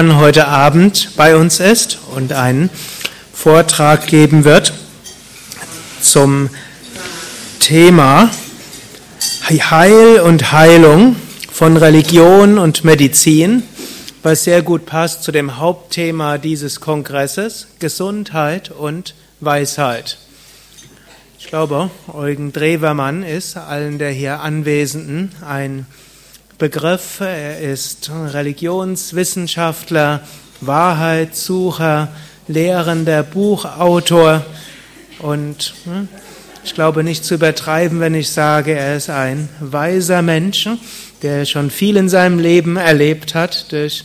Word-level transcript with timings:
heute 0.00 0.46
Abend 0.46 1.16
bei 1.16 1.34
uns 1.34 1.58
ist 1.58 1.98
und 2.14 2.32
einen 2.32 2.70
Vortrag 3.32 4.06
geben 4.06 4.44
wird 4.44 4.72
zum 6.00 6.50
Thema 7.58 8.30
Heil 9.48 10.20
und 10.20 10.52
Heilung 10.52 11.16
von 11.50 11.76
Religion 11.76 12.58
und 12.58 12.84
Medizin, 12.84 13.64
was 14.22 14.44
sehr 14.44 14.62
gut 14.62 14.86
passt 14.86 15.24
zu 15.24 15.32
dem 15.32 15.58
Hauptthema 15.58 16.38
dieses 16.38 16.78
Kongresses, 16.78 17.66
Gesundheit 17.80 18.70
und 18.70 19.16
Weisheit. 19.40 20.18
Ich 21.40 21.48
glaube, 21.48 21.90
Eugen 22.06 22.52
Drewermann 22.52 23.24
ist 23.24 23.56
allen 23.56 23.98
der 23.98 24.12
hier 24.12 24.42
Anwesenden 24.42 25.32
ein 25.44 25.86
Begriff. 26.58 27.20
Er 27.20 27.60
ist 27.60 28.10
Religionswissenschaftler, 28.10 30.22
Wahrheitssucher, 30.60 32.08
Lehrender, 32.48 33.22
Buchautor 33.22 34.44
und 35.20 35.74
hm, 35.84 36.08
ich 36.64 36.74
glaube 36.74 37.04
nicht 37.04 37.24
zu 37.24 37.34
übertreiben, 37.34 38.00
wenn 38.00 38.14
ich 38.14 38.30
sage, 38.30 38.72
er 38.72 38.96
ist 38.96 39.08
ein 39.08 39.48
weiser 39.60 40.20
Mensch, 40.22 40.68
der 41.22 41.44
schon 41.44 41.70
viel 41.70 41.96
in 41.96 42.08
seinem 42.08 42.40
Leben 42.40 42.76
erlebt 42.76 43.36
hat 43.36 43.70
durch, 43.70 44.02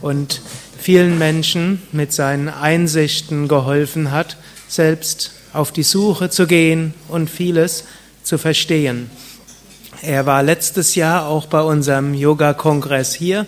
und 0.00 0.40
vielen 0.78 1.18
Menschen 1.18 1.82
mit 1.92 2.14
seinen 2.14 2.48
Einsichten 2.48 3.46
geholfen 3.46 4.10
hat, 4.10 4.38
selbst 4.68 5.32
auf 5.52 5.70
die 5.70 5.82
Suche 5.82 6.30
zu 6.30 6.46
gehen 6.46 6.94
und 7.08 7.28
vieles 7.28 7.84
zu 8.22 8.38
verstehen. 8.38 9.10
Er 10.02 10.24
war 10.24 10.42
letztes 10.42 10.94
Jahr 10.94 11.26
auch 11.26 11.46
bei 11.46 11.60
unserem 11.60 12.14
Yoga-Kongress 12.14 13.12
hier 13.12 13.46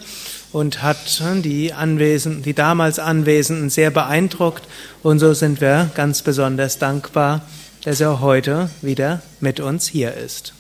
und 0.53 0.83
hat 0.83 1.23
die 1.43 1.73
Anwesenden, 1.73 2.43
die 2.43 2.53
damals 2.53 2.99
Anwesenden 2.99 3.71
sehr 3.71 3.91
beeindruckt. 3.91 4.65
Und 5.03 5.19
so 5.19 5.33
sind 5.33 5.63
wir 5.63 5.91
ganz 5.95 6.21
besonders 6.21 6.79
dankbar, 6.79 7.41
dass 7.85 8.03
er 8.03 8.21
heute 8.21 8.69
wieder 8.83 9.23
mit 9.41 9.61
uns 9.61 9.87
hier 9.87 10.13
ist. 10.15 10.53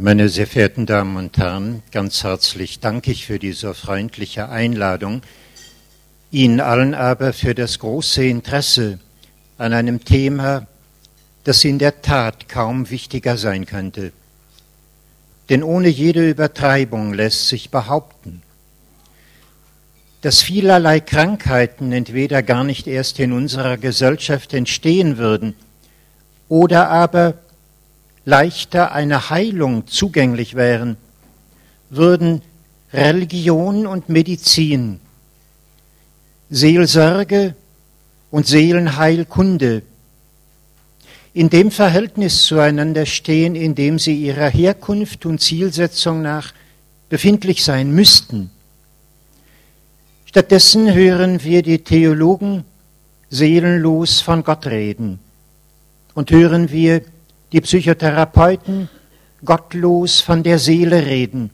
Meine 0.00 0.28
sehr 0.28 0.46
verehrten 0.46 0.86
Damen 0.86 1.16
und 1.16 1.36
Herren, 1.38 1.82
ganz 1.90 2.22
herzlich 2.22 2.78
danke 2.78 3.10
ich 3.10 3.26
für 3.26 3.40
diese 3.40 3.74
freundliche 3.74 4.48
Einladung, 4.48 5.22
Ihnen 6.30 6.60
allen 6.60 6.94
aber 6.94 7.32
für 7.32 7.52
das 7.52 7.80
große 7.80 8.22
Interesse 8.24 9.00
an 9.56 9.72
einem 9.72 10.04
Thema, 10.04 10.68
das 11.42 11.64
in 11.64 11.80
der 11.80 12.00
Tat 12.00 12.48
kaum 12.48 12.90
wichtiger 12.90 13.36
sein 13.36 13.66
könnte. 13.66 14.12
Denn 15.48 15.64
ohne 15.64 15.88
jede 15.88 16.30
Übertreibung 16.30 17.12
lässt 17.12 17.48
sich 17.48 17.70
behaupten, 17.70 18.42
dass 20.22 20.42
vielerlei 20.42 21.00
Krankheiten 21.00 21.90
entweder 21.90 22.44
gar 22.44 22.62
nicht 22.62 22.86
erst 22.86 23.18
in 23.18 23.32
unserer 23.32 23.76
Gesellschaft 23.76 24.54
entstehen 24.54 25.18
würden 25.18 25.56
oder 26.48 26.88
aber 26.88 27.34
leichter 28.28 28.92
einer 28.92 29.30
Heilung 29.30 29.86
zugänglich 29.86 30.54
wären, 30.54 30.98
würden 31.88 32.42
Religion 32.92 33.86
und 33.86 34.10
Medizin, 34.10 35.00
Seelsorge 36.50 37.54
und 38.30 38.46
Seelenheilkunde 38.46 39.80
in 41.32 41.48
dem 41.48 41.70
Verhältnis 41.70 42.44
zueinander 42.44 43.06
stehen, 43.06 43.54
in 43.54 43.74
dem 43.74 43.98
sie 43.98 44.16
ihrer 44.16 44.50
Herkunft 44.50 45.24
und 45.24 45.40
Zielsetzung 45.40 46.20
nach 46.20 46.52
befindlich 47.08 47.64
sein 47.64 47.92
müssten. 47.92 48.50
Stattdessen 50.26 50.92
hören 50.92 51.42
wir 51.44 51.62
die 51.62 51.78
Theologen 51.78 52.64
seelenlos 53.30 54.20
von 54.20 54.44
Gott 54.44 54.66
reden 54.66 55.18
und 56.12 56.30
hören 56.30 56.70
wir 56.70 57.00
die 57.52 57.60
Psychotherapeuten 57.60 58.88
gottlos 59.44 60.20
von 60.20 60.42
der 60.42 60.58
Seele 60.58 61.06
reden. 61.06 61.50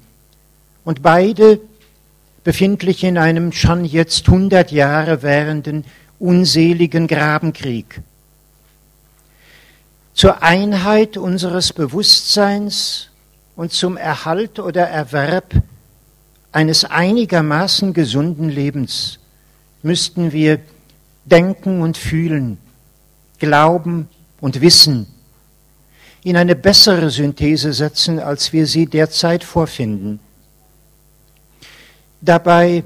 Und 0.84 1.03
beide 1.03 1.60
befindlich 2.43 3.05
in 3.05 3.16
einem 3.16 3.53
schon 3.53 3.84
jetzt 3.84 4.28
hundert 4.28 4.71
Jahre 4.72 5.22
währenden 5.22 5.84
unseligen 6.19 7.06
Grabenkrieg. 7.06 8.03
Zur 10.12 10.43
Einheit 10.43 11.16
unseres 11.16 11.72
Bewusstseins 11.72 13.09
und 13.56 13.72
zum 13.72 13.97
Erhalt 13.97 14.59
oder 14.59 14.87
Erwerb 14.87 15.55
eines 16.53 16.84
einigermaßen 16.84 17.93
gesunden 17.94 18.49
Lebens 18.49 19.19
müssten 19.82 20.32
wir 20.32 20.61
denken 21.25 21.82
und 21.82 21.97
fühlen, 21.97 22.59
glauben 23.38 24.09
und 24.41 24.61
wissen, 24.61 25.06
in 26.25 26.37
eine 26.37 26.57
bessere 26.57 27.11
Synthese 27.11 27.73
setzen, 27.73 28.19
als 28.19 28.53
wir 28.53 28.67
sie 28.67 28.87
derzeit 28.87 29.45
vorfinden. 29.45 30.19
Dabei 32.21 32.83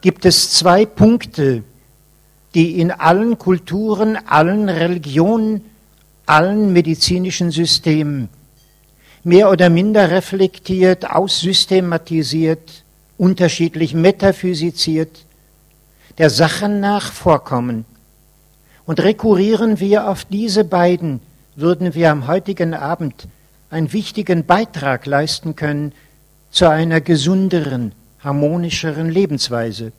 gibt 0.00 0.24
es 0.24 0.52
zwei 0.52 0.86
Punkte, 0.86 1.64
die 2.54 2.80
in 2.80 2.92
allen 2.92 3.36
Kulturen, 3.38 4.16
allen 4.16 4.68
Religionen, 4.68 5.64
allen 6.24 6.72
medizinischen 6.72 7.50
Systemen 7.50 8.28
mehr 9.24 9.50
oder 9.50 9.68
minder 9.68 10.10
reflektiert, 10.10 11.10
aussystematisiert, 11.10 12.84
unterschiedlich 13.18 13.92
metaphysisiert, 13.92 15.24
der 16.18 16.30
Sachen 16.30 16.80
nach 16.80 17.12
vorkommen. 17.12 17.84
Und 18.86 19.00
rekurrieren 19.00 19.80
wir 19.80 20.08
auf 20.08 20.24
diese 20.24 20.64
beiden 20.64 21.20
würden 21.60 21.94
wir 21.94 22.12
am 22.12 22.28
heutigen 22.28 22.72
Abend 22.72 23.26
einen 23.68 23.92
wichtigen 23.92 24.46
Beitrag 24.46 25.06
leisten 25.06 25.56
können 25.56 25.92
zu 26.50 26.70
einer 26.70 27.00
gesünderen, 27.00 27.92
harmonischeren 28.20 29.10
Lebensweise. 29.10 29.90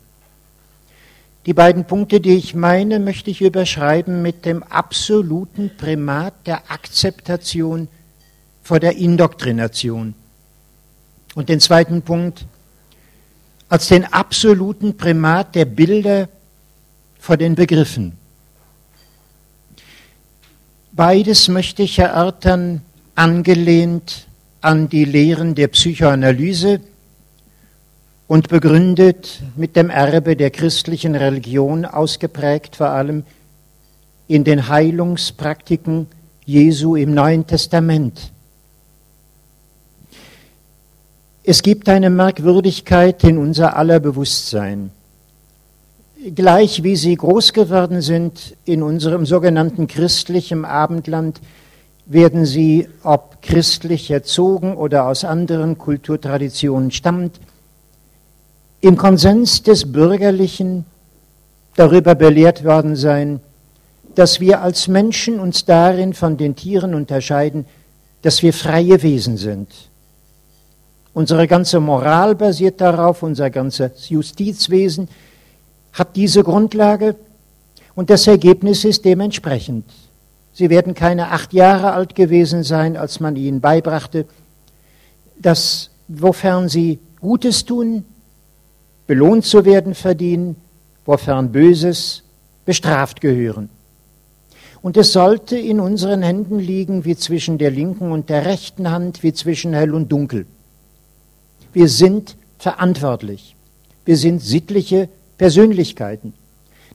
Die 1.46 1.54
beiden 1.54 1.84
Punkte, 1.84 2.22
die 2.22 2.36
ich 2.36 2.56
meine, 2.56 3.00
möchte 3.00 3.30
ich 3.30 3.42
überschreiben 3.42 4.22
mit 4.22 4.46
dem 4.46 4.64
absoluten 4.64 5.72
Primat 5.76 6.34
der 6.46 6.72
Akzeptation 6.72 7.90
vor 8.64 8.80
der 8.80 8.96
Indoktrination. 8.96 10.14
Und 11.36 11.50
den 11.50 11.60
zweiten 11.60 12.04
Punkt 12.04 12.46
als 13.68 13.90
den 13.90 14.06
absoluten 14.06 14.96
Primat 14.96 15.56
der 15.56 15.66
Bilder 15.66 16.30
vor 17.20 17.36
den 17.36 17.56
Begriffen. 17.56 18.19
Beides 21.00 21.48
möchte 21.48 21.82
ich 21.82 21.98
erörtern, 21.98 22.82
angelehnt 23.16 24.28
an 24.60 24.90
die 24.90 25.06
Lehren 25.06 25.56
der 25.56 25.70
Psychoanalyse 25.70 26.82
und 28.28 28.50
begründet 28.50 29.42
mit 29.56 29.78
dem 29.78 29.90
Erbe 29.90 30.36
der 30.36 30.50
christlichen 30.52 31.16
Religion, 31.16 31.86
ausgeprägt 31.86 32.76
vor 32.76 32.90
allem 32.90 33.24
in 34.28 34.44
den 34.44 34.68
Heilungspraktiken 34.68 36.08
Jesu 36.44 36.98
im 36.98 37.14
Neuen 37.14 37.48
Testament. 37.48 38.34
Es 41.46 41.62
gibt 41.62 41.88
eine 41.88 42.10
Merkwürdigkeit 42.10 43.24
in 43.24 43.38
unser 43.38 43.78
aller 43.78 44.02
Bewusstsein 44.02 44.92
gleich 46.36 46.84
wie 46.84 46.96
sie 46.96 47.16
groß 47.16 47.54
geworden 47.54 48.02
sind 48.02 48.56
in 48.66 48.84
unserem 48.84 49.26
sogenannten 49.26 49.88
christlichen 49.88 50.66
Abendland, 50.66 51.40
werden 52.06 52.46
sie, 52.46 52.90
ob 53.04 53.42
christlich 53.42 54.10
erzogen 54.10 54.76
oder 54.76 55.06
aus 55.06 55.24
anderen 55.24 55.78
Kulturtraditionen 55.78 56.92
stammt, 56.92 57.40
im 58.82 58.98
Konsens 58.98 59.62
des 59.62 59.92
Bürgerlichen 59.92 60.86
darüber 61.76 62.16
belehrt 62.16 62.64
worden 62.64 62.96
sein, 62.96 63.40
dass 64.16 64.40
wir 64.40 64.62
als 64.62 64.88
Menschen 64.88 65.40
uns 65.40 65.66
darin 65.66 66.14
von 66.14 66.36
den 66.36 66.56
Tieren 66.56 66.96
unterscheiden, 66.96 67.66
dass 68.24 68.42
wir 68.42 68.54
freie 68.54 69.02
Wesen 69.04 69.38
sind. 69.38 69.70
Unsere 71.14 71.48
ganze 71.48 71.80
Moral 71.80 72.36
basiert 72.36 72.82
darauf, 72.82 73.24
unser 73.24 73.50
ganzes 73.50 74.10
Justizwesen 74.10 75.10
hat 75.94 76.16
diese 76.16 76.44
Grundlage 76.44 77.16
und 77.96 78.10
das 78.10 78.28
Ergebnis 78.28 78.86
ist 78.86 79.06
dementsprechend. 79.06 79.86
Sie 80.54 80.70
werden 80.70 80.94
keine 80.94 81.30
acht 81.30 81.54
Jahre 81.54 81.94
alt 81.94 82.16
gewesen 82.16 82.64
sein, 82.64 82.98
als 82.98 83.20
man 83.20 83.36
ihnen 83.36 83.62
beibrachte, 83.62 84.26
dass 85.40 85.90
wofern 86.08 86.70
sie 86.70 87.00
Gutes 87.22 87.66
tun, 87.66 88.06
belohnt 89.08 89.46
zu 89.46 89.66
werden 89.66 89.96
verdienen, 89.96 90.56
wofern 91.06 91.52
Böses 91.52 92.24
bestraft 92.66 93.22
gehören. 93.22 93.70
Und 94.82 94.96
es 94.96 95.12
sollte 95.12 95.58
in 95.58 95.80
unseren 95.80 96.22
Händen 96.22 96.60
liegen 96.60 97.04
wie 97.04 97.18
zwischen 97.18 97.58
der 97.58 97.72
linken 97.72 98.12
und 98.12 98.30
der 98.30 98.46
rechten 98.46 98.90
Hand, 98.92 99.24
wie 99.24 99.34
zwischen 99.34 99.74
hell 99.74 99.94
und 99.94 100.12
dunkel. 100.12 100.46
Wir 101.74 101.90
sind 101.90 102.36
verantwortlich. 102.58 103.56
Wir 104.06 104.18
sind 104.18 104.42
sittliche 104.42 105.10
Persönlichkeiten. 105.40 106.34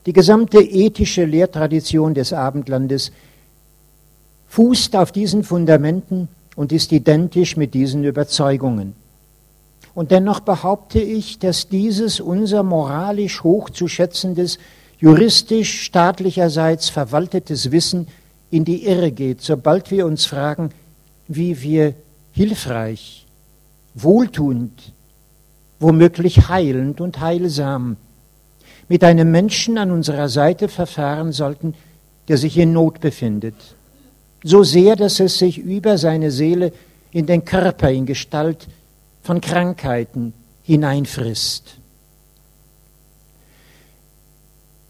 Die 0.05 0.13
gesamte 0.13 0.61
ethische 0.61 1.25
Lehrtradition 1.25 2.13
des 2.13 2.31
Abendlandes 2.31 3.11
fußt 4.47 4.95
auf 4.95 5.11
diesen 5.11 5.43
Fundamenten 5.43 6.29
und 6.55 6.71
ist 6.71 6.91
identisch 6.91 7.57
mit 7.57 7.73
diesen 7.73 8.03
Überzeugungen. 8.05 8.93
Und 9.95 10.11
dennoch 10.11 10.41
behaupte 10.41 10.99
ich, 10.99 11.39
dass 11.39 11.69
dieses 11.69 12.19
unser 12.19 12.61
moralisch 12.61 13.43
hochzuschätzendes, 13.43 14.59
juristisch 14.99 15.81
staatlicherseits 15.81 16.89
verwaltetes 16.89 17.71
Wissen 17.71 18.07
in 18.51 18.63
die 18.63 18.85
Irre 18.85 19.11
geht, 19.11 19.41
sobald 19.41 19.89
wir 19.89 20.05
uns 20.05 20.25
fragen, 20.25 20.69
wie 21.27 21.61
wir 21.61 21.95
hilfreich, 22.31 23.25
wohltuend, 23.95 24.93
womöglich 25.79 26.47
heilend 26.47 27.01
und 27.01 27.19
heilsam 27.19 27.97
mit 28.87 29.03
einem 29.03 29.31
Menschen 29.31 29.77
an 29.77 29.91
unserer 29.91 30.29
Seite 30.29 30.67
verfahren 30.67 31.31
sollten, 31.31 31.73
der 32.27 32.37
sich 32.37 32.57
in 32.57 32.73
Not 32.73 33.01
befindet. 33.01 33.55
So 34.43 34.63
sehr, 34.63 34.95
dass 34.95 35.19
es 35.19 35.37
sich 35.37 35.57
über 35.57 35.97
seine 35.97 36.31
Seele 36.31 36.71
in 37.11 37.25
den 37.25 37.45
Körper 37.45 37.89
in 37.89 38.05
Gestalt 38.05 38.67
von 39.23 39.41
Krankheiten 39.41 40.33
hineinfrisst. 40.63 41.77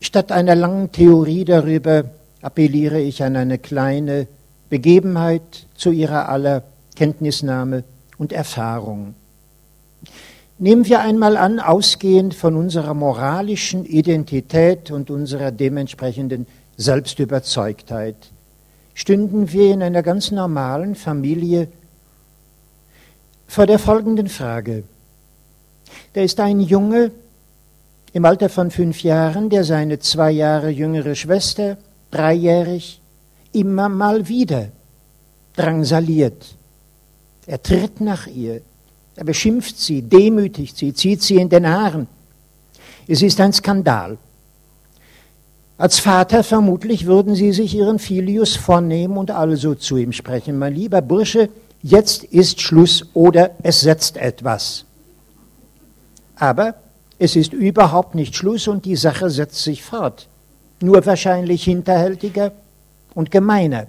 Statt 0.01 0.31
einer 0.31 0.55
langen 0.55 0.91
Theorie 0.91 1.45
darüber 1.45 2.05
appelliere 2.41 2.99
ich 2.99 3.23
an 3.23 3.35
eine 3.35 3.57
kleine 3.57 4.27
Begebenheit 4.69 5.67
zu 5.75 5.91
ihrer 5.91 6.29
aller 6.29 6.63
Kenntnisnahme 6.95 7.83
und 8.17 8.31
Erfahrung. 8.31 9.15
Nehmen 10.57 10.85
wir 10.85 11.01
einmal 11.01 11.35
an, 11.35 11.59
ausgehend 11.59 12.33
von 12.33 12.55
unserer 12.55 12.93
moralischen 12.93 13.85
Identität 13.85 14.89
und 14.89 15.09
unserer 15.09 15.51
dementsprechenden 15.51 16.47
Selbstüberzeugtheit, 16.77 18.15
stünden 18.93 19.51
wir 19.51 19.73
in 19.73 19.83
einer 19.83 20.01
ganz 20.01 20.31
normalen 20.31 20.95
Familie 20.95 21.67
vor 23.47 23.65
der 23.65 23.79
folgenden 23.79 24.29
Frage. 24.29 24.83
Da 26.13 26.21
ist 26.21 26.39
ein 26.39 26.61
Junge 26.61 27.11
im 28.13 28.23
Alter 28.23 28.47
von 28.47 28.71
fünf 28.71 29.03
Jahren, 29.03 29.49
der 29.49 29.65
seine 29.65 29.99
zwei 29.99 30.31
Jahre 30.31 30.69
jüngere 30.69 31.15
Schwester, 31.15 31.77
dreijährig, 32.11 33.01
immer 33.51 33.89
mal 33.89 34.29
wieder 34.29 34.69
drangsaliert. 35.57 36.55
Er 37.45 37.61
tritt 37.61 37.99
nach 37.99 38.27
ihr, 38.27 38.61
er 39.15 39.23
beschimpft 39.23 39.79
sie, 39.79 40.01
demütigt 40.01 40.77
sie, 40.77 40.93
zieht 40.93 41.21
sie 41.21 41.37
in 41.37 41.49
den 41.49 41.67
Haaren. 41.67 42.07
Es 43.07 43.21
ist 43.21 43.39
ein 43.39 43.53
Skandal. 43.53 44.17
Als 45.77 45.99
Vater 45.99 46.43
vermutlich 46.43 47.05
würden 47.05 47.35
Sie 47.35 47.51
sich 47.51 47.75
Ihren 47.75 47.99
Filius 47.99 48.55
vornehmen 48.55 49.17
und 49.17 49.29
also 49.29 49.75
zu 49.75 49.97
ihm 49.97 50.13
sprechen. 50.13 50.57
Mein 50.57 50.73
lieber 50.73 51.01
Bursche, 51.01 51.49
jetzt 51.83 52.23
ist 52.23 52.61
Schluss 52.61 53.05
oder 53.13 53.51
es 53.61 53.81
setzt 53.81 54.15
etwas. 54.15 54.85
Aber 56.37 56.75
es 57.19 57.35
ist 57.35 57.53
überhaupt 57.53 58.15
nicht 58.15 58.35
Schluss 58.35 58.67
und 58.67 58.85
die 58.85 58.95
Sache 58.95 59.29
setzt 59.29 59.63
sich 59.63 59.83
fort. 59.83 60.27
Nur 60.81 61.05
wahrscheinlich 61.05 61.65
hinterhältiger 61.65 62.53
und 63.13 63.31
gemeiner. 63.31 63.87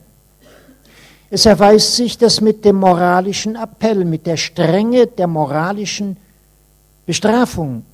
Es 1.31 1.46
erweist 1.46 1.96
sich, 1.96 2.19
dass 2.19 2.40
mit 2.40 2.64
dem 2.64 2.76
moralischen 2.76 3.56
Appell, 3.56 4.05
mit 4.05 4.26
der 4.26 4.37
Strenge 4.37 5.06
der 5.06 5.26
moralischen 5.26 6.17
Bestrafung 7.05 7.84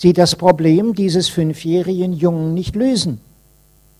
Sie 0.00 0.14
das 0.14 0.34
Problem 0.34 0.94
dieses 0.94 1.28
fünfjährigen 1.28 2.14
Jungen 2.14 2.54
nicht 2.54 2.74
lösen. 2.74 3.20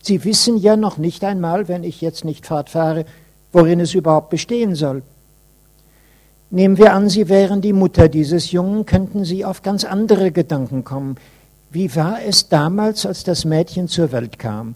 Sie 0.01 0.23
wissen 0.23 0.57
ja 0.57 0.75
noch 0.75 0.97
nicht 0.97 1.23
einmal, 1.23 1.67
wenn 1.67 1.83
ich 1.83 2.01
jetzt 2.01 2.25
nicht 2.25 2.47
fortfahre, 2.47 3.05
worin 3.53 3.79
es 3.79 3.93
überhaupt 3.93 4.31
bestehen 4.31 4.73
soll. 4.73 5.03
Nehmen 6.49 6.79
wir 6.79 6.95
an, 6.95 7.07
Sie 7.07 7.29
wären 7.29 7.61
die 7.61 7.71
Mutter 7.71 8.09
dieses 8.09 8.51
Jungen, 8.51 8.87
könnten 8.87 9.25
Sie 9.25 9.45
auf 9.45 9.61
ganz 9.61 9.83
andere 9.83 10.31
Gedanken 10.31 10.83
kommen. 10.83 11.17
Wie 11.69 11.95
war 11.95 12.17
es 12.23 12.49
damals, 12.49 13.05
als 13.05 13.23
das 13.23 13.45
Mädchen 13.45 13.87
zur 13.87 14.11
Welt 14.11 14.39
kam? 14.39 14.73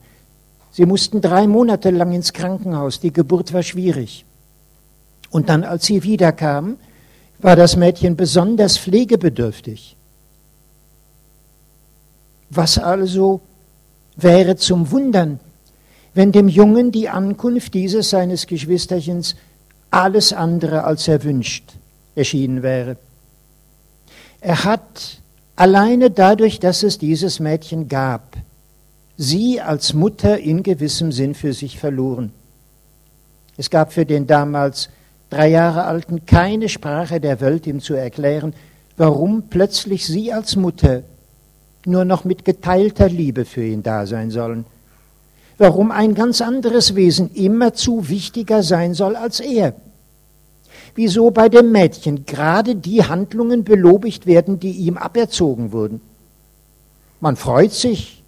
Sie 0.76 0.86
mussten 0.86 1.22
drei 1.22 1.48
Monate 1.48 1.90
lang 1.90 2.12
ins 2.12 2.34
Krankenhaus, 2.34 3.00
die 3.00 3.14
Geburt 3.14 3.54
war 3.54 3.64
schwierig. 3.64 4.26
Und 5.30 5.48
dann, 5.48 5.64
als 5.64 5.86
sie 5.86 6.04
wiederkamen, 6.04 6.76
war 7.40 7.56
das 7.56 7.78
Mädchen 7.78 8.18
besonders 8.18 8.78
pflegebedürftig. 8.78 9.96
Was 12.50 12.78
also 12.78 13.40
wäre 14.18 14.58
zum 14.58 14.92
Wundern, 14.92 15.40
wenn 16.14 16.34
dem 16.34 16.50
Jungen 16.50 16.92
die 16.92 17.08
Ankunft 17.08 17.74
dieses 17.74 18.10
seines 18.10 18.46
Geschwisterchens 18.46 19.38
alles 19.92 20.34
andere 20.34 20.84
als 20.84 21.08
erwünscht 21.08 21.72
erschienen 22.16 22.64
wäre. 22.64 22.98
Er 24.42 24.66
hat 24.66 25.22
alleine 25.56 26.12
dadurch, 26.12 26.60
dass 26.60 26.84
es 26.84 26.98
dieses 26.98 27.40
Mädchen 27.40 27.88
gab, 27.88 28.36
sie 29.18 29.62
als 29.62 29.94
Mutter 29.94 30.40
in 30.40 30.64
gewissem 30.64 31.12
Sinn 31.12 31.36
für 31.36 31.54
sich 31.54 31.80
verloren. 31.80 32.32
Es 33.58 33.70
gab 33.70 33.94
für 33.94 34.06
den 34.06 34.28
damals 34.28 34.90
drei 35.30 35.50
Jahre 35.50 35.86
alten 35.86 36.26
keine 36.26 36.70
Sprache 36.70 37.20
der 37.20 37.40
Welt, 37.42 37.68
ihm 37.68 37.80
zu 37.80 37.94
erklären, 37.94 38.54
warum 38.98 39.44
plötzlich 39.50 40.06
sie 40.06 40.34
als 40.34 40.56
Mutter 40.56 41.04
nur 41.86 42.06
noch 42.06 42.26
mit 42.26 42.46
geteilter 42.46 43.10
Liebe 43.10 43.46
für 43.46 43.64
ihn 43.64 43.84
da 43.84 44.06
sein 44.06 44.32
sollen. 44.32 44.66
Warum 45.58 45.92
ein 45.92 46.16
ganz 46.16 46.42
anderes 46.42 46.96
Wesen 46.96 47.32
immerzu 47.34 48.10
wichtiger 48.10 48.64
sein 48.64 48.94
soll 48.94 49.16
als 49.16 49.40
er. 49.40 49.74
Wieso 50.96 51.32
bei 51.32 51.48
dem 51.48 51.72
Mädchen 51.72 52.26
gerade 52.26 52.76
die 52.76 53.04
Handlungen 53.04 53.64
belobigt 53.64 54.26
werden, 54.26 54.60
die 54.60 54.72
ihm 54.72 54.98
aberzogen 54.98 55.72
wurden. 55.72 56.02
Man 57.22 57.36
freut 57.36 57.72
sich, 57.72 58.24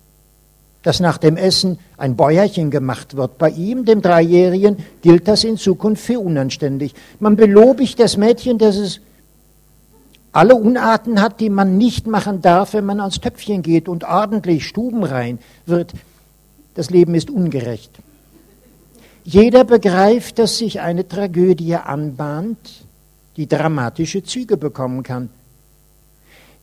dass 0.87 1.01
nach 1.01 1.17
dem 1.17 1.35
Essen 1.35 1.79
ein 1.97 2.15
Bäuerchen 2.15 2.71
gemacht 2.71 3.17
wird. 3.17 3.37
Bei 3.37 3.49
ihm, 3.49 3.83
dem 3.83 4.01
Dreijährigen, 4.01 4.77
gilt 5.01 5.27
das 5.27 5.43
in 5.43 5.57
Zukunft 5.57 6.01
für 6.01 6.21
unanständig. 6.21 6.93
Man 7.19 7.35
belobigt 7.35 7.99
das 7.99 8.15
Mädchen, 8.15 8.57
dass 8.57 8.77
es 8.77 9.01
alle 10.31 10.55
Unarten 10.55 11.21
hat, 11.21 11.41
die 11.41 11.49
man 11.49 11.77
nicht 11.77 12.07
machen 12.07 12.41
darf, 12.41 12.71
wenn 12.71 12.85
man 12.85 13.01
ans 13.01 13.19
Töpfchen 13.19 13.63
geht 13.63 13.89
und 13.89 14.05
ordentlich 14.05 14.65
stubenrein 14.65 15.39
wird. 15.65 15.91
Das 16.73 16.89
Leben 16.89 17.15
ist 17.15 17.29
ungerecht. 17.29 17.91
Jeder 19.25 19.65
begreift, 19.65 20.39
dass 20.39 20.57
sich 20.57 20.79
eine 20.79 21.05
Tragödie 21.05 21.75
anbahnt, 21.75 22.85
die 23.35 23.49
dramatische 23.49 24.23
Züge 24.23 24.55
bekommen 24.55 25.03
kann. 25.03 25.27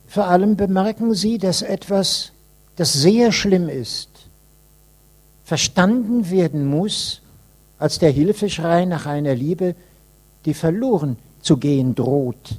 Vor 0.06 0.28
allem 0.28 0.56
bemerken 0.56 1.12
Sie, 1.12 1.36
dass 1.36 1.60
etwas, 1.60 2.32
das 2.76 2.94
sehr 2.94 3.30
schlimm 3.30 3.68
ist, 3.68 4.13
verstanden 5.44 6.30
werden 6.30 6.66
muss 6.66 7.20
als 7.78 7.98
der 7.98 8.10
Hilfeschrei 8.10 8.86
nach 8.86 9.06
einer 9.06 9.34
Liebe, 9.34 9.74
die 10.46 10.54
verloren 10.54 11.16
zu 11.42 11.58
gehen 11.58 11.94
droht 11.94 12.58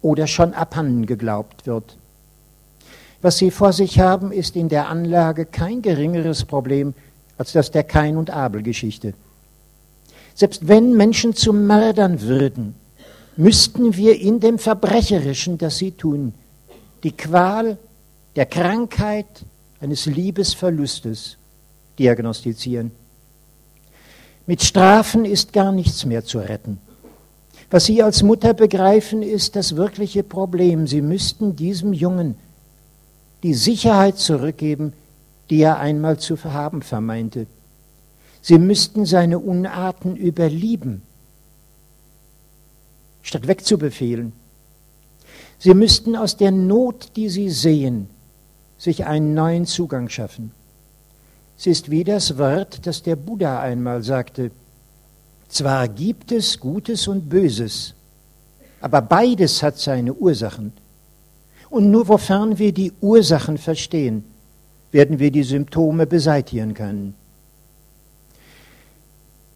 oder 0.00 0.26
schon 0.26 0.54
abhanden 0.54 1.06
geglaubt 1.06 1.66
wird. 1.66 1.96
Was 3.20 3.38
sie 3.38 3.50
vor 3.50 3.72
sich 3.72 4.00
haben, 4.00 4.32
ist 4.32 4.56
in 4.56 4.68
der 4.68 4.88
Anlage 4.88 5.46
kein 5.46 5.82
geringeres 5.82 6.44
Problem 6.44 6.94
als 7.38 7.52
das 7.52 7.70
der 7.70 7.84
Kain- 7.84 8.16
und 8.16 8.30
Abel-Geschichte. 8.30 9.14
Selbst 10.34 10.68
wenn 10.68 10.96
Menschen 10.96 11.34
zu 11.34 11.52
Mördern 11.52 12.20
würden, 12.20 12.74
müssten 13.36 13.96
wir 13.96 14.20
in 14.20 14.40
dem 14.40 14.58
Verbrecherischen, 14.58 15.58
das 15.58 15.78
sie 15.78 15.92
tun, 15.92 16.34
die 17.02 17.12
Qual 17.12 17.78
der 18.36 18.46
Krankheit 18.46 19.26
eines 19.80 20.06
Liebesverlustes 20.06 21.36
diagnostizieren. 21.98 22.90
Mit 24.46 24.62
Strafen 24.62 25.24
ist 25.24 25.52
gar 25.52 25.72
nichts 25.72 26.04
mehr 26.04 26.24
zu 26.24 26.38
retten. 26.38 26.78
Was 27.70 27.86
Sie 27.86 28.02
als 28.02 28.22
Mutter 28.22 28.54
begreifen, 28.54 29.22
ist 29.22 29.56
das 29.56 29.76
wirkliche 29.76 30.22
Problem. 30.22 30.86
Sie 30.86 31.00
müssten 31.00 31.56
diesem 31.56 31.92
Jungen 31.92 32.36
die 33.42 33.54
Sicherheit 33.54 34.18
zurückgeben, 34.18 34.92
die 35.50 35.60
er 35.60 35.78
einmal 35.78 36.18
zu 36.18 36.42
haben 36.44 36.82
vermeinte. 36.82 37.46
Sie 38.40 38.58
müssten 38.58 39.06
seine 39.06 39.38
Unarten 39.38 40.16
überlieben, 40.16 41.02
statt 43.22 43.46
wegzubefehlen. 43.46 44.32
Sie 45.58 45.74
müssten 45.74 46.16
aus 46.16 46.36
der 46.36 46.50
Not, 46.50 47.16
die 47.16 47.28
sie 47.28 47.48
sehen, 47.48 48.08
sich 48.76 49.06
einen 49.06 49.34
neuen 49.34 49.66
Zugang 49.66 50.08
schaffen. 50.08 50.52
Es 51.56 51.66
ist 51.66 51.90
wie 51.90 52.04
das 52.04 52.36
Wort, 52.38 52.86
das 52.86 53.02
der 53.02 53.16
Buddha 53.16 53.60
einmal 53.60 54.02
sagte. 54.02 54.50
Zwar 55.48 55.88
gibt 55.88 56.32
es 56.32 56.58
Gutes 56.58 57.06
und 57.06 57.28
Böses, 57.28 57.94
aber 58.80 59.02
beides 59.02 59.62
hat 59.62 59.78
seine 59.78 60.12
Ursachen. 60.12 60.72
Und 61.70 61.90
nur 61.90 62.08
wofern 62.08 62.58
wir 62.58 62.72
die 62.72 62.92
Ursachen 63.00 63.58
verstehen, 63.58 64.24
werden 64.92 65.18
wir 65.18 65.30
die 65.30 65.42
Symptome 65.42 66.06
beseitigen 66.06 66.74
können. 66.74 67.14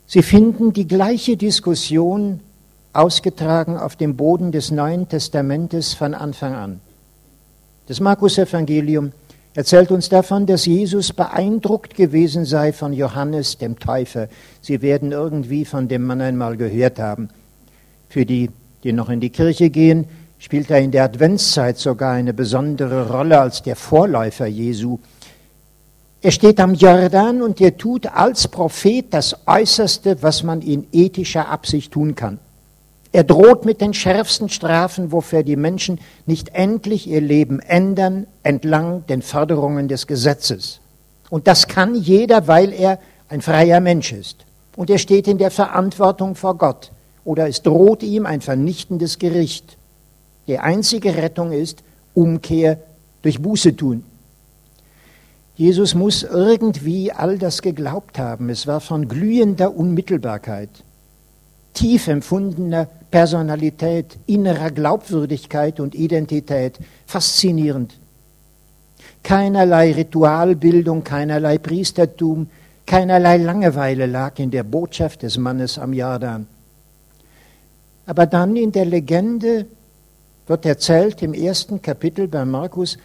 Sie 0.06 0.22
finden 0.22 0.72
die 0.72 0.88
gleiche 0.88 1.36
Diskussion 1.36 2.40
ausgetragen 2.92 3.76
auf 3.76 3.94
dem 3.94 4.16
Boden 4.16 4.52
des 4.52 4.70
Neuen 4.70 5.08
Testamentes 5.08 5.94
von 5.94 6.14
Anfang 6.14 6.54
an. 6.54 6.80
Das 7.86 8.00
Markus-Evangelium 8.00 9.12
erzählt 9.58 9.90
uns 9.90 10.08
davon, 10.08 10.46
dass 10.46 10.66
Jesus 10.66 11.12
beeindruckt 11.12 11.96
gewesen 11.96 12.44
sei 12.44 12.72
von 12.72 12.92
Johannes 12.92 13.58
dem 13.58 13.76
Täufer. 13.76 14.28
Sie 14.60 14.82
werden 14.82 15.10
irgendwie 15.10 15.64
von 15.64 15.88
dem 15.88 16.04
Mann 16.04 16.20
einmal 16.20 16.56
gehört 16.56 17.00
haben. 17.00 17.28
Für 18.08 18.24
die, 18.24 18.50
die 18.84 18.92
noch 18.92 19.08
in 19.08 19.18
die 19.18 19.30
Kirche 19.30 19.70
gehen, 19.70 20.04
spielt 20.38 20.70
er 20.70 20.78
in 20.78 20.92
der 20.92 21.02
Adventszeit 21.02 21.76
sogar 21.76 22.12
eine 22.12 22.32
besondere 22.32 23.10
Rolle 23.10 23.40
als 23.40 23.60
der 23.64 23.74
Vorläufer 23.74 24.46
Jesu. 24.46 25.00
Er 26.22 26.30
steht 26.30 26.60
am 26.60 26.74
Jordan 26.74 27.42
und 27.42 27.60
er 27.60 27.76
tut 27.76 28.06
als 28.06 28.46
Prophet 28.46 29.06
das 29.10 29.36
Äußerste, 29.44 30.22
was 30.22 30.44
man 30.44 30.62
in 30.62 30.86
ethischer 30.92 31.48
Absicht 31.48 31.90
tun 31.90 32.14
kann. 32.14 32.38
Er 33.12 33.24
droht 33.24 33.64
mit 33.64 33.80
den 33.80 33.94
schärfsten 33.94 34.48
Strafen, 34.48 35.12
wofür 35.12 35.42
die 35.42 35.56
Menschen 35.56 35.98
nicht 36.26 36.50
endlich 36.50 37.06
ihr 37.06 37.20
Leben 37.20 37.60
ändern, 37.60 38.26
entlang 38.42 39.06
den 39.06 39.22
Förderungen 39.22 39.88
des 39.88 40.06
Gesetzes. 40.06 40.80
Und 41.30 41.46
das 41.46 41.68
kann 41.68 41.94
jeder, 41.94 42.48
weil 42.48 42.72
er 42.72 42.98
ein 43.28 43.40
freier 43.40 43.80
Mensch 43.80 44.12
ist. 44.12 44.44
Und 44.76 44.90
er 44.90 44.98
steht 44.98 45.26
in 45.26 45.38
der 45.38 45.50
Verantwortung 45.50 46.34
vor 46.34 46.56
Gott. 46.56 46.92
Oder 47.24 47.48
es 47.48 47.62
droht 47.62 48.02
ihm 48.02 48.26
ein 48.26 48.40
vernichtendes 48.40 49.18
Gericht. 49.18 49.76
Die 50.46 50.58
einzige 50.58 51.16
Rettung 51.16 51.52
ist 51.52 51.82
Umkehr 52.14 52.78
durch 53.22 53.40
Buße 53.40 53.76
tun. 53.76 54.04
Jesus 55.56 55.94
muss 55.94 56.22
irgendwie 56.22 57.10
all 57.10 57.36
das 57.36 57.62
geglaubt 57.62 58.18
haben. 58.18 58.48
Es 58.48 58.66
war 58.66 58.80
von 58.80 59.08
glühender 59.08 59.74
Unmittelbarkeit, 59.74 60.70
tief 61.74 62.06
empfundener 62.06 62.88
Personalität, 63.10 64.18
innerer 64.26 64.70
Glaubwürdigkeit 64.70 65.80
und 65.80 65.94
Identität. 65.94 66.78
Faszinierend. 67.06 67.94
Keinerlei 69.22 69.92
Ritualbildung, 69.92 71.04
keinerlei 71.04 71.58
Priestertum, 71.58 72.48
keinerlei 72.86 73.38
Langeweile 73.38 74.06
lag 74.06 74.38
in 74.38 74.50
der 74.50 74.62
Botschaft 74.62 75.22
des 75.22 75.38
Mannes 75.38 75.78
am 75.78 75.92
Jordan. 75.92 76.46
Aber 78.06 78.26
dann 78.26 78.56
in 78.56 78.72
der 78.72 78.84
Legende 78.84 79.66
wird 80.46 80.64
erzählt 80.64 81.22
im 81.22 81.34
ersten 81.34 81.82
Kapitel 81.82 82.28
bei 82.28 82.44
Markus, 82.44 82.96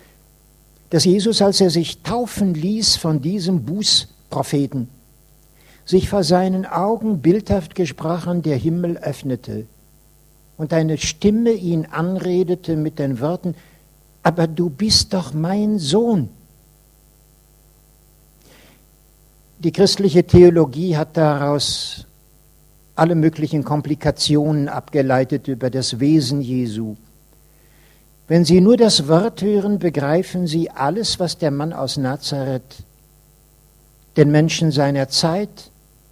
dass 0.90 1.06
Jesus, 1.06 1.42
als 1.42 1.60
er 1.60 1.70
sich 1.70 2.04
taufen 2.04 2.54
ließ 2.54 2.98
von 2.98 3.22
diesem 3.22 3.64
Bußpropheten, 3.64 4.88
sich 5.86 6.08
vor 6.08 6.24
seinen 6.24 6.66
Augen 6.66 7.20
bildhaft 7.20 7.76
gesprochen 7.76 8.42
der 8.44 8.56
Himmel 8.56 8.98
öffnete 8.98 9.66
und 10.58 10.74
eine 10.74 10.98
Stimme 10.98 11.52
ihn 11.52 11.86
anredete 11.86 12.76
mit 12.76 13.00
den 13.00 13.20
Worten, 13.20 13.56
aber 14.22 14.48
du 14.48 14.70
bist 14.70 15.14
doch 15.14 15.34
mein 15.34 15.80
Sohn. 15.80 16.30
Die 19.60 19.72
christliche 19.72 20.26
Theologie 20.26 20.98
hat 20.98 21.16
daraus 21.16 22.06
alle 22.96 23.16
möglichen 23.16 23.64
Komplikationen 23.64 24.70
abgeleitet 24.70 25.48
über 25.48 25.70
das 25.70 26.00
Wesen 26.00 26.42
Jesu. 26.42 26.96
Wenn 28.28 28.46
Sie 28.46 28.62
nur 28.62 28.78
das 28.78 29.08
Wort 29.08 29.42
hören, 29.42 29.80
begreifen 29.80 30.48
Sie 30.48 30.70
alles, 30.70 31.20
was 31.20 31.38
der 31.38 31.52
Mann 31.52 31.74
aus 31.74 31.98
Nazareth 31.98 32.84
den 34.16 34.32
Menschen 34.32 34.72
seiner 34.72 35.10
Zeit 35.10 35.72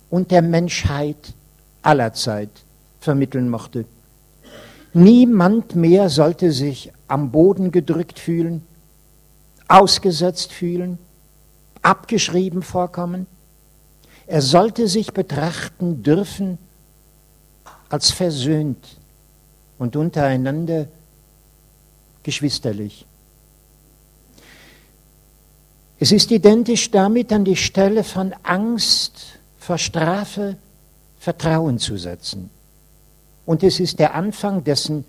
und 0.10 0.32
der 0.32 0.42
Menschheit 0.42 1.34
aller 1.82 2.14
Zeit 2.14 2.50
vermitteln 3.00 3.50
mochte. 3.50 3.86
Niemand 4.94 5.76
mehr 5.76 6.10
sollte 6.10 6.52
sich 6.52 6.92
am 7.08 7.32
Boden 7.32 7.72
gedrückt 7.72 8.20
fühlen, 8.20 8.66
ausgesetzt 9.68 10.52
fühlen, 10.52 10.98
abgeschrieben 11.82 12.62
vorkommen. 12.62 13.26
Er 14.28 14.42
sollte 14.42 14.88
sich 14.88 15.14
betrachten 15.14 16.04
dürfen 16.04 16.58
als 17.90 18.12
versöhnt 18.12 18.98
und 19.78 19.96
untereinander 19.96 20.88
geschwisterlich. 22.24 23.06
Es 26.00 26.12
ist 26.12 26.32
identisch 26.32 26.90
damit 26.92 27.32
an 27.32 27.46
die 27.46 27.56
Stelle 27.56 28.04
von 28.04 28.34
Angst 28.44 29.40
vor 29.60 29.78
Strafe 29.78 30.58
Vertrauen 31.20 31.78
zu 31.78 31.98
setzen. 31.98 32.50
Und 33.46 33.64
es 33.64 33.80
ist 33.80 34.00
der 34.00 34.14
Anfang 34.14 34.64
dessen, 34.64 35.06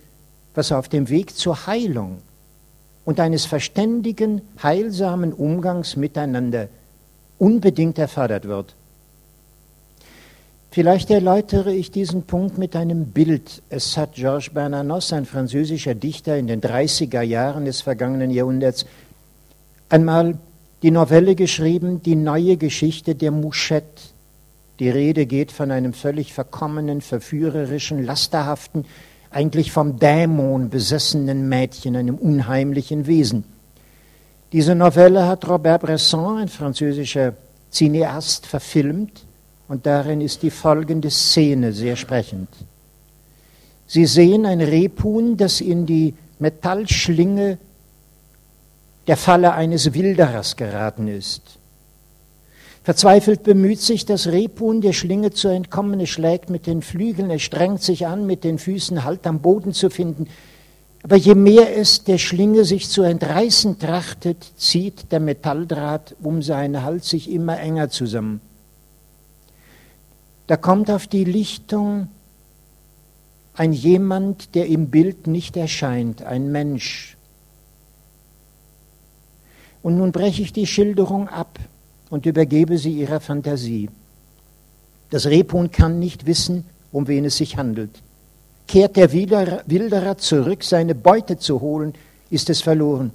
was 0.55 0.73
auf 0.73 0.89
dem 0.89 1.09
Weg 1.09 1.37
zur 1.37 1.67
Heilung 1.67 2.19
und 3.05 3.21
eines 3.21 3.47
verständigen, 3.47 4.43
heilsamen 4.62 5.33
Umgangs 5.33 5.97
miteinander 5.97 6.69
unbedingt 7.39 7.99
erfordert 7.99 8.47
wird. 8.47 8.75
Vielleicht 10.71 11.11
erläutere 11.11 11.75
ich 11.75 11.91
diesen 11.91 12.23
Punkt 12.23 12.57
mit 12.57 12.75
einem 12.77 13.07
Bild. 13.07 13.62
Es 13.69 13.99
hat 13.99 14.15
Georges 14.15 14.55
Bernanos, 14.55 15.12
ein 15.12 15.27
französischer 15.27 15.95
Dichter 15.95 16.39
in 16.39 16.47
den 16.47 16.62
30er 16.62 17.21
Jahren 17.21 17.67
des 17.67 17.83
vergangenen 17.83 18.31
Jahrhunderts, 18.31 18.87
einmal 19.91 20.39
die 20.83 20.91
Novelle 20.91 21.35
geschrieben, 21.35 22.03
die 22.03 22.15
neue 22.15 22.57
Geschichte 22.57 23.15
der 23.15 23.33
Mouchette, 23.33 24.01
die 24.79 24.88
Rede 24.88 25.26
geht 25.26 25.52
von 25.52 25.71
einem 25.71 25.93
völlig 25.93 26.33
verkommenen, 26.33 27.00
verführerischen, 27.00 28.05
lasterhaften, 28.05 28.85
eigentlich 29.31 29.73
vom 29.73 29.99
Dämon 29.99 30.71
besessenen 30.71 31.49
Mädchen, 31.49 31.97
einem 31.97 32.17
unheimlichen 32.17 33.07
Wesen. 33.07 33.45
Diese 34.52 34.75
Novelle 34.75 35.26
hat 35.26 35.49
Robert 35.49 35.83
Bresson, 35.83 36.38
ein 36.38 36.49
französischer 36.49 37.35
Cineast, 37.71 38.47
verfilmt 38.47 39.25
und 39.69 39.87
darin 39.87 40.21
ist 40.21 40.43
die 40.43 40.50
folgende 40.50 41.11
Szene 41.11 41.73
sehr 41.73 41.97
sprechend. 41.97 42.49
Sie 43.87 44.07
sehen 44.07 44.45
ein 44.47 44.61
Rebhuhn, 44.61 45.37
das 45.37 45.61
in 45.61 45.87
die 45.87 46.14
Metallschlinge 46.38 47.59
der 49.07 49.17
Falle 49.17 49.52
eines 49.52 49.95
Wilderers 49.95 50.57
geraten 50.57 51.09
ist. 51.09 51.59
Verzweifelt 52.85 53.45
bemüht 53.45 53.81
sich 53.81 54.07
das 54.07 54.27
Rebhuhn, 54.27 54.81
der 54.81 54.93
Schlinge 54.93 55.31
zu 55.31 55.49
entkommen. 55.49 56.01
Es 56.01 56.09
schlägt 56.09 56.51
mit 56.51 56.67
den 56.67 56.83
Flügeln, 56.83 57.31
es 57.31 57.43
strengt 57.43 57.81
sich 57.81 58.07
an, 58.07 58.27
mit 58.27 58.43
den 58.43 58.59
Füßen 58.59 59.05
Halt 59.05 59.25
am 59.27 59.41
Boden 59.41 59.73
zu 59.73 59.89
finden. 59.89 60.27
Aber 61.05 61.17
je 61.17 61.37
mehr 61.37 61.77
es 61.77 62.03
der 62.03 62.19
Schlinge 62.19 62.65
sich 62.65 62.89
zu 62.89 63.03
entreißen 63.03 63.79
trachtet, 63.79 64.45
zieht 64.57 65.12
der 65.12 65.21
Metalldraht 65.21 66.17
um 66.23 66.43
seinen 66.43 66.83
Hals 66.83 67.09
sich 67.09 67.31
immer 67.31 67.59
enger 67.59 67.89
zusammen. 67.89 68.41
Da 70.49 70.57
kommt 70.57 70.91
auf 70.91 71.07
die 71.07 71.25
Lichtung 71.25 72.09
ein 73.55 73.73
jemand, 73.73 74.55
der 74.57 74.67
im 74.67 74.89
Bild 74.89 75.29
nicht 75.29 75.57
erscheint, 75.57 76.23
ein 76.23 76.51
Mensch. 76.51 77.17
Und 79.83 79.99
nun 79.99 80.11
breche 80.11 80.43
ich 80.43 80.53
die 80.53 80.67
Schilderung 80.67 81.29
ab 81.29 81.59
und 82.12 82.26
übergebe 82.26 82.76
sie 82.76 82.92
ihrer 82.92 83.21
Fantasie. 83.21 83.88
Das 85.09 85.25
Rebhuhn 85.25 85.71
kann 85.71 85.99
nicht 85.99 86.26
wissen, 86.26 86.66
um 86.92 87.09
wen 87.09 87.25
es 87.25 87.38
sich 87.38 87.57
handelt. 87.57 88.02
Kehrt 88.69 88.97
der 88.97 89.12
Wilderer 89.12 90.19
zurück, 90.19 90.62
seine 90.62 90.95
Beute 90.95 91.38
zu 91.38 91.62
holen, 91.62 91.95
ist 92.28 92.50
es 92.50 92.61
verloren. 92.61 93.12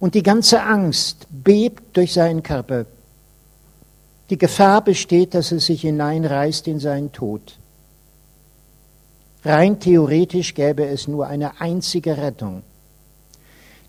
Und 0.00 0.16
die 0.16 0.24
ganze 0.24 0.64
Angst 0.64 1.28
bebt 1.30 1.96
durch 1.96 2.12
seinen 2.12 2.42
Körper. 2.42 2.86
Die 4.30 4.38
Gefahr 4.38 4.82
besteht, 4.82 5.34
dass 5.34 5.52
es 5.52 5.66
sich 5.66 5.82
hineinreißt 5.82 6.66
in 6.66 6.80
seinen 6.80 7.12
Tod. 7.12 7.56
Rein 9.44 9.78
theoretisch 9.78 10.54
gäbe 10.54 10.86
es 10.86 11.06
nur 11.06 11.28
eine 11.28 11.60
einzige 11.60 12.16
Rettung. 12.16 12.64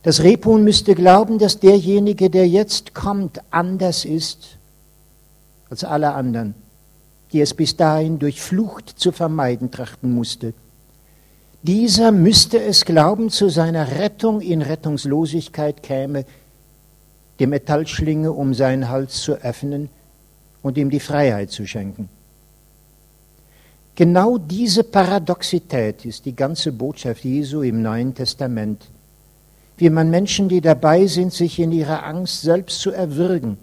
Das 0.04 0.22
Rebhuhn 0.22 0.64
müsste 0.64 0.96
glauben, 0.96 1.40
dass 1.40 1.60
derjenige, 1.60 2.30
der 2.30 2.48
jetzt 2.48 2.94
kommt, 2.94 3.42
anders 3.52 4.04
ist 4.04 4.58
als 5.70 5.86
alle 5.86 6.14
anderen, 6.14 6.56
die 7.32 7.40
es 7.40 7.54
bis 7.54 7.78
dahin 7.78 8.20
durch 8.20 8.42
Flucht 8.42 8.90
zu 8.90 9.14
vermeiden 9.14 9.72
trachten 9.72 10.14
musste. 10.14 10.54
Dieser 11.64 12.12
müsste 12.12 12.62
es 12.62 12.84
glauben, 12.84 13.30
zu 13.30 13.48
seiner 13.48 13.98
Rettung 13.98 14.42
in 14.42 14.62
Rettungslosigkeit 14.62 15.82
käme, 15.82 16.26
die 17.40 17.48
Metallschlinge 17.48 18.34
um 18.34 18.54
seinen 18.54 18.90
Hals 18.90 19.22
zu 19.22 19.34
öffnen 19.34 19.88
und 20.62 20.78
ihm 20.78 20.90
die 20.90 21.00
Freiheit 21.00 21.52
zu 21.52 21.66
schenken. 21.66 22.10
Genau 23.96 24.38
diese 24.38 24.84
Paradoxität 24.84 26.04
ist 26.04 26.26
die 26.26 26.36
ganze 26.36 26.74
Botschaft 26.74 27.24
Jesu 27.24 27.62
im 27.62 27.82
Neuen 27.82 28.14
Testament. 28.14 28.82
Wie 29.78 29.90
man 29.90 30.10
Menschen, 30.10 30.50
die 30.50 30.62
dabei 30.62 31.08
sind, 31.08 31.34
sich 31.34 31.60
in 31.60 31.72
ihrer 31.72 32.04
Angst 32.04 32.42
selbst 32.42 32.80
zu 32.80 32.92
erwürgen 32.92 33.58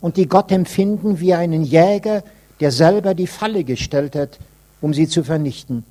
und 0.00 0.16
die 0.16 0.28
Gott 0.28 0.52
empfinden 0.52 1.20
wie 1.20 1.34
einen 1.34 1.62
Jäger, 1.62 2.22
der 2.60 2.70
selber 2.70 3.14
die 3.14 3.26
Falle 3.26 3.64
gestellt 3.64 4.14
hat, 4.14 4.38
um 4.80 4.94
sie 4.94 5.08
zu 5.08 5.24
vernichten. 5.24 5.84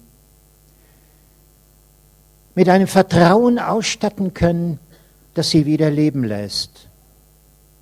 Mit 2.53 2.69
einem 2.69 2.87
Vertrauen 2.87 3.59
ausstatten 3.59 4.33
können, 4.33 4.79
das 5.33 5.49
sie 5.49 5.65
wieder 5.65 5.89
leben 5.89 6.23
lässt. 6.23 6.87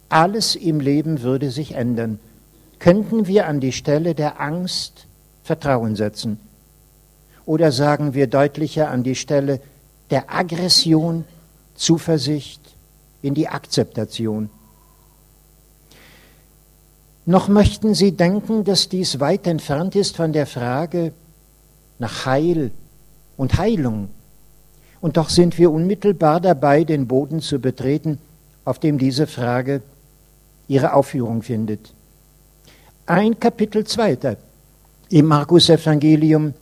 Alles 0.09 0.55
im 0.55 0.79
Leben 0.79 1.21
würde 1.21 1.51
sich 1.51 1.75
ändern. 1.75 2.19
Könnten 2.79 3.27
wir 3.27 3.47
an 3.47 3.59
die 3.59 3.71
Stelle 3.71 4.15
der 4.15 4.41
Angst 4.41 5.05
Vertrauen 5.43 5.95
setzen? 5.95 6.39
Oder 7.45 7.71
sagen 7.71 8.13
wir 8.13 8.27
deutlicher 8.27 8.89
an 8.89 9.03
die 9.03 9.15
Stelle 9.15 9.59
der 10.09 10.33
Aggression 10.33 11.25
Zuversicht 11.83 12.61
in 13.21 13.33
die 13.33 13.47
Akzeptation? 13.47 14.49
Noch 17.25 17.47
möchten 17.47 17.93
Sie 17.93 18.11
denken, 18.13 18.63
dass 18.63 18.89
dies 18.89 19.19
weit 19.19 19.47
entfernt 19.47 19.95
ist 19.95 20.15
von 20.15 20.33
der 20.33 20.45
Frage 20.45 21.13
nach 21.99 22.25
Heil 22.25 22.71
und 23.37 23.57
Heilung. 23.57 24.09
Und 25.01 25.17
doch 25.17 25.29
sind 25.29 25.57
wir 25.57 25.71
unmittelbar 25.71 26.39
dabei, 26.39 26.83
den 26.83 27.07
Boden 27.07 27.41
zu 27.41 27.59
betreten, 27.59 28.17
auf 28.65 28.79
dem 28.79 28.97
diese 28.97 29.27
Frage 29.27 29.81
ihre 30.67 30.93
Aufführung 30.93 31.41
findet. 31.41 31.93
Ein 33.05 33.39
Kapitel 33.39 33.85
zweiter 33.85 34.37
im 35.09 35.25
Markus 35.25 35.69
Evangelium 35.69 36.53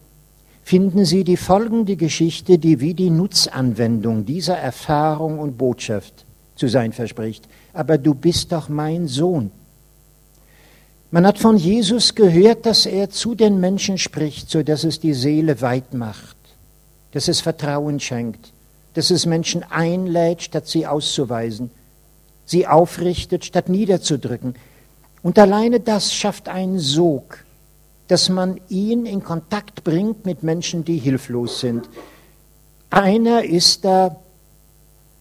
finden 0.71 1.03
Sie 1.03 1.25
die 1.25 1.35
folgende 1.35 1.97
Geschichte, 1.97 2.57
die 2.57 2.79
wie 2.79 2.93
die 2.93 3.09
Nutzanwendung 3.09 4.25
dieser 4.25 4.57
Erfahrung 4.57 5.37
und 5.37 5.57
Botschaft 5.57 6.23
zu 6.55 6.69
sein 6.69 6.93
verspricht. 6.93 7.43
Aber 7.73 7.97
du 7.97 8.13
bist 8.13 8.53
doch 8.53 8.69
mein 8.69 9.09
Sohn. 9.09 9.51
Man 11.11 11.27
hat 11.27 11.39
von 11.39 11.57
Jesus 11.57 12.15
gehört, 12.15 12.65
dass 12.65 12.85
er 12.85 13.09
zu 13.09 13.35
den 13.35 13.59
Menschen 13.59 13.97
spricht, 13.97 14.49
so 14.49 14.63
dass 14.63 14.85
es 14.85 15.01
die 15.01 15.13
Seele 15.13 15.59
weit 15.59 15.93
macht, 15.93 16.37
dass 17.11 17.27
es 17.27 17.41
Vertrauen 17.41 17.99
schenkt, 17.99 18.53
dass 18.93 19.11
es 19.11 19.25
Menschen 19.25 19.63
einlädt, 19.69 20.41
statt 20.43 20.69
sie 20.69 20.87
auszuweisen, 20.87 21.69
sie 22.45 22.65
aufrichtet, 22.65 23.43
statt 23.43 23.67
niederzudrücken. 23.67 24.55
Und 25.21 25.37
alleine 25.37 25.81
das 25.81 26.13
schafft 26.13 26.47
einen 26.47 26.79
Sog, 26.79 27.43
dass 28.11 28.27
man 28.27 28.59
ihn 28.67 29.05
in 29.05 29.23
Kontakt 29.23 29.85
bringt 29.85 30.25
mit 30.25 30.43
Menschen, 30.43 30.83
die 30.83 30.97
hilflos 30.97 31.61
sind. 31.61 31.87
Einer 32.89 33.45
ist 33.45 33.85
da, 33.85 34.17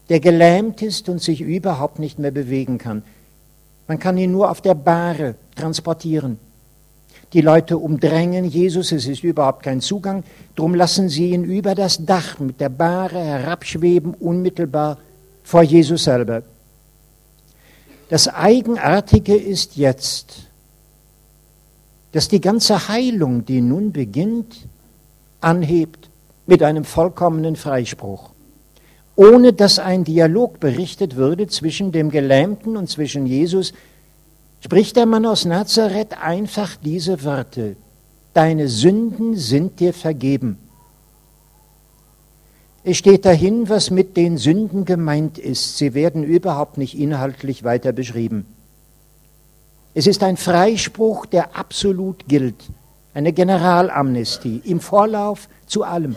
der 0.09 0.19
gelähmt 0.19 0.83
ist 0.83 1.09
und 1.09 1.23
sich 1.23 1.41
überhaupt 1.41 2.01
nicht 2.01 2.19
mehr 2.19 2.33
bewegen 2.33 2.79
kann. 2.79 3.05
Man 3.87 4.01
kann 4.01 4.19
ihn 4.19 4.33
nur 4.33 4.51
auf 4.51 4.61
der 4.61 4.75
Bahre 4.75 5.37
transportieren. 5.55 6.41
Die 7.33 7.43
Leute 7.43 7.79
umdrängen 7.79 8.45
Jesus, 8.45 8.91
es 8.91 9.07
ist 9.07 9.23
überhaupt 9.23 9.63
kein 9.63 9.81
Zugang, 9.81 10.25
darum 10.57 10.75
lassen 10.75 11.09
sie 11.09 11.31
ihn 11.31 11.45
über 11.45 11.77
das 11.77 12.05
Dach 12.05 12.41
mit 12.41 12.61
der 12.61 12.71
Bahre 12.71 13.21
herabschweben, 13.21 14.15
unmittelbar 14.15 14.99
vor 15.45 15.63
Jesus 15.63 16.03
selber. 16.03 16.43
Das 18.09 18.27
Eigenartige 18.27 19.37
ist 19.37 19.77
jetzt, 19.77 20.50
dass 22.13 22.29
die 22.29 22.41
ganze 22.41 22.89
Heilung, 22.89 23.45
die 23.45 23.61
nun 23.61 23.93
beginnt, 23.93 24.67
anhebt 25.41 26.11
mit 26.47 26.63
einem 26.63 26.85
vollkommenen 26.85 27.57
Freispruch 27.57 28.31
ohne 29.21 29.53
dass 29.53 29.79
ein 29.79 30.05
Dialog 30.05 30.61
berichtet 30.61 31.15
würde 31.15 31.47
zwischen 31.47 31.93
dem 31.93 32.11
Gelähmten 32.11 32.79
und 32.79 32.89
zwischen 32.89 33.27
Jesus, 33.27 33.75
spricht 34.63 34.97
der 34.97 35.05
Mann 35.05 35.27
aus 35.27 35.45
Nazareth 35.45 36.17
einfach 36.23 36.77
diese 36.77 37.23
Worte. 37.23 37.77
Deine 38.33 38.69
Sünden 38.69 39.37
sind 39.37 39.79
dir 39.79 39.93
vergeben. 39.93 40.57
Es 42.83 42.97
steht 42.97 43.27
dahin, 43.27 43.69
was 43.69 43.91
mit 43.91 44.17
den 44.17 44.39
Sünden 44.39 44.87
gemeint 44.87 45.37
ist. 45.37 45.77
Sie 45.77 45.93
werden 45.93 46.25
überhaupt 46.25 46.79
nicht 46.79 46.99
inhaltlich 46.99 47.63
weiter 47.63 47.93
beschrieben. 47.93 48.47
Es 49.93 50.07
ist 50.07 50.23
ein 50.23 50.37
Freispruch, 50.37 51.27
der 51.27 51.57
absolut 51.57 52.29
gilt, 52.29 52.71
eine 53.13 53.33
Generalamnestie 53.33 54.63
im 54.65 54.81
Vorlauf 54.81 55.49
zu 55.67 55.83
allem. 55.83 56.17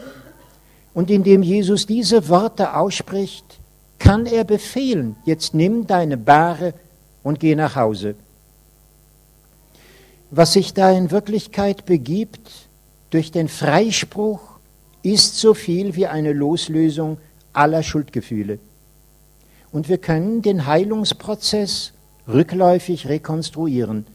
Und 0.94 1.10
indem 1.10 1.42
Jesus 1.42 1.88
diese 1.88 2.30
Worte 2.30 2.76
ausspricht, 2.76 3.60
kann 3.98 4.26
er 4.26 4.44
befehlen, 4.44 5.16
jetzt 5.26 5.54
nimm 5.54 5.88
deine 5.88 6.18
Bahre 6.18 6.74
und 7.24 7.40
geh 7.40 7.56
nach 7.56 7.76
Hause. 7.76 8.16
Was 10.30 10.54
sich 10.54 10.74
da 10.74 10.92
in 10.92 11.10
Wirklichkeit 11.10 11.86
begibt 11.86 12.68
durch 13.10 13.32
den 13.32 13.48
Freispruch, 13.48 14.42
ist 15.04 15.38
so 15.38 15.54
viel 15.54 15.96
wie 15.96 16.08
eine 16.08 16.34
Loslösung 16.34 17.18
aller 17.54 17.84
Schuldgefühle. 17.84 18.60
Und 19.72 19.90
wir 19.90 19.98
können 19.98 20.42
den 20.42 20.66
Heilungsprozess 20.66 21.94
rückläufig 22.28 23.08
rekonstruieren. 23.08 24.06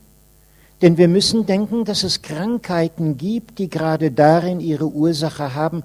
Denn 0.82 0.96
wir 0.96 1.08
müssen 1.08 1.46
denken, 1.46 1.84
dass 1.84 2.04
es 2.04 2.22
Krankheiten 2.22 3.16
gibt, 3.16 3.58
die 3.58 3.68
gerade 3.68 4.10
darin 4.10 4.60
ihre 4.60 4.86
Ursache 4.86 5.54
haben, 5.54 5.82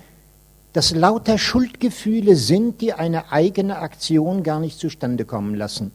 dass 0.73 0.93
lauter 0.93 1.37
Schuldgefühle 1.37 2.35
sind, 2.35 2.81
die 2.81 2.93
eine 2.93 3.31
eigene 3.31 3.77
Aktion 3.77 4.43
gar 4.43 4.59
nicht 4.59 4.79
zustande 4.79 5.25
kommen 5.25 5.55
lassen. 5.55 5.91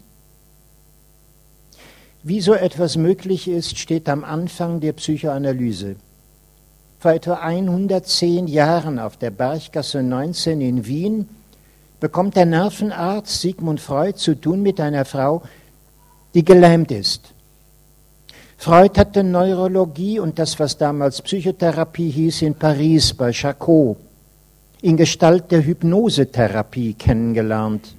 Wie 2.22 2.40
so 2.40 2.54
etwas 2.54 2.96
möglich 2.96 3.48
ist, 3.48 3.78
steht 3.78 4.08
am 4.08 4.24
Anfang 4.24 4.80
der 4.80 4.92
Psychoanalyse. 4.92 5.96
Vor 6.98 7.12
etwa 7.12 7.34
110 7.34 8.48
Jahren 8.48 8.98
auf 8.98 9.16
der 9.16 9.30
Berggasse 9.30 10.02
19 10.02 10.60
in 10.60 10.86
Wien 10.86 11.28
bekommt 12.00 12.34
der 12.34 12.46
Nervenarzt 12.46 13.40
Sigmund 13.40 13.80
Freud 13.80 14.18
zu 14.18 14.34
tun 14.34 14.62
mit 14.62 14.80
einer 14.80 15.04
Frau, 15.04 15.42
die 16.34 16.44
gelähmt 16.44 16.90
ist. 16.90 17.32
Freud 18.56 18.98
hatte 18.98 19.22
Neurologie 19.22 20.18
und 20.18 20.38
das, 20.38 20.58
was 20.58 20.76
damals 20.76 21.22
Psychotherapie 21.22 22.10
hieß, 22.10 22.42
in 22.42 22.54
Paris 22.54 23.14
bei 23.14 23.32
Charcot 23.32 23.96
in 24.80 24.96
Gestalt 24.96 25.50
der 25.50 25.64
Hypnosetherapie 25.64 26.94
kennengelernt. 26.94 27.94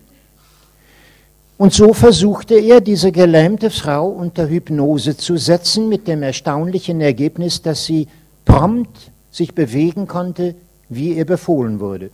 Und 1.57 1.73
so 1.73 1.93
versuchte 1.93 2.55
er, 2.55 2.79
diese 2.79 3.11
gelähmte 3.11 3.69
Frau 3.69 4.07
unter 4.07 4.47
Hypnose 4.47 5.17
zu 5.17 5.35
setzen, 5.35 5.89
mit 5.89 6.07
dem 6.07 6.23
erstaunlichen 6.23 7.01
Ergebnis, 7.01 7.61
dass 7.61 7.85
sie 7.85 8.07
prompt 8.45 9.11
sich 9.29 9.53
bewegen 9.53 10.07
konnte, 10.07 10.55
wie 10.87 11.13
ihr 11.17 11.25
befohlen 11.25 11.81
wurde. 11.81 12.11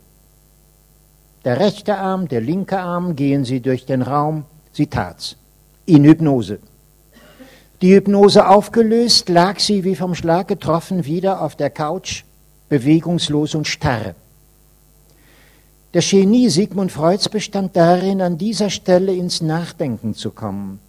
Der 1.44 1.60
rechte 1.60 1.96
Arm, 1.96 2.26
der 2.26 2.40
linke 2.40 2.78
Arm, 2.80 3.14
gehen 3.14 3.44
sie 3.44 3.60
durch 3.60 3.86
den 3.86 4.02
Raum, 4.02 4.44
sie 4.72 4.88
tat's. 4.88 5.36
In 5.86 6.04
Hypnose. 6.04 6.58
Die 7.80 7.94
Hypnose 7.94 8.48
aufgelöst, 8.48 9.28
lag 9.28 9.60
sie 9.60 9.84
wie 9.84 9.94
vom 9.94 10.16
Schlag 10.16 10.48
getroffen 10.48 11.04
wieder 11.04 11.42
auf 11.42 11.54
der 11.54 11.70
Couch, 11.70 12.24
bewegungslos 12.68 13.54
und 13.54 13.68
starr. 13.68 14.16
Der 15.94 16.02
Genie 16.02 16.48
Sigmund 16.48 16.90
Freuds 16.90 17.28
bestand 17.28 17.76
darin, 17.76 18.20
an 18.20 18.36
dieser 18.36 18.68
Stelle 18.68 19.14
ins 19.14 19.40
Nachdenken 19.40 20.14
zu 20.14 20.32
kommen. 20.32 20.80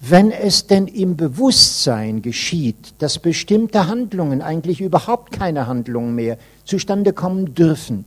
Wenn 0.00 0.32
es 0.32 0.66
denn 0.66 0.88
im 0.88 1.16
Bewusstsein 1.16 2.22
geschieht, 2.22 2.94
dass 2.98 3.20
bestimmte 3.20 3.86
Handlungen, 3.86 4.42
eigentlich 4.42 4.80
überhaupt 4.80 5.30
keine 5.32 5.68
Handlungen 5.68 6.16
mehr, 6.16 6.38
zustande 6.64 7.12
kommen 7.12 7.54
dürfen, 7.54 8.04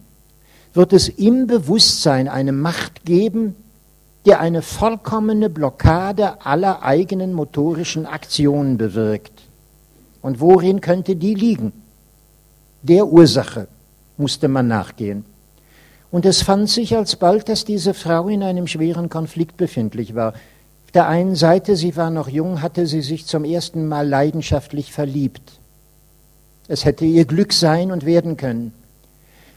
wird 0.74 0.92
es 0.92 1.08
im 1.08 1.48
Bewusstsein 1.48 2.28
eine 2.28 2.52
Macht 2.52 3.06
geben, 3.06 3.56
die 4.28 4.36
eine 4.36 4.62
vollkommene 4.62 5.50
Blockade 5.50 6.46
aller 6.46 6.84
eigenen 6.84 7.32
motorischen 7.32 8.06
Aktionen 8.06 8.78
bewirkt. 8.78 9.32
Und 10.22 10.42
worin 10.42 10.82
könnte 10.82 11.16
die 11.16 11.34
liegen? 11.34 11.72
Der 12.82 13.08
Ursache 13.08 13.70
musste 14.18 14.50
man 14.50 14.68
nachgehen. 14.68 15.24
Und 16.12 16.26
es 16.26 16.42
fand 16.42 16.70
sich 16.70 16.94
alsbald, 16.94 17.48
dass 17.48 17.64
diese 17.64 17.94
Frau 17.94 18.28
in 18.28 18.44
einem 18.44 18.68
schweren 18.68 19.08
Konflikt 19.08 19.56
befindlich 19.56 20.14
war. 20.14 20.34
Auf 20.34 20.92
der 20.94 21.08
einen 21.08 21.36
Seite, 21.36 21.78
sie 21.78 21.96
war 21.96 22.10
noch 22.10 22.28
jung, 22.28 22.62
hatte 22.62 22.86
sie 22.86 23.04
sich 23.04 23.28
zum 23.28 23.46
ersten 23.46 23.88
Mal 23.88 24.10
leidenschaftlich 24.10 24.92
verliebt. 24.92 25.54
Es 26.68 26.84
hätte 26.84 27.06
ihr 27.06 27.24
Glück 27.24 27.54
sein 27.54 27.94
und 27.94 28.06
werden 28.06 28.36
können. 28.36 28.74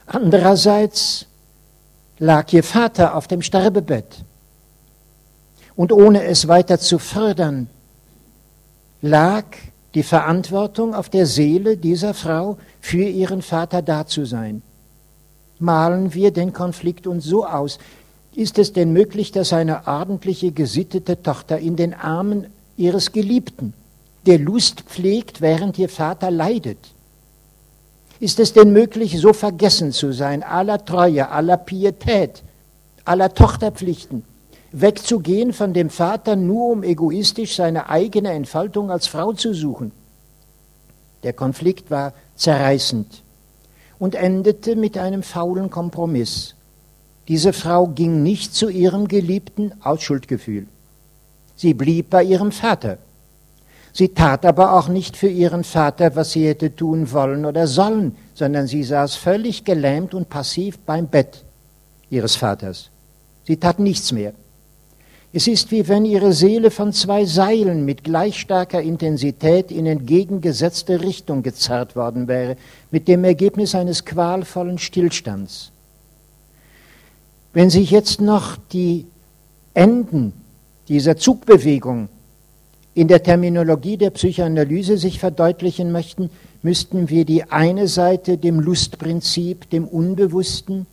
Andererseits 0.07 1.27
lag 2.21 2.53
ihr 2.53 2.63
Vater 2.63 3.17
auf 3.17 3.27
dem 3.27 3.43
Sterbebett. 3.43 4.25
Und 5.81 5.93
ohne 5.93 6.25
es 6.25 6.47
weiter 6.47 6.79
zu 6.79 6.99
fördern, 6.99 7.67
lag 9.01 9.47
die 9.95 10.03
Verantwortung 10.03 10.95
auf 10.95 11.09
der 11.09 11.25
Seele 11.25 11.79
dieser 11.79 12.13
Frau, 12.13 12.59
für 12.83 13.05
ihren 13.05 13.41
Vater 13.41 13.81
da 13.81 14.07
zu 14.07 14.27
sein. 14.27 14.61
Malen 15.59 16.13
wir 16.13 16.33
den 16.33 16.53
Konflikt 16.53 17.07
uns 17.07 17.25
so 17.25 17.47
aus. 17.47 17.79
Ist 18.35 18.59
es 18.59 18.75
denn 18.75 18.93
möglich, 18.93 19.33
dass 19.33 19.55
eine 19.55 19.87
ordentliche, 19.87 20.53
gesittete 20.53 21.23
Tochter 21.23 21.59
in 21.59 21.77
den 21.77 21.95
Armen 21.95 22.49
ihres 22.77 23.13
Geliebten 23.13 23.73
der 24.27 24.39
Lust 24.39 24.83
pflegt, 24.83 25.41
während 25.41 25.79
ihr 25.79 25.89
Vater 25.89 26.31
leidet? 26.31 26.91
Ist 28.19 28.39
es 28.39 28.53
denn 28.53 28.75
möglich, 28.75 29.19
so 29.19 29.33
vergessen 29.33 29.93
zu 29.93 30.13
sein, 30.13 30.43
aller 30.43 30.85
Treue, 30.85 31.31
aller 31.31 31.57
Pietät, 31.57 32.43
aller 33.07 33.33
Tochterpflichten, 33.33 34.25
wegzugehen 34.73 35.53
von 35.53 35.73
dem 35.73 35.91
Vater, 35.91 36.37
nur 36.37 36.71
um 36.71 36.83
egoistisch 36.83 37.57
seine 37.57 37.89
eigene 37.89 38.31
Entfaltung 38.33 38.91
als 38.91 39.07
Frau 39.07 39.33
zu 39.33 39.55
suchen? 39.55 39.93
Der 41.23 41.33
Konflikt 41.33 41.91
war 41.91 42.13
zerreißend 42.37 43.23
und 43.99 44.15
endete 44.15 44.77
mit 44.77 44.97
einem 44.97 45.23
faulen 45.23 45.71
Kompromiss. 45.71 46.55
Diese 47.29 47.53
Frau 47.53 47.87
ging 47.87 48.23
nicht 48.23 48.55
zu 48.55 48.69
ihrem 48.69 49.07
Geliebten 49.07 49.73
aus 49.83 50.03
Schuldgefühl. 50.03 50.67
Sie 51.55 51.75
blieb 51.75 52.11
bei 52.11 52.25
ihrem 52.25 52.53
Vater. 52.53 52.99
Sie 53.93 54.09
tat 54.09 54.47
aber 54.47 54.73
auch 54.73 54.89
nicht 54.89 55.17
für 55.17 55.29
ihren 55.29 55.65
Vater, 55.65 56.17
was 56.17 56.33
sie 56.33 56.47
hätte 56.47 56.75
tun 56.75 57.13
wollen 57.13 57.45
oder 57.45 57.67
sollen, 57.67 58.17
sondern 58.35 58.67
sie 58.67 58.85
saß 58.85 59.17
völlig 59.17 59.65
gelähmt 59.65 60.15
und 60.15 60.31
passiv 60.31 60.79
beim 60.79 61.09
Bett 61.09 61.45
ihres 62.09 62.37
Vaters. 62.37 62.89
Sie 63.45 63.57
tat 63.59 63.79
nichts 63.79 64.13
mehr. 64.13 64.33
Es 65.33 65.47
ist 65.47 65.71
wie 65.71 65.87
wenn 65.87 66.05
ihre 66.05 66.33
Seele 66.33 66.73
von 66.73 66.93
zwei 66.93 67.25
Seilen 67.25 67.85
mit 67.85 68.03
gleich 68.03 68.41
starker 68.41 68.83
Intensität 68.83 69.71
in 69.71 69.87
entgegengesetzte 69.87 71.03
Richtung 71.03 71.45
gezerrt 71.45 71.95
worden 71.95 72.27
wäre, 72.27 72.57
mit 72.91 73.07
dem 73.07 73.23
Ergebnis 73.23 73.77
eines 73.77 74.05
qualvollen 74.05 74.79
Stillstands. 74.79 75.71
Wenn 77.53 77.71
sich 77.71 77.93
jetzt 77.93 78.21
noch 78.21 78.57
die 78.73 79.07
Enden 79.73 80.33
dieser 80.89 81.17
Zugbewegung 81.17 82.09
in 82.95 83.07
der 83.07 83.23
Terminologie 83.23 83.97
der 83.97 84.11
Psychoanalyse 84.11 84.99
sich 84.99 85.21
verdeutlichen 85.21 85.93
möchten, 85.93 86.31
müssten 86.63 87.09
wir 87.09 87.25
die 87.25 87.45
eine 87.45 87.87
Seite 87.87 88.37
dem 88.37 88.59
Lustprinzip, 88.59 89.71
dem 89.71 89.87
Unbewussten, 89.87 90.87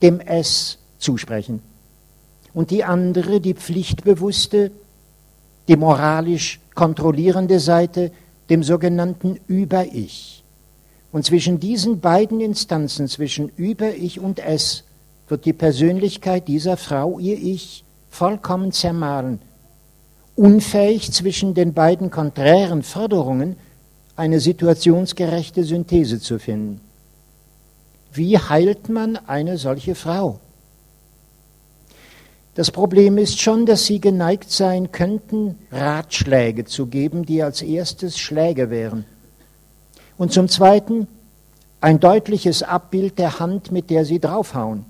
dem 0.00 0.20
Es 0.20 0.78
zusprechen 1.00 1.69
und 2.54 2.70
die 2.70 2.84
andere, 2.84 3.40
die 3.40 3.54
pflichtbewusste, 3.54 4.70
die 5.68 5.76
moralisch 5.76 6.60
kontrollierende 6.74 7.60
Seite, 7.60 8.12
dem 8.48 8.62
sogenannten 8.62 9.38
Über-Ich. 9.46 10.42
Und 11.12 11.24
zwischen 11.24 11.60
diesen 11.60 12.00
beiden 12.00 12.40
Instanzen, 12.40 13.08
zwischen 13.08 13.50
Über-Ich 13.56 14.20
und 14.20 14.38
Es, 14.38 14.84
wird 15.28 15.44
die 15.44 15.52
Persönlichkeit 15.52 16.48
dieser 16.48 16.76
Frau, 16.76 17.18
ihr 17.18 17.38
Ich, 17.38 17.84
vollkommen 18.10 18.72
zermahlen, 18.72 19.40
unfähig 20.34 21.12
zwischen 21.12 21.54
den 21.54 21.72
beiden 21.72 22.10
konträren 22.10 22.82
Forderungen 22.82 23.56
eine 24.16 24.40
situationsgerechte 24.40 25.64
Synthese 25.64 26.20
zu 26.20 26.38
finden. 26.38 26.80
Wie 28.12 28.36
heilt 28.36 28.88
man 28.88 29.16
eine 29.16 29.56
solche 29.56 29.94
Frau? 29.94 30.40
Das 32.54 32.70
Problem 32.70 33.16
ist 33.16 33.40
schon, 33.40 33.64
dass 33.64 33.86
sie 33.86 34.00
geneigt 34.00 34.50
sein 34.50 34.90
könnten, 34.90 35.56
Ratschläge 35.70 36.64
zu 36.64 36.86
geben, 36.86 37.24
die 37.24 37.42
als 37.42 37.62
erstes 37.62 38.18
Schläge 38.18 38.70
wären. 38.70 39.04
Und 40.18 40.32
zum 40.32 40.48
Zweiten 40.48 41.06
ein 41.80 42.00
deutliches 42.00 42.62
Abbild 42.62 43.18
der 43.18 43.38
Hand, 43.38 43.72
mit 43.72 43.88
der 43.88 44.04
sie 44.04 44.18
draufhauen. 44.18 44.84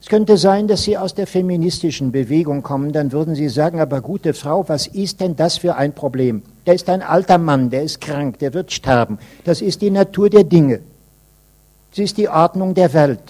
Es 0.00 0.10
könnte 0.10 0.36
sein, 0.36 0.68
dass 0.68 0.84
Sie 0.84 0.96
aus 0.96 1.14
der 1.14 1.26
feministischen 1.26 2.12
Bewegung 2.12 2.62
kommen, 2.62 2.92
dann 2.92 3.10
würden 3.10 3.34
Sie 3.34 3.48
sagen, 3.48 3.80
aber 3.80 4.00
gute 4.00 4.34
Frau, 4.34 4.68
was 4.68 4.86
ist 4.86 5.20
denn 5.20 5.34
das 5.34 5.58
für 5.58 5.74
ein 5.74 5.94
Problem? 5.94 6.42
Der 6.64 6.74
ist 6.74 6.88
ein 6.88 7.02
alter 7.02 7.38
Mann, 7.38 7.70
der 7.70 7.82
ist 7.82 8.00
krank, 8.00 8.38
der 8.38 8.54
wird 8.54 8.72
sterben. 8.72 9.18
Das 9.44 9.60
ist 9.60 9.82
die 9.82 9.90
Natur 9.90 10.30
der 10.30 10.44
Dinge. 10.44 10.80
Es 11.90 11.98
ist 11.98 12.18
die 12.18 12.28
Ordnung 12.28 12.74
der 12.74 12.92
Welt. 12.92 13.20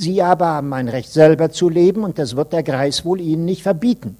Sie 0.00 0.22
aber 0.22 0.46
haben 0.46 0.72
ein 0.72 0.88
Recht 0.88 1.12
selber 1.12 1.50
zu 1.50 1.68
leben 1.68 2.04
und 2.04 2.18
das 2.18 2.34
wird 2.34 2.54
der 2.54 2.62
Kreis 2.62 3.04
wohl 3.04 3.20
Ihnen 3.20 3.44
nicht 3.44 3.62
verbieten. 3.62 4.16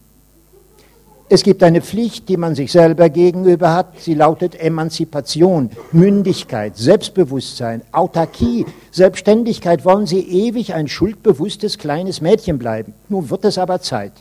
Es 1.30 1.42
gibt 1.42 1.62
eine 1.62 1.80
Pflicht, 1.80 2.28
die 2.28 2.36
man 2.36 2.54
sich 2.54 2.70
selber 2.70 3.08
gegenüber 3.08 3.72
hat. 3.72 3.98
Sie 3.98 4.12
lautet 4.12 4.60
Emanzipation, 4.60 5.70
Mündigkeit, 5.92 6.76
Selbstbewusstsein, 6.76 7.80
Autarkie, 7.92 8.66
Selbstständigkeit. 8.90 9.86
Wollen 9.86 10.04
Sie 10.04 10.20
ewig 10.20 10.74
ein 10.74 10.86
schuldbewusstes 10.86 11.78
kleines 11.78 12.20
Mädchen 12.20 12.58
bleiben? 12.58 12.92
Nun 13.08 13.30
wird 13.30 13.46
es 13.46 13.56
aber 13.56 13.80
Zeit. 13.80 14.12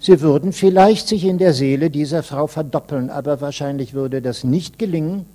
Sie 0.00 0.22
würden 0.22 0.54
vielleicht 0.54 1.06
sich 1.06 1.24
in 1.24 1.36
der 1.36 1.52
Seele 1.52 1.90
dieser 1.90 2.22
Frau 2.22 2.46
verdoppeln, 2.46 3.10
aber 3.10 3.42
wahrscheinlich 3.42 3.92
würde 3.92 4.22
das 4.22 4.42
nicht 4.42 4.78
gelingen, 4.78 5.26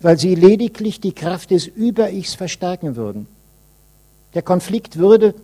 weil 0.00 0.18
sie 0.18 0.34
lediglich 0.34 0.98
die 0.98 1.12
Kraft 1.12 1.50
des 1.50 1.66
Über-Ichs 1.66 2.34
verstärken 2.34 2.96
würden. 2.96 3.26
Der 4.34 4.42
Konflikt 4.42 4.96
würde, 4.96 5.34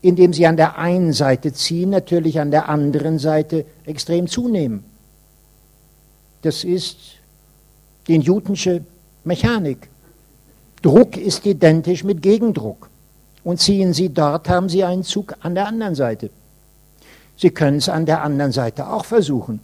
indem 0.00 0.32
sie 0.32 0.46
an 0.46 0.56
der 0.56 0.78
einen 0.78 1.12
Seite 1.12 1.52
ziehen, 1.52 1.90
natürlich 1.90 2.40
an 2.40 2.50
der 2.50 2.68
anderen 2.68 3.18
Seite 3.18 3.64
extrem 3.84 4.28
zunehmen. 4.28 4.84
Das 6.42 6.64
ist 6.64 6.96
die 8.06 8.18
Newtonsche 8.18 8.84
Mechanik. 9.24 9.88
Druck 10.82 11.16
ist 11.16 11.44
identisch 11.44 12.04
mit 12.04 12.22
Gegendruck. 12.22 12.88
Und 13.44 13.60
ziehen 13.60 13.92
Sie 13.92 14.10
dort, 14.10 14.48
haben 14.48 14.68
Sie 14.68 14.84
einen 14.84 15.04
Zug 15.04 15.34
an 15.40 15.54
der 15.54 15.66
anderen 15.66 15.94
Seite. 15.94 16.30
Sie 17.36 17.50
können 17.50 17.78
es 17.78 17.88
an 17.88 18.04
der 18.04 18.22
anderen 18.22 18.52
Seite 18.52 18.88
auch 18.88 19.04
versuchen. 19.04 19.60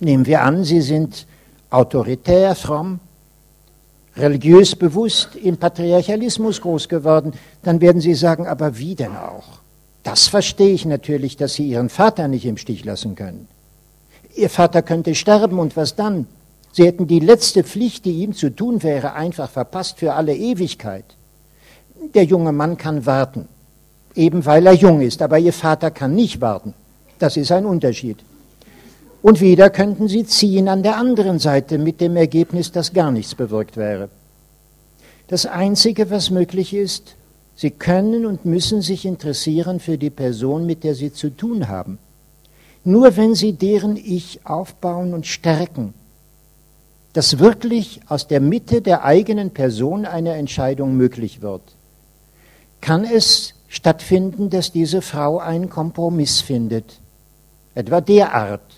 Nehmen 0.00 0.26
wir 0.26 0.42
an, 0.42 0.64
Sie 0.64 0.80
sind 0.80 1.26
autoritär, 1.70 2.54
fromm, 2.54 3.00
religiös 4.18 4.74
bewusst 4.74 5.36
im 5.36 5.56
Patriarchalismus 5.56 6.60
groß 6.60 6.88
geworden, 6.88 7.32
dann 7.62 7.80
werden 7.80 8.00
Sie 8.00 8.14
sagen, 8.14 8.46
aber 8.46 8.78
wie 8.78 8.94
denn 8.94 9.16
auch? 9.16 9.60
Das 10.02 10.28
verstehe 10.28 10.72
ich 10.72 10.84
natürlich, 10.84 11.36
dass 11.36 11.54
Sie 11.54 11.68
Ihren 11.68 11.88
Vater 11.88 12.28
nicht 12.28 12.46
im 12.46 12.56
Stich 12.56 12.84
lassen 12.84 13.14
können. 13.14 13.48
Ihr 14.36 14.50
Vater 14.50 14.82
könnte 14.82 15.14
sterben 15.14 15.58
und 15.58 15.76
was 15.76 15.96
dann? 15.96 16.26
Sie 16.72 16.86
hätten 16.86 17.06
die 17.06 17.20
letzte 17.20 17.64
Pflicht, 17.64 18.04
die 18.04 18.22
ihm 18.22 18.34
zu 18.34 18.54
tun 18.54 18.82
wäre, 18.82 19.14
einfach 19.14 19.50
verpasst 19.50 19.98
für 19.98 20.14
alle 20.14 20.36
Ewigkeit. 20.36 21.04
Der 22.14 22.24
junge 22.24 22.52
Mann 22.52 22.76
kann 22.76 23.06
warten, 23.06 23.48
eben 24.14 24.46
weil 24.46 24.66
er 24.66 24.74
jung 24.74 25.00
ist, 25.00 25.22
aber 25.22 25.38
Ihr 25.38 25.52
Vater 25.52 25.90
kann 25.90 26.14
nicht 26.14 26.40
warten. 26.40 26.74
Das 27.18 27.36
ist 27.36 27.50
ein 27.50 27.66
Unterschied. 27.66 28.18
Und 29.20 29.40
wieder 29.40 29.70
könnten 29.70 30.08
sie 30.08 30.24
ziehen 30.24 30.68
an 30.68 30.82
der 30.82 30.96
anderen 30.96 31.38
Seite 31.38 31.78
mit 31.78 32.00
dem 32.00 32.16
Ergebnis, 32.16 32.70
dass 32.70 32.92
gar 32.92 33.10
nichts 33.10 33.34
bewirkt 33.34 33.76
wäre. 33.76 34.08
Das 35.26 35.44
Einzige, 35.44 36.10
was 36.10 36.30
möglich 36.30 36.72
ist, 36.72 37.16
sie 37.56 37.70
können 37.70 38.24
und 38.24 38.44
müssen 38.44 38.80
sich 38.80 39.04
interessieren 39.04 39.80
für 39.80 39.98
die 39.98 40.10
Person, 40.10 40.66
mit 40.66 40.84
der 40.84 40.94
sie 40.94 41.12
zu 41.12 41.30
tun 41.30 41.68
haben. 41.68 41.98
Nur 42.84 43.16
wenn 43.16 43.34
sie 43.34 43.52
deren 43.52 43.96
Ich 43.96 44.46
aufbauen 44.46 45.12
und 45.12 45.26
stärken, 45.26 45.92
dass 47.12 47.40
wirklich 47.40 48.00
aus 48.08 48.28
der 48.28 48.40
Mitte 48.40 48.80
der 48.80 49.04
eigenen 49.04 49.50
Person 49.50 50.06
eine 50.06 50.34
Entscheidung 50.34 50.96
möglich 50.96 51.42
wird, 51.42 51.62
kann 52.80 53.04
es 53.04 53.54
stattfinden, 53.66 54.50
dass 54.50 54.72
diese 54.72 55.02
Frau 55.02 55.38
einen 55.38 55.68
Kompromiss 55.68 56.40
findet. 56.40 57.00
Etwa 57.74 58.00
derart, 58.00 58.77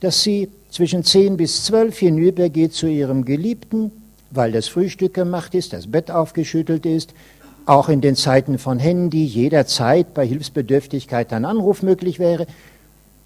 dass 0.00 0.22
sie 0.22 0.48
zwischen 0.70 1.04
zehn 1.04 1.36
bis 1.36 1.64
zwölf 1.64 1.98
hinübergeht 1.98 2.72
zu 2.72 2.86
ihrem 2.86 3.24
Geliebten, 3.24 3.90
weil 4.30 4.52
das 4.52 4.68
Frühstück 4.68 5.14
gemacht 5.14 5.54
ist, 5.54 5.72
das 5.72 5.86
Bett 5.86 6.10
aufgeschüttelt 6.10 6.84
ist, 6.84 7.14
auch 7.64 7.88
in 7.88 8.00
den 8.00 8.14
Zeiten 8.14 8.58
von 8.58 8.78
Handy 8.78 9.24
jederzeit 9.24 10.14
bei 10.14 10.26
Hilfsbedürftigkeit 10.26 11.32
ein 11.32 11.44
Anruf 11.44 11.82
möglich 11.82 12.18
wäre. 12.18 12.46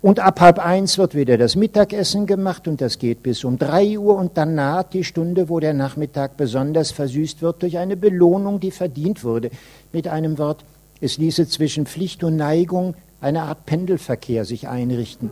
Und 0.02 0.18
ab 0.18 0.40
halb 0.40 0.58
eins 0.58 0.96
wird 0.96 1.14
wieder 1.14 1.36
das 1.36 1.56
Mittagessen 1.56 2.26
gemacht 2.26 2.66
und 2.66 2.80
das 2.80 2.98
geht 2.98 3.22
bis 3.22 3.44
um 3.44 3.58
drei 3.58 3.98
Uhr 3.98 4.16
und 4.16 4.38
dann 4.38 4.54
naht 4.54 4.94
die 4.94 5.04
Stunde, 5.04 5.50
wo 5.50 5.60
der 5.60 5.74
Nachmittag 5.74 6.38
besonders 6.38 6.90
versüßt 6.90 7.42
wird 7.42 7.62
durch 7.62 7.76
eine 7.76 7.98
Belohnung, 7.98 8.60
die 8.60 8.70
verdient 8.70 9.24
wurde. 9.24 9.50
Mit 9.92 10.08
einem 10.08 10.38
Wort, 10.38 10.64
es 11.02 11.18
ließe 11.18 11.48
zwischen 11.48 11.84
Pflicht 11.84 12.24
und 12.24 12.36
Neigung 12.36 12.94
eine 13.20 13.42
Art 13.42 13.66
Pendelverkehr 13.66 14.46
sich 14.46 14.68
einrichten 14.68 15.30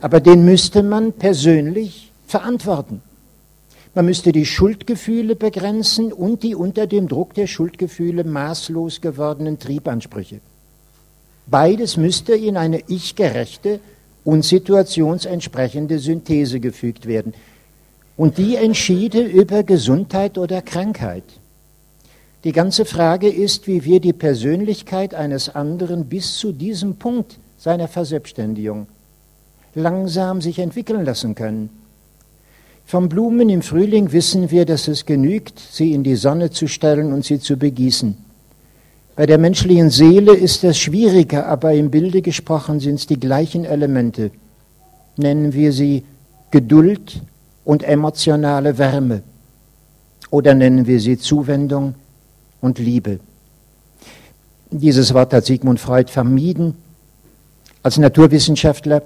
aber 0.00 0.20
den 0.20 0.44
müsste 0.44 0.82
man 0.82 1.12
persönlich 1.12 2.10
verantworten. 2.26 3.02
Man 3.94 4.06
müsste 4.06 4.32
die 4.32 4.46
Schuldgefühle 4.46 5.34
begrenzen 5.34 6.12
und 6.12 6.42
die 6.42 6.54
unter 6.54 6.86
dem 6.86 7.08
Druck 7.08 7.34
der 7.34 7.46
Schuldgefühle 7.46 8.24
maßlos 8.24 9.00
gewordenen 9.00 9.58
Triebansprüche. 9.58 10.40
Beides 11.46 11.96
müsste 11.96 12.34
in 12.34 12.56
eine 12.56 12.82
ich-gerechte 12.86 13.80
und 14.24 14.44
situationsentsprechende 14.44 15.98
Synthese 15.98 16.60
gefügt 16.60 17.06
werden. 17.06 17.34
Und 18.16 18.38
die 18.38 18.54
entschiede 18.56 19.22
über 19.22 19.64
Gesundheit 19.64 20.38
oder 20.38 20.62
Krankheit. 20.62 21.24
Die 22.44 22.52
ganze 22.52 22.84
Frage 22.84 23.28
ist, 23.28 23.66
wie 23.66 23.84
wir 23.84 24.00
die 24.00 24.12
Persönlichkeit 24.12 25.14
eines 25.14 25.54
anderen 25.54 26.04
bis 26.04 26.38
zu 26.38 26.52
diesem 26.52 26.96
Punkt 26.96 27.38
seiner 27.58 27.88
Verselbstständigung 27.88 28.86
langsam 29.74 30.40
sich 30.40 30.58
entwickeln 30.58 31.04
lassen 31.04 31.34
können. 31.34 31.70
Vom 32.86 33.08
Blumen 33.08 33.48
im 33.48 33.62
Frühling 33.62 34.12
wissen 34.12 34.50
wir, 34.50 34.64
dass 34.64 34.88
es 34.88 35.06
genügt, 35.06 35.60
sie 35.60 35.92
in 35.92 36.02
die 36.02 36.16
Sonne 36.16 36.50
zu 36.50 36.66
stellen 36.66 37.12
und 37.12 37.24
sie 37.24 37.38
zu 37.38 37.56
begießen. 37.56 38.16
Bei 39.14 39.26
der 39.26 39.38
menschlichen 39.38 39.90
Seele 39.90 40.34
ist 40.34 40.64
das 40.64 40.78
schwieriger, 40.78 41.46
aber 41.46 41.72
im 41.74 41.90
Bilde 41.90 42.22
gesprochen 42.22 42.80
sind 42.80 42.96
es 42.96 43.06
die 43.06 43.20
gleichen 43.20 43.64
Elemente. 43.64 44.30
Nennen 45.16 45.52
wir 45.52 45.72
sie 45.72 46.04
Geduld 46.50 47.20
und 47.64 47.84
emotionale 47.84 48.78
Wärme 48.78 49.22
oder 50.30 50.54
nennen 50.54 50.86
wir 50.86 51.00
sie 51.00 51.18
Zuwendung 51.18 51.94
und 52.60 52.78
Liebe. 52.78 53.20
Dieses 54.70 55.12
Wort 55.14 55.32
hat 55.32 55.44
Sigmund 55.44 55.80
Freud 55.80 56.10
vermieden. 56.10 56.74
Als 57.82 57.98
Naturwissenschaftler 57.98 59.02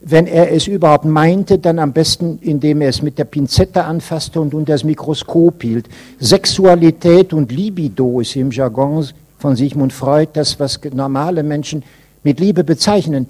wenn 0.00 0.26
er 0.26 0.52
es 0.52 0.66
überhaupt 0.66 1.04
meinte, 1.04 1.58
dann 1.58 1.78
am 1.78 1.92
besten, 1.92 2.38
indem 2.40 2.80
er 2.80 2.90
es 2.90 3.02
mit 3.02 3.18
der 3.18 3.24
Pinzette 3.24 3.84
anfasste 3.84 4.40
und 4.40 4.54
unter 4.54 4.72
das 4.72 4.84
Mikroskop 4.84 5.62
hielt. 5.62 5.88
Sexualität 6.20 7.32
und 7.32 7.50
Libido 7.50 8.20
ist 8.20 8.36
im 8.36 8.50
Jargon 8.50 9.06
von 9.38 9.56
Sigmund 9.56 9.92
Freud 9.92 10.30
das, 10.34 10.60
was 10.60 10.80
normale 10.92 11.42
Menschen 11.42 11.82
mit 12.22 12.38
Liebe 12.38 12.62
bezeichnen. 12.62 13.26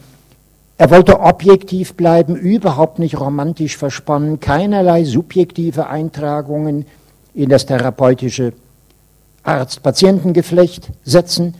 Er 0.77 0.91
wollte 0.91 1.21
objektiv 1.21 1.95
bleiben, 1.95 2.37
überhaupt 2.37 2.99
nicht 2.99 3.19
romantisch 3.19 3.77
versponnen, 3.77 4.39
keinerlei 4.39 5.05
subjektive 5.05 5.89
Eintragungen 5.89 6.87
in 7.35 7.49
das 7.49 7.67
therapeutische 7.67 8.53
Arzt-Patientengeflecht 9.43 10.89
setzen. 11.05 11.55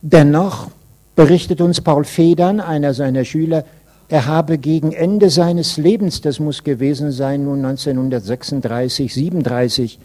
Dennoch 0.00 0.68
berichtet 1.16 1.60
uns 1.60 1.80
Paul 1.80 2.04
Federn, 2.04 2.60
einer 2.60 2.94
seiner 2.94 3.24
Schüler, 3.24 3.64
er 4.08 4.26
habe 4.26 4.56
gegen 4.58 4.92
Ende 4.92 5.28
seines 5.28 5.76
Lebens, 5.76 6.22
das 6.22 6.40
muss 6.40 6.64
gewesen 6.64 7.12
sein, 7.12 7.44
nun 7.44 7.64
1936, 7.64 9.12
37, 9.12 9.98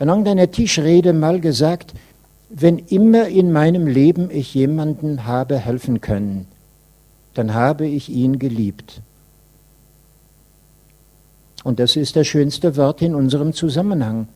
in 0.00 0.08
irgendeiner 0.08 0.50
Tischrede 0.50 1.12
mal 1.12 1.40
gesagt, 1.40 1.94
wenn 2.50 2.78
immer 2.78 3.28
in 3.28 3.52
meinem 3.52 3.86
Leben 3.86 4.28
ich 4.30 4.52
jemanden 4.54 5.24
habe 5.24 5.56
helfen 5.58 6.00
können, 6.00 6.46
dann 7.34 7.54
habe 7.54 7.86
ich 7.86 8.08
ihn 8.08 8.40
geliebt. 8.40 9.00
Und 11.62 11.78
das 11.78 11.94
ist 11.94 12.16
das 12.16 12.26
schönste 12.26 12.76
Wort 12.76 13.02
in 13.02 13.14
unserem 13.14 13.52
Zusammenhang. 13.52 14.26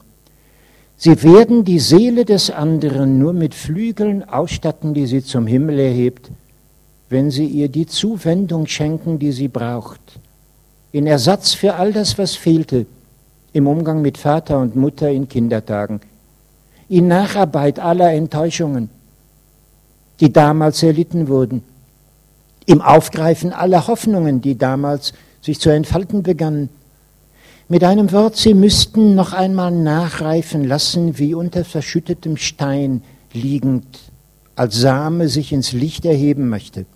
Sie 0.97 1.23
werden 1.25 1.65
die 1.65 1.81
Seele 1.81 2.25
des 2.25 2.51
anderen 2.51 3.19
nur 3.19 3.33
mit 3.33 3.55
Flügeln 3.55 4.27
ausstatten, 4.27 4.95
die 4.95 5.07
sie 5.07 5.23
zum 5.23 5.47
Himmel 5.47 5.79
erhebt, 5.79 6.31
wenn 7.09 7.31
sie 7.31 7.47
ihr 7.47 7.69
die 7.69 7.87
Zuwendung 7.87 8.67
schenken, 8.67 9.19
die 9.19 9.33
sie 9.33 9.49
braucht, 9.49 10.01
in 10.93 11.07
Ersatz 11.07 11.53
für 11.53 11.75
all 11.75 11.93
das, 11.93 12.19
was 12.19 12.35
fehlte 12.35 12.87
im 13.53 13.67
Umgang 13.67 14.03
mit 14.03 14.19
Vater 14.19 14.59
und 14.59 14.77
Mutter 14.77 15.11
in 15.11 15.29
Kindertagen, 15.29 16.01
in 16.89 17.09
Nacharbeit 17.09 17.79
aller 17.79 18.13
Enttäuschungen, 18.13 18.91
die 20.21 20.33
damals 20.33 20.83
erlitten 20.83 21.29
wurden, 21.29 21.63
im 22.67 22.83
Aufgreifen 22.83 23.53
aller 23.53 23.87
Hoffnungen, 23.87 24.41
die 24.41 24.59
damals 24.59 25.13
sich 25.41 25.61
zu 25.61 25.71
entfalten 25.71 26.23
begannen. 26.23 26.69
Mit 27.69 27.83
einem 27.85 28.13
Wort, 28.13 28.37
sie 28.37 28.55
müssten 28.55 29.15
noch 29.15 29.33
einmal 29.33 29.71
nachreifen 29.71 30.65
lassen, 30.65 31.19
wie 31.19 31.35
unter 31.35 31.65
verschüttetem 31.65 32.37
Stein 32.37 33.03
liegend, 33.33 33.87
als 34.55 34.77
Same 34.77 35.29
sich 35.29 35.53
ins 35.53 35.73
Licht 35.73 36.05
erheben 36.05 36.49
möchte. 36.49 36.87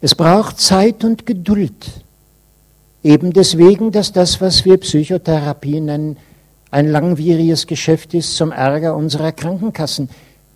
Es 0.00 0.14
braucht 0.14 0.60
Zeit 0.60 1.04
und 1.04 1.26
Geduld. 1.26 1.74
Eben 3.02 3.32
deswegen, 3.32 3.92
dass 3.92 4.12
das, 4.12 4.40
was 4.40 4.64
wir 4.64 4.78
Psychotherapie 4.78 5.80
nennen, 5.80 6.16
ein 6.70 6.88
langwieriges 6.88 7.66
Geschäft 7.66 8.14
ist 8.14 8.36
zum 8.36 8.52
Ärger 8.52 8.94
unserer 8.94 9.32
Krankenkassen, 9.32 10.08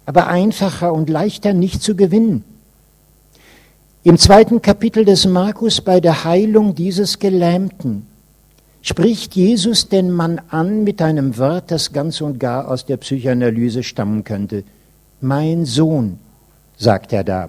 aber 0.06 0.28
einfacher 0.28 0.92
und 0.92 1.10
leichter 1.10 1.52
nicht 1.52 1.82
zu 1.82 1.96
gewinnen. 1.96 2.44
Im 4.02 4.18
zweiten 4.18 4.62
Kapitel 4.62 5.04
des 5.04 5.26
Markus 5.26 5.80
bei 5.80 6.00
der 6.00 6.24
Heilung 6.24 6.74
dieses 6.74 7.18
Gelähmten 7.18 8.06
spricht 8.82 9.34
Jesus 9.34 9.88
den 9.88 10.10
Mann 10.10 10.40
an 10.50 10.84
mit 10.84 11.00
einem 11.00 11.38
Wort, 11.38 11.70
das 11.70 11.92
ganz 11.92 12.20
und 12.20 12.38
gar 12.38 12.68
aus 12.68 12.84
der 12.84 12.98
Psychoanalyse 12.98 13.82
stammen 13.82 14.22
könnte. 14.22 14.62
Mein 15.22 15.64
Sohn, 15.64 16.18
sagt 16.76 17.14
er 17.14 17.24
da. 17.24 17.48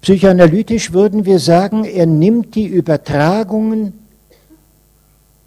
Psychoanalytisch 0.00 0.92
würden 0.92 1.26
wir 1.26 1.38
sagen, 1.38 1.84
er 1.84 2.06
nimmt 2.06 2.54
die 2.54 2.66
Übertragungen 2.66 3.92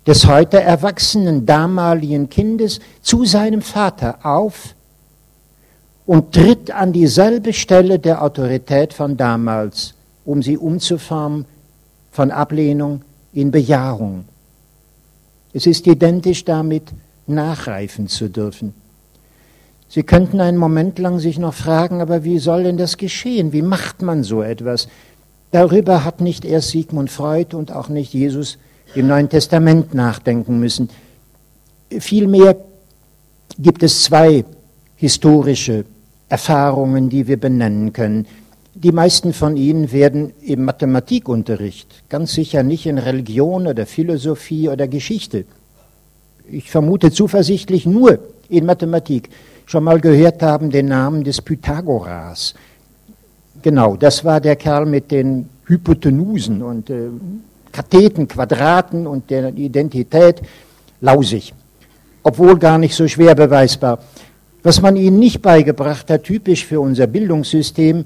des 0.05 0.27
heute 0.27 0.61
erwachsenen 0.61 1.45
damaligen 1.45 2.29
Kindes 2.29 2.79
zu 3.01 3.25
seinem 3.25 3.61
Vater 3.61 4.19
auf 4.23 4.75
und 6.05 6.33
tritt 6.33 6.71
an 6.71 6.91
dieselbe 6.93 7.53
Stelle 7.53 7.99
der 7.99 8.21
Autorität 8.21 8.93
von 8.93 9.15
damals, 9.17 9.93
um 10.25 10.43
sie 10.43 10.57
umzuformen 10.57 11.45
von 12.11 12.31
Ablehnung 12.31 13.01
in 13.31 13.49
Bejahung. 13.49 14.25
Es 15.53 15.65
ist 15.65 15.87
identisch 15.87 16.43
damit, 16.45 16.91
nachreifen 17.25 18.07
zu 18.07 18.29
dürfen. 18.29 18.73
Sie 19.93 20.01
könnten 20.01 20.41
einen 20.41 20.57
Moment 20.57 20.97
lang 20.97 21.19
sich 21.19 21.37
noch 21.37 21.53
fragen, 21.53 22.01
aber 22.01 22.23
wie 22.23 22.39
soll 22.39 22.63
denn 22.63 22.77
das 22.77 22.97
geschehen? 22.97 23.53
Wie 23.53 23.61
macht 23.61 24.01
man 24.01 24.23
so 24.23 24.41
etwas? 24.41 24.87
Darüber 25.51 26.03
hat 26.03 26.19
nicht 26.19 26.45
erst 26.45 26.69
Sigmund 26.69 27.11
Freud 27.11 27.55
und 27.55 27.71
auch 27.71 27.89
nicht 27.89 28.11
Jesus 28.11 28.57
im 28.95 29.05
Neuen 29.05 29.29
Testament 29.29 29.93
nachdenken 29.93 30.59
müssen. 30.59 30.89
Vielmehr 31.91 32.57
gibt 33.59 33.83
es 33.83 34.01
zwei 34.05 34.45
historische 34.95 35.85
Erfahrungen, 36.27 37.09
die 37.09 37.27
wir 37.27 37.39
benennen 37.39 37.93
können. 37.93 38.25
Die 38.73 38.91
meisten 38.91 39.31
von 39.31 39.55
ihnen 39.57 39.91
werden 39.91 40.33
im 40.41 40.65
Mathematikunterricht, 40.65 42.09
ganz 42.09 42.33
sicher 42.33 42.63
nicht 42.63 42.87
in 42.87 42.97
Religion 42.97 43.67
oder 43.67 43.85
Philosophie 43.85 44.69
oder 44.69 44.87
Geschichte. 44.87 45.45
Ich 46.49 46.71
vermute 46.71 47.11
zuversichtlich 47.11 47.85
nur 47.85 48.17
in 48.49 48.65
Mathematik 48.65 49.29
schon 49.65 49.83
mal 49.83 49.99
gehört 49.99 50.41
haben, 50.41 50.69
den 50.69 50.87
Namen 50.87 51.23
des 51.23 51.41
Pythagoras. 51.41 52.53
Genau, 53.61 53.95
das 53.95 54.25
war 54.25 54.41
der 54.41 54.55
Kerl 54.55 54.85
mit 54.85 55.11
den 55.11 55.49
Hypotenusen 55.65 56.61
und 56.61 56.89
äh, 56.89 57.07
Katheten, 57.71 58.27
Quadraten 58.27 59.07
und 59.07 59.29
der 59.29 59.55
Identität 59.55 60.41
lausig, 61.01 61.53
obwohl 62.21 62.57
gar 62.59 62.77
nicht 62.77 62.95
so 62.95 63.07
schwer 63.07 63.35
beweisbar. 63.35 63.99
Was 64.63 64.81
man 64.81 64.95
ihnen 64.95 65.19
nicht 65.19 65.41
beigebracht 65.41 66.09
hat, 66.09 66.23
typisch 66.23 66.65
für 66.65 66.79
unser 66.79 67.07
Bildungssystem, 67.07 68.05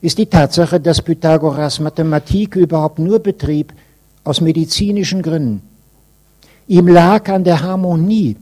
ist 0.00 0.18
die 0.18 0.26
Tatsache, 0.26 0.80
dass 0.80 1.02
Pythagoras 1.02 1.80
Mathematik 1.80 2.56
überhaupt 2.56 2.98
nur 2.98 3.18
betrieb 3.18 3.72
aus 4.24 4.40
medizinischen 4.40 5.22
Gründen. 5.22 5.62
Ihm 6.66 6.88
lag 6.88 7.28
an 7.28 7.44
der 7.44 7.60
Harmonie 7.62 8.36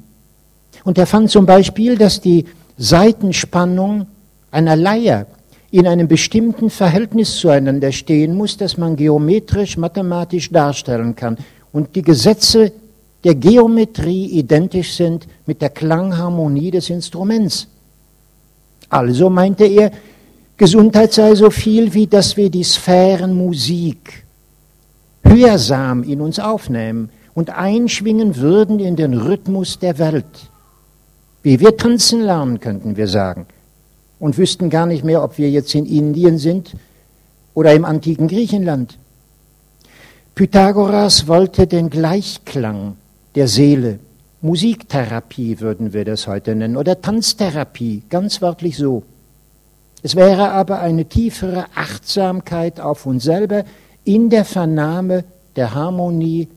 und 0.85 0.99
er 0.99 1.07
fand 1.07 1.31
zum 1.31 1.47
Beispiel, 1.47 1.97
dass 1.97 2.21
die 2.21 2.47
Seitenspannung 2.79 4.07
einer 4.51 4.77
Leier 4.77 5.27
in 5.71 5.87
einem 5.87 6.09
bestimmten 6.09 6.71
Verhältnis 6.71 7.37
zueinander 7.37 7.93
stehen 7.93 8.37
muss, 8.37 8.57
das 8.57 8.77
man 8.77 8.97
geometrisch, 8.97 9.77
mathematisch 9.77 10.51
darstellen 10.51 11.15
kann. 11.15 11.39
Und 11.73 11.95
die 11.95 12.03
Gesetze 12.03 12.73
der 13.23 13.35
Geometrie 13.35 14.27
identisch 14.27 14.95
sind 14.95 15.27
mit 15.47 15.63
der 15.63 15.71
Klangharmonie 15.71 16.71
des 16.71 16.91
Instruments. 16.91 17.69
Also 18.89 19.31
meinte 19.31 19.67
er, 19.67 19.93
Gesundheit 20.57 21.13
sei 21.13 21.35
so 21.35 21.51
viel, 21.51 21.95
wie 21.95 22.07
dass 22.07 22.37
wir 22.37 22.51
die 22.51 22.65
Sphärenmusik 22.65 24.25
hörsam 25.23 26.03
in 26.03 26.21
uns 26.21 26.39
aufnehmen 26.39 27.11
und 27.35 27.51
einschwingen 27.51 28.37
würden 28.37 28.81
in 28.81 28.97
den 28.97 29.15
Rhythmus 29.15 29.79
der 29.79 29.99
Welt. 29.99 30.50
Wie 31.43 31.61
wir 31.61 31.77
tanzen 31.77 32.21
lernen, 32.23 32.61
könnten 32.61 32.97
wir 32.97 33.09
sagen. 33.09 33.47
Und 34.19 34.37
wüssten 34.37 34.69
gar 34.69 34.87
nicht 34.87 35.05
mehr, 35.05 35.23
ob 35.23 35.39
wir 35.39 35.51
jetzt 35.51 35.75
in 35.75 35.87
Indien 35.87 36.39
sind 36.39 36.77
oder 37.55 37.73
im 37.75 37.85
antiken 37.85 38.29
Griechenland. 38.29 38.99
Pythagoras 40.35 41.27
wollte 41.27 41.67
den 41.67 41.91
Gleichklang 41.91 42.97
der 43.35 43.49
Seele, 43.49 43.99
Musiktherapie 44.43 45.61
würden 45.61 45.93
wir 45.93 46.05
das 46.05 46.27
heute 46.27 46.55
nennen, 46.55 46.77
oder 46.77 47.01
Tanztherapie, 47.01 48.03
ganz 48.09 48.41
wörtlich 48.41 48.77
so. 48.77 49.03
Es 50.03 50.17
wäre 50.17 50.51
aber 50.51 50.81
eine 50.81 51.05
tiefere 51.05 51.67
Achtsamkeit 51.75 52.81
auf 52.81 53.05
uns 53.05 53.25
selber 53.25 53.65
in 54.05 54.31
der 54.31 54.47
Vernahme 54.47 55.25
der 55.57 55.75
Harmonie, 55.75 56.49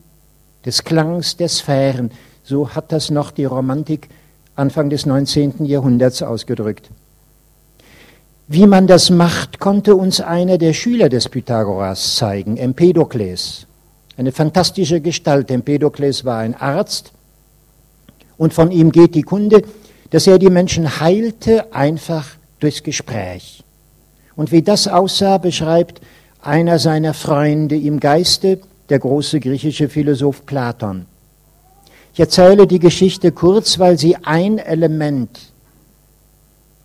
des 0.64 0.84
Klangs 0.84 1.36
der 1.36 1.48
Sphären. 1.48 2.10
So 2.42 2.70
hat 2.70 2.90
das 2.90 3.10
noch 3.10 3.30
die 3.30 3.44
Romantik 3.44 4.08
Anfang 4.56 4.88
des 4.88 5.04
19. 5.04 5.64
Jahrhunderts 5.64 6.22
ausgedrückt. 6.22 6.88
Wie 8.46 8.66
man 8.66 8.86
das 8.86 9.10
macht, 9.10 9.58
konnte 9.58 9.96
uns 9.96 10.20
einer 10.20 10.58
der 10.58 10.74
Schüler 10.74 11.08
des 11.08 11.28
Pythagoras 11.28 12.16
zeigen, 12.16 12.56
Empedokles. 12.56 13.66
Eine 14.16 14.30
fantastische 14.30 15.00
Gestalt. 15.00 15.50
Empedokles 15.50 16.24
war 16.24 16.38
ein 16.38 16.54
Arzt 16.54 17.12
und 18.36 18.54
von 18.54 18.70
ihm 18.70 18.92
geht 18.92 19.16
die 19.16 19.22
Kunde, 19.22 19.62
dass 20.10 20.28
er 20.28 20.38
die 20.38 20.50
Menschen 20.50 21.00
heilte 21.00 21.72
einfach 21.72 22.28
durchs 22.60 22.84
Gespräch. 22.84 23.64
Und 24.36 24.52
wie 24.52 24.62
das 24.62 24.86
aussah, 24.86 25.38
beschreibt 25.38 26.00
einer 26.40 26.78
seiner 26.78 27.14
Freunde 27.14 27.76
im 27.76 27.98
Geiste, 27.98 28.60
der 28.88 29.00
große 29.00 29.40
griechische 29.40 29.88
Philosoph 29.88 30.46
Platon. 30.46 31.06
Ich 32.14 32.20
erzähle 32.20 32.68
die 32.68 32.78
Geschichte 32.78 33.32
kurz, 33.32 33.80
weil 33.80 33.98
sie 33.98 34.14
ein 34.14 34.58
Element 34.58 35.40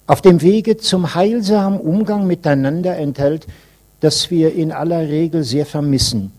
auf 0.07 0.23
dem 0.23 0.41
Wege 0.41 0.77
zum 0.77 1.13
heilsamen 1.13 1.79
Umgang 1.79 2.25
miteinander 2.25 2.97
enthält, 2.97 3.45
das 3.99 4.31
wir 4.31 4.55
in 4.55 4.71
aller 4.71 5.07
Regel 5.07 5.43
sehr 5.43 5.67
vermissen. 5.67 6.31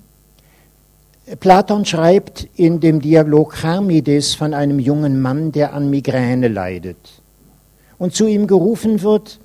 Platon 1.38 1.84
schreibt 1.84 2.48
in 2.56 2.80
dem 2.80 3.00
Dialog 3.00 3.54
Charmides 3.54 4.34
von 4.34 4.54
einem 4.54 4.80
jungen 4.80 5.20
Mann, 5.20 5.52
der 5.52 5.72
an 5.72 5.88
Migräne 5.88 6.48
leidet. 6.48 7.22
Und 7.96 8.16
zu 8.16 8.26
ihm 8.26 8.48
gerufen 8.48 9.02
wird 9.02 9.38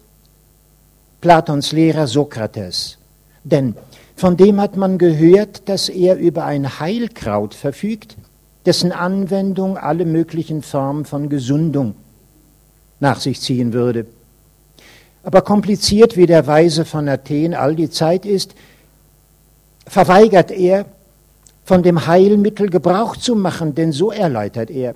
Platons 1.22 1.72
Lehrer 1.72 2.08
Sokrates. 2.08 2.98
Denn 3.44 3.76
von 4.16 4.38
dem 4.38 4.60
hat 4.60 4.76
man 4.76 4.98
gehört, 4.98 5.70
dass 5.70 5.88
er 5.88 6.18
über 6.18 6.46
ein 6.46 6.80
Heilkraut 6.80 7.54
verfügt, 7.54 8.18
dessen 8.66 8.92
Anwendung 8.92 9.78
alle 9.78 10.06
möglichen 10.06 10.62
Formen 10.62 11.06
von 11.06 11.30
Gesundung 11.30 11.96
nach 13.00 13.20
sich 13.20 13.42
ziehen 13.42 13.74
würde. 13.74 14.06
Aber 15.24 15.42
kompliziert 15.42 16.18
wie 16.18 16.26
der 16.26 16.48
Weise 16.48 16.86
von 16.86 17.08
Athen 17.10 17.54
all 17.54 17.76
die 17.76 17.90
Zeit 17.90 18.26
ist, 18.26 18.56
verweigert 19.88 20.52
er, 20.52 20.86
von 21.64 21.82
dem 21.82 22.06
Heilmittel 22.06 22.70
Gebrauch 22.70 23.18
zu 23.18 23.36
machen, 23.36 23.74
denn 23.74 23.92
so 23.92 24.12
erläutert 24.12 24.70
er. 24.70 24.94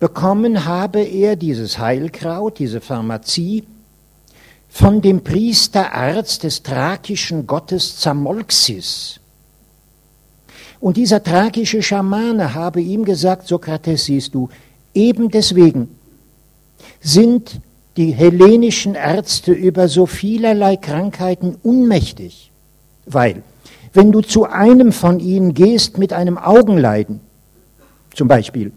Bekommen 0.00 0.64
habe 0.64 1.02
er 1.02 1.36
dieses 1.36 1.78
Heilkraut, 1.78 2.58
diese 2.58 2.80
Pharmazie, 2.80 3.64
von 4.68 5.00
dem 5.00 5.22
Priesterarzt 5.22 6.42
des 6.42 6.64
thrakischen 6.64 7.46
Gottes 7.46 8.00
Zamolxis. 8.00 9.20
Und 10.84 10.98
dieser 10.98 11.22
thrakische 11.22 11.82
Schamane 11.82 12.52
habe 12.52 12.82
ihm 12.82 13.06
gesagt, 13.06 13.48
Sokrates, 13.48 14.04
siehst 14.04 14.34
du, 14.34 14.50
eben 14.92 15.30
deswegen 15.30 15.88
sind 17.00 17.58
die 17.96 18.10
hellenischen 18.10 18.94
Ärzte 18.94 19.52
über 19.52 19.88
so 19.88 20.04
vielerlei 20.04 20.76
Krankheiten 20.76 21.56
unmächtig, 21.62 22.50
weil 23.06 23.42
wenn 23.94 24.12
du 24.12 24.20
zu 24.20 24.44
einem 24.44 24.92
von 24.92 25.20
ihnen 25.20 25.54
gehst 25.54 25.96
mit 25.96 26.12
einem 26.12 26.36
Augenleiden, 26.36 27.20
zum 28.14 28.28
Beispiel, 28.28 28.70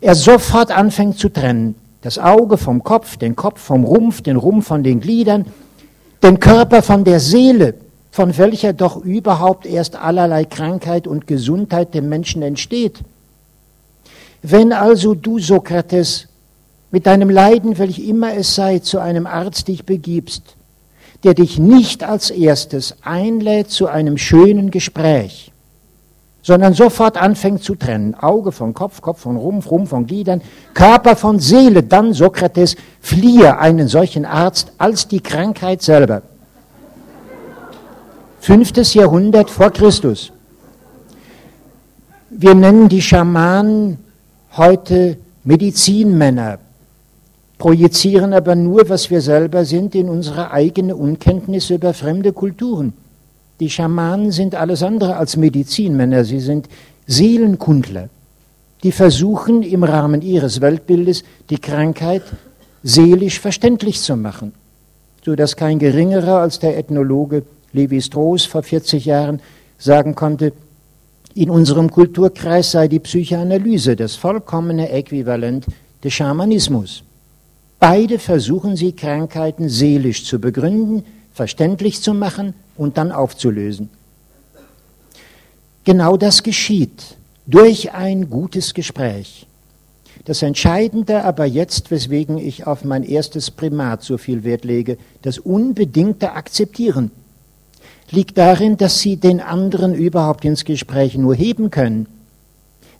er 0.00 0.14
sofort 0.14 0.70
anfängt 0.70 1.18
zu 1.18 1.28
trennen, 1.28 1.74
das 2.00 2.18
Auge 2.18 2.56
vom 2.56 2.82
Kopf, 2.82 3.18
den 3.18 3.36
Kopf 3.36 3.60
vom 3.60 3.84
Rumpf, 3.84 4.22
den 4.22 4.36
Rumpf 4.36 4.66
von 4.66 4.82
den 4.82 5.00
Gliedern, 5.00 5.44
den 6.22 6.40
Körper 6.40 6.80
von 6.80 7.04
der 7.04 7.20
Seele, 7.20 7.74
von 8.10 8.36
welcher 8.38 8.72
doch 8.72 8.96
überhaupt 8.96 9.66
erst 9.66 9.96
allerlei 9.96 10.44
Krankheit 10.44 11.06
und 11.06 11.26
Gesundheit 11.26 11.94
dem 11.94 12.08
Menschen 12.08 12.42
entsteht. 12.42 13.00
Wenn 14.42 14.72
also 14.72 15.14
du, 15.14 15.38
Sokrates, 15.38 16.26
mit 16.90 17.06
deinem 17.06 17.30
Leiden, 17.30 17.78
welch 17.78 18.00
immer 18.00 18.34
es 18.34 18.54
sei, 18.54 18.80
zu 18.80 18.98
einem 18.98 19.26
Arzt 19.26 19.68
dich 19.68 19.84
begibst, 19.84 20.56
der 21.22 21.34
dich 21.34 21.58
nicht 21.58 22.02
als 22.02 22.30
erstes 22.30 22.96
einlädt 23.02 23.70
zu 23.70 23.86
einem 23.86 24.18
schönen 24.18 24.70
Gespräch, 24.70 25.52
sondern 26.42 26.72
sofort 26.74 27.16
anfängt 27.16 27.62
zu 27.62 27.74
trennen. 27.74 28.14
Auge 28.14 28.50
von 28.50 28.74
Kopf, 28.74 29.02
Kopf 29.02 29.20
von 29.20 29.36
Rumpf, 29.36 29.70
Rumpf 29.70 29.90
von 29.90 30.06
Gliedern, 30.06 30.40
Körper 30.74 31.14
von 31.14 31.38
Seele. 31.38 31.82
Dann, 31.82 32.14
Sokrates, 32.14 32.76
fliehe 33.00 33.58
einen 33.58 33.88
solchen 33.88 34.24
Arzt 34.24 34.72
als 34.78 35.06
die 35.06 35.20
Krankheit 35.20 35.82
selber. 35.82 36.22
Fünftes 38.40 38.94
Jahrhundert 38.94 39.50
vor 39.50 39.70
Christus. 39.70 40.32
Wir 42.30 42.54
nennen 42.54 42.88
die 42.88 43.02
Schamanen 43.02 43.98
heute 44.56 45.18
Medizinmänner, 45.44 46.58
projizieren 47.58 48.32
aber 48.32 48.54
nur, 48.54 48.88
was 48.88 49.10
wir 49.10 49.20
selber 49.20 49.66
sind, 49.66 49.94
in 49.94 50.08
unsere 50.08 50.52
eigene 50.52 50.96
Unkenntnis 50.96 51.68
über 51.68 51.92
fremde 51.92 52.32
Kulturen. 52.32 52.94
Die 53.60 53.68
Schamanen 53.68 54.32
sind 54.32 54.54
alles 54.54 54.82
andere 54.82 55.16
als 55.16 55.36
Medizinmänner, 55.36 56.24
sie 56.24 56.40
sind 56.40 56.66
Seelenkundler, 57.06 58.08
die 58.82 58.92
versuchen 58.92 59.62
im 59.62 59.84
Rahmen 59.84 60.22
ihres 60.22 60.62
Weltbildes 60.62 61.24
die 61.50 61.58
Krankheit 61.58 62.22
seelisch 62.82 63.38
verständlich 63.38 64.00
zu 64.00 64.16
machen, 64.16 64.52
so 65.26 65.36
dass 65.36 65.56
kein 65.56 65.78
geringerer 65.78 66.38
als 66.38 66.58
der 66.58 66.78
Ethnologe 66.78 67.42
Levi 67.72 68.00
Strauss 68.00 68.44
vor 68.44 68.62
40 68.62 69.04
Jahren 69.04 69.40
sagen 69.78 70.14
konnte, 70.14 70.52
in 71.34 71.50
unserem 71.50 71.90
Kulturkreis 71.90 72.72
sei 72.72 72.88
die 72.88 72.98
Psychoanalyse 72.98 73.96
das 73.96 74.16
vollkommene 74.16 74.90
Äquivalent 74.90 75.66
des 76.02 76.12
Schamanismus. 76.12 77.04
Beide 77.78 78.18
versuchen 78.18 78.76
sie, 78.76 78.92
Krankheiten 78.92 79.68
seelisch 79.68 80.24
zu 80.24 80.38
begründen, 80.38 81.04
verständlich 81.32 82.02
zu 82.02 82.12
machen 82.12 82.54
und 82.76 82.98
dann 82.98 83.12
aufzulösen. 83.12 83.88
Genau 85.84 86.16
das 86.16 86.42
geschieht 86.42 87.16
durch 87.46 87.92
ein 87.92 88.28
gutes 88.28 88.74
Gespräch. 88.74 89.46
Das 90.26 90.42
Entscheidende 90.42 91.24
aber 91.24 91.46
jetzt, 91.46 91.90
weswegen 91.90 92.36
ich 92.36 92.66
auf 92.66 92.84
mein 92.84 93.02
erstes 93.02 93.50
Primat 93.50 94.02
so 94.02 94.18
viel 94.18 94.44
Wert 94.44 94.64
lege, 94.64 94.98
das 95.22 95.38
unbedingte 95.38 96.32
Akzeptieren, 96.32 97.10
liegt 98.10 98.38
darin, 98.38 98.76
dass 98.76 99.00
Sie 99.00 99.16
den 99.16 99.40
anderen 99.40 99.94
überhaupt 99.94 100.44
ins 100.44 100.64
Gespräch 100.64 101.16
nur 101.16 101.34
heben 101.34 101.70
können, 101.70 102.06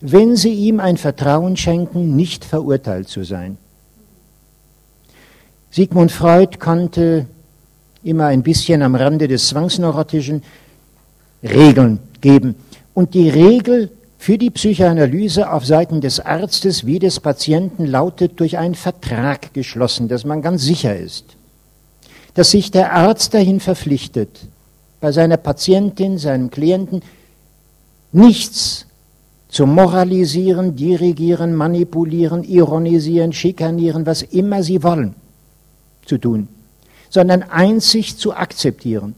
wenn 0.00 0.36
Sie 0.36 0.52
ihm 0.52 0.80
ein 0.80 0.96
Vertrauen 0.96 1.56
schenken, 1.56 2.16
nicht 2.16 2.44
verurteilt 2.44 3.08
zu 3.08 3.24
sein. 3.24 3.58
Sigmund 5.70 6.10
Freud 6.10 6.58
konnte 6.58 7.26
immer 8.02 8.26
ein 8.26 8.42
bisschen 8.42 8.82
am 8.82 8.94
Rande 8.94 9.28
des 9.28 9.48
Zwangsneurotischen 9.48 10.42
Regeln 11.42 11.98
geben. 12.20 12.54
Und 12.94 13.14
die 13.14 13.28
Regel 13.28 13.90
für 14.18 14.36
die 14.36 14.50
Psychoanalyse 14.50 15.50
auf 15.50 15.64
Seiten 15.64 16.00
des 16.00 16.20
Arztes 16.20 16.86
wie 16.86 16.98
des 16.98 17.20
Patienten 17.20 17.86
lautet 17.86 18.38
durch 18.40 18.58
einen 18.58 18.74
Vertrag 18.74 19.54
geschlossen, 19.54 20.08
dass 20.08 20.24
man 20.24 20.42
ganz 20.42 20.62
sicher 20.62 20.96
ist, 20.96 21.24
dass 22.34 22.50
sich 22.50 22.70
der 22.70 22.92
Arzt 22.92 23.32
dahin 23.32 23.60
verpflichtet, 23.60 24.28
bei 25.00 25.12
seiner 25.12 25.36
Patientin, 25.36 26.18
seinem 26.18 26.50
Klienten 26.50 27.02
nichts 28.12 28.86
zu 29.48 29.66
moralisieren, 29.66 30.76
dirigieren, 30.76 31.54
manipulieren, 31.54 32.44
ironisieren, 32.44 33.32
schikanieren, 33.32 34.06
was 34.06 34.22
immer 34.22 34.62
sie 34.62 34.82
wollen 34.82 35.14
zu 36.06 36.18
tun, 36.18 36.48
sondern 37.08 37.42
einzig 37.42 38.16
zu 38.16 38.34
akzeptieren. 38.34 39.14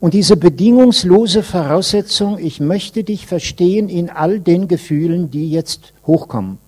Und 0.00 0.12
diese 0.12 0.36
bedingungslose 0.36 1.42
Voraussetzung, 1.42 2.38
ich 2.38 2.60
möchte 2.60 3.04
dich 3.04 3.26
verstehen 3.26 3.88
in 3.88 4.10
all 4.10 4.40
den 4.40 4.68
Gefühlen, 4.68 5.30
die 5.30 5.50
jetzt 5.50 5.94
hochkommen, 6.06 6.58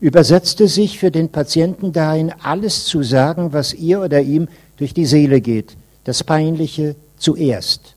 übersetzte 0.00 0.68
sich 0.68 0.98
für 0.98 1.10
den 1.10 1.28
Patienten 1.28 1.92
dahin, 1.92 2.32
alles 2.42 2.86
zu 2.86 3.02
sagen, 3.02 3.52
was 3.52 3.74
ihr 3.74 4.00
oder 4.00 4.22
ihm 4.22 4.48
durch 4.78 4.94
die 4.94 5.04
Seele 5.04 5.40
geht, 5.40 5.76
das 6.04 6.24
Peinliche 6.24 6.96
zuerst. 7.16 7.94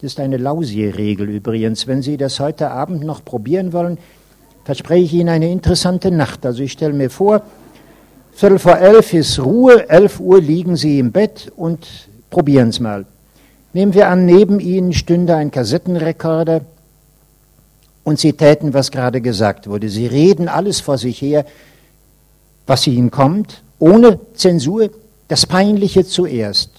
Das 0.00 0.12
ist 0.12 0.20
eine 0.20 0.36
Lausier-Regel 0.36 1.28
übrigens. 1.28 1.86
Wenn 1.86 2.02
Sie 2.02 2.16
das 2.16 2.40
heute 2.40 2.70
Abend 2.70 3.04
noch 3.04 3.24
probieren 3.24 3.72
wollen, 3.72 3.98
verspreche 4.64 5.04
ich 5.04 5.14
Ihnen 5.14 5.28
eine 5.30 5.50
interessante 5.50 6.10
Nacht. 6.10 6.44
Also 6.44 6.62
ich 6.62 6.72
stelle 6.72 6.92
mir 6.92 7.10
vor, 7.10 7.42
Viertel 8.32 8.58
vor 8.58 8.76
elf 8.78 9.14
ist 9.14 9.38
Ruhe, 9.38 9.88
elf 9.88 10.18
Uhr 10.18 10.40
liegen 10.40 10.76
Sie 10.76 10.98
im 10.98 11.12
Bett 11.12 11.52
und 11.54 11.86
probieren 12.30 12.70
es 12.70 12.80
mal. 12.80 13.06
Nehmen 13.72 13.94
wir 13.94 14.08
an, 14.08 14.26
neben 14.26 14.58
Ihnen 14.58 14.92
stünde 14.92 15.36
ein 15.36 15.52
Kassettenrekorder 15.52 16.62
und 18.02 18.18
Sie 18.18 18.32
täten, 18.32 18.74
was 18.74 18.90
gerade 18.90 19.20
gesagt 19.20 19.68
wurde. 19.68 19.88
Sie 19.88 20.06
reden 20.06 20.48
alles 20.48 20.80
vor 20.80 20.98
sich 20.98 21.22
her, 21.22 21.46
was 22.66 22.86
Ihnen 22.86 23.10
kommt, 23.10 23.62
ohne 23.78 24.18
Zensur, 24.34 24.90
das 25.28 25.46
Peinliche 25.46 26.04
zuerst. 26.04 26.70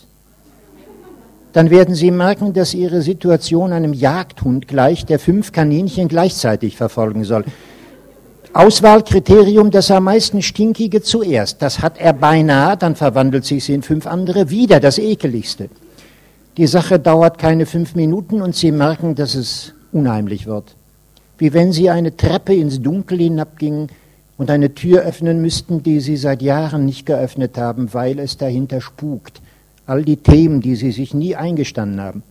Dann 1.56 1.70
werden 1.70 1.96
Sie 1.96 2.12
merken, 2.12 2.52
dass 2.52 2.74
Ihre 2.74 3.02
Situation 3.02 3.72
einem 3.72 3.94
Jagdhund 3.94 4.68
gleicht, 4.68 5.08
der 5.08 5.20
fünf 5.20 5.54
Kaninchen 5.54 6.10
gleichzeitig 6.10 6.76
verfolgen 6.76 7.24
soll. 7.24 7.46
Auswahlkriterium, 8.52 9.72
das 9.72 9.90
am 9.90 10.04
meisten 10.04 10.42
Stinkige 10.42 11.02
zuerst. 11.02 11.62
Das 11.62 11.82
hat 11.82 11.98
er 11.98 12.12
beinahe, 12.12 12.76
dann 12.76 12.98
verwandelt 12.98 13.46
sich 13.46 13.64
sie 13.64 13.74
in 13.74 13.84
fünf 13.84 14.06
andere, 14.06 14.50
wieder 14.50 14.82
das 14.82 14.98
Ekeligste. 14.98 15.70
Die 16.58 16.68
Sache 16.68 17.00
dauert 17.00 17.38
keine 17.38 17.66
fünf 17.66 17.96
Minuten 17.96 18.42
und 18.42 18.54
Sie 18.54 18.74
merken, 18.74 19.16
dass 19.16 19.34
es 19.34 19.72
unheimlich 19.94 20.48
wird. 20.48 20.76
Wie 21.38 21.54
wenn 21.54 21.72
Sie 21.72 21.90
eine 21.90 22.18
Treppe 22.18 22.54
ins 22.54 22.82
Dunkel 22.82 23.20
hinabgingen 23.20 23.88
und 24.38 24.52
eine 24.52 24.76
Tür 24.76 25.04
öffnen 25.04 25.42
müssten, 25.42 25.84
die 25.84 26.02
Sie 26.02 26.18
seit 26.18 26.42
Jahren 26.42 26.84
nicht 26.84 27.06
geöffnet 27.06 27.58
haben, 27.58 27.94
weil 27.94 28.20
es 28.20 28.36
dahinter 28.36 28.82
spukt. 28.82 29.40
All 29.86 30.04
die 30.04 30.18
Themen, 30.18 30.62
die 30.62 30.76
Sie 30.76 30.92
sich 30.92 31.14
nie 31.14 31.36
eingestanden 31.36 32.02
haben. 32.02 32.24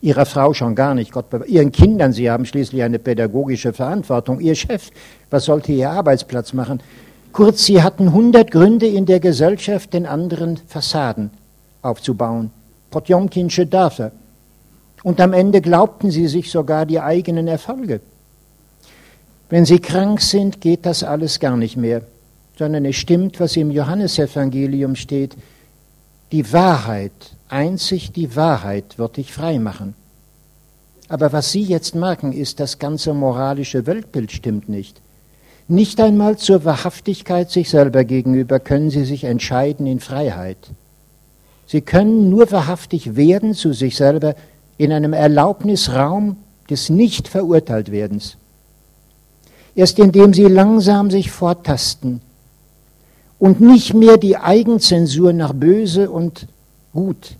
Ihrer 0.00 0.26
Frau 0.26 0.54
schon 0.54 0.74
gar 0.74 0.94
nicht, 0.94 1.12
Gott 1.12 1.26
Ihren 1.46 1.72
Kindern, 1.72 2.12
Sie 2.12 2.30
haben 2.30 2.46
schließlich 2.46 2.82
eine 2.82 2.98
pädagogische 2.98 3.72
Verantwortung. 3.72 4.40
Ihr 4.40 4.54
Chef, 4.54 4.90
was 5.30 5.44
sollte 5.44 5.72
Ihr 5.72 5.90
Arbeitsplatz 5.90 6.52
machen? 6.52 6.80
Kurz, 7.32 7.64
Sie 7.64 7.82
hatten 7.82 8.12
hundert 8.12 8.50
Gründe 8.50 8.86
in 8.86 9.06
der 9.06 9.20
Gesellschaft, 9.20 9.92
den 9.92 10.06
anderen 10.06 10.56
Fassaden 10.68 11.30
aufzubauen. 11.82 12.50
Potjomkinsche 12.90 13.66
Dörfer. 13.66 14.12
Und 15.02 15.20
am 15.20 15.32
Ende 15.32 15.60
glaubten 15.60 16.10
Sie 16.10 16.26
sich 16.26 16.50
sogar 16.50 16.86
die 16.86 17.00
eigenen 17.00 17.48
Erfolge. 17.48 18.00
Wenn 19.50 19.64
Sie 19.64 19.78
krank 19.78 20.20
sind, 20.20 20.60
geht 20.60 20.86
das 20.86 21.02
alles 21.02 21.40
gar 21.40 21.56
nicht 21.56 21.76
mehr, 21.76 22.02
sondern 22.58 22.84
es 22.84 22.96
stimmt, 22.96 23.40
was 23.40 23.56
im 23.56 23.70
Johannesevangelium 23.70 24.94
steht. 24.94 25.36
Die 26.30 26.52
Wahrheit 26.52 27.12
Einzig 27.48 28.12
die 28.12 28.36
Wahrheit 28.36 28.98
wird 28.98 29.16
dich 29.16 29.32
frei 29.32 29.58
machen. 29.58 29.94
Aber 31.08 31.32
was 31.32 31.50
Sie 31.50 31.62
jetzt 31.62 31.94
merken, 31.94 32.32
ist, 32.32 32.60
das 32.60 32.78
ganze 32.78 33.14
moralische 33.14 33.86
Weltbild 33.86 34.32
stimmt 34.32 34.68
nicht. 34.68 35.00
Nicht 35.66 35.98
einmal 36.00 36.36
zur 36.36 36.66
Wahrhaftigkeit 36.66 37.50
sich 37.50 37.70
selber 37.70 38.04
gegenüber 38.04 38.60
können 38.60 38.90
Sie 38.90 39.04
sich 39.04 39.24
entscheiden 39.24 39.86
in 39.86 40.00
Freiheit. 40.00 40.58
Sie 41.66 41.80
können 41.80 42.28
nur 42.28 42.50
wahrhaftig 42.50 43.16
werden 43.16 43.54
zu 43.54 43.72
sich 43.72 43.96
selber 43.96 44.34
in 44.76 44.92
einem 44.92 45.14
Erlaubnisraum 45.14 46.36
des 46.68 46.90
Nicht-Verurteilt-Werdens. 46.90 48.36
Erst 49.74 49.98
indem 49.98 50.34
Sie 50.34 50.44
langsam 50.44 51.10
sich 51.10 51.30
vortasten 51.30 52.20
und 53.38 53.60
nicht 53.60 53.94
mehr 53.94 54.16
die 54.16 54.36
Eigenzensur 54.36 55.32
nach 55.32 55.52
böse 55.52 56.10
und 56.10 56.46
gut, 56.92 57.36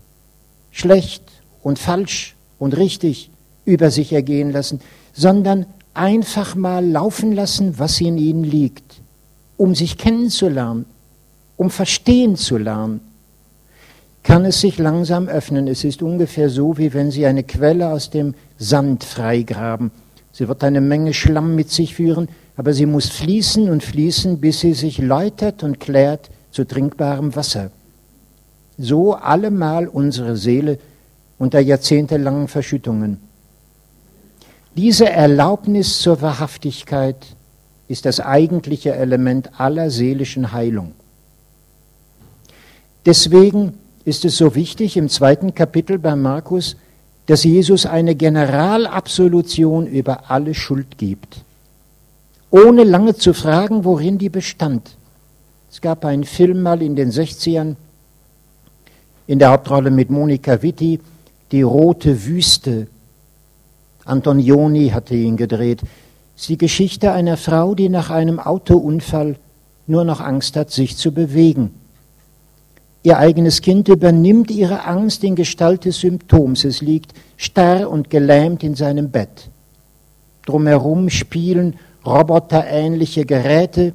schlecht 0.70 1.22
und 1.62 1.78
falsch 1.78 2.36
und 2.58 2.76
richtig 2.76 3.30
über 3.64 3.90
sich 3.90 4.12
ergehen 4.12 4.52
lassen, 4.52 4.80
sondern 5.12 5.66
einfach 5.94 6.54
mal 6.54 6.86
laufen 6.86 7.32
lassen, 7.32 7.78
was 7.78 8.00
in 8.00 8.18
ihnen 8.18 8.44
liegt, 8.44 9.00
um 9.56 9.74
sich 9.74 9.98
kennenzulernen, 9.98 10.86
um 11.56 11.70
verstehen 11.70 12.36
zu 12.36 12.56
lernen, 12.56 13.00
kann 14.22 14.44
es 14.44 14.60
sich 14.60 14.78
langsam 14.78 15.26
öffnen. 15.26 15.66
Es 15.68 15.84
ist 15.84 16.02
ungefähr 16.02 16.50
so, 16.50 16.78
wie 16.78 16.94
wenn 16.94 17.10
Sie 17.10 17.26
eine 17.26 17.42
Quelle 17.42 17.88
aus 17.88 18.10
dem 18.10 18.34
Sand 18.58 19.02
freigraben. 19.02 19.90
Sie 20.32 20.46
wird 20.46 20.62
eine 20.62 20.80
Menge 20.80 21.14
Schlamm 21.14 21.56
mit 21.56 21.70
sich 21.70 21.94
führen, 21.94 22.28
aber 22.58 22.74
sie 22.74 22.84
muss 22.84 23.08
fließen 23.08 23.70
und 23.70 23.82
fließen, 23.82 24.38
bis 24.38 24.60
sie 24.60 24.74
sich 24.74 24.98
läutert 24.98 25.62
und 25.62 25.80
klärt 25.80 26.28
zu 26.50 26.64
trinkbarem 26.64 27.34
Wasser 27.34 27.70
so 28.78 29.14
allemal 29.14 29.88
unsere 29.88 30.36
Seele 30.36 30.78
unter 31.36 31.60
jahrzehntelangen 31.60 32.48
Verschüttungen. 32.48 33.18
Diese 34.76 35.08
Erlaubnis 35.10 35.98
zur 35.98 36.22
Wahrhaftigkeit 36.22 37.16
ist 37.88 38.04
das 38.04 38.20
eigentliche 38.20 38.94
Element 38.94 39.60
aller 39.60 39.90
seelischen 39.90 40.52
Heilung. 40.52 40.92
Deswegen 43.04 43.74
ist 44.04 44.24
es 44.24 44.36
so 44.36 44.54
wichtig 44.54 44.96
im 44.96 45.08
zweiten 45.08 45.54
Kapitel 45.54 45.98
bei 45.98 46.14
Markus, 46.14 46.76
dass 47.26 47.44
Jesus 47.44 47.84
eine 47.84 48.14
Generalabsolution 48.14 49.86
über 49.86 50.30
alle 50.30 50.54
Schuld 50.54 50.98
gibt, 50.98 51.44
ohne 52.50 52.84
lange 52.84 53.14
zu 53.14 53.34
fragen, 53.34 53.84
worin 53.84 54.18
die 54.18 54.28
bestand. 54.28 54.96
Es 55.70 55.80
gab 55.80 56.04
einen 56.04 56.24
Film 56.24 56.62
mal 56.62 56.82
in 56.82 56.96
den 56.96 57.10
60ern, 57.10 57.76
in 59.26 59.38
der 59.38 59.50
Hauptrolle 59.50 59.90
mit 59.90 60.10
Monika 60.10 60.62
Witti, 60.62 61.00
Die 61.52 61.62
rote 61.62 62.26
Wüste. 62.26 62.88
Antonioni 64.04 64.88
hatte 64.88 65.14
ihn 65.14 65.36
gedreht. 65.36 65.82
Es 66.36 66.42
ist 66.42 66.48
die 66.50 66.58
Geschichte 66.58 67.12
einer 67.12 67.36
Frau, 67.36 67.74
die 67.74 67.88
nach 67.88 68.10
einem 68.10 68.38
Autounfall 68.38 69.36
nur 69.86 70.04
noch 70.04 70.20
Angst 70.20 70.56
hat, 70.56 70.70
sich 70.70 70.96
zu 70.96 71.12
bewegen. 71.12 71.74
Ihr 73.02 73.18
eigenes 73.18 73.62
Kind 73.62 73.88
übernimmt 73.88 74.50
ihre 74.50 74.84
Angst 74.84 75.24
in 75.24 75.36
Gestalt 75.36 75.84
des 75.84 76.00
Symptoms. 76.00 76.64
Es 76.64 76.80
liegt 76.80 77.12
starr 77.36 77.88
und 77.88 78.10
gelähmt 78.10 78.62
in 78.62 78.74
seinem 78.74 79.10
Bett. 79.10 79.48
Drumherum 80.44 81.08
spielen 81.10 81.76
roboterähnliche 82.08 83.24
Geräte, 83.24 83.92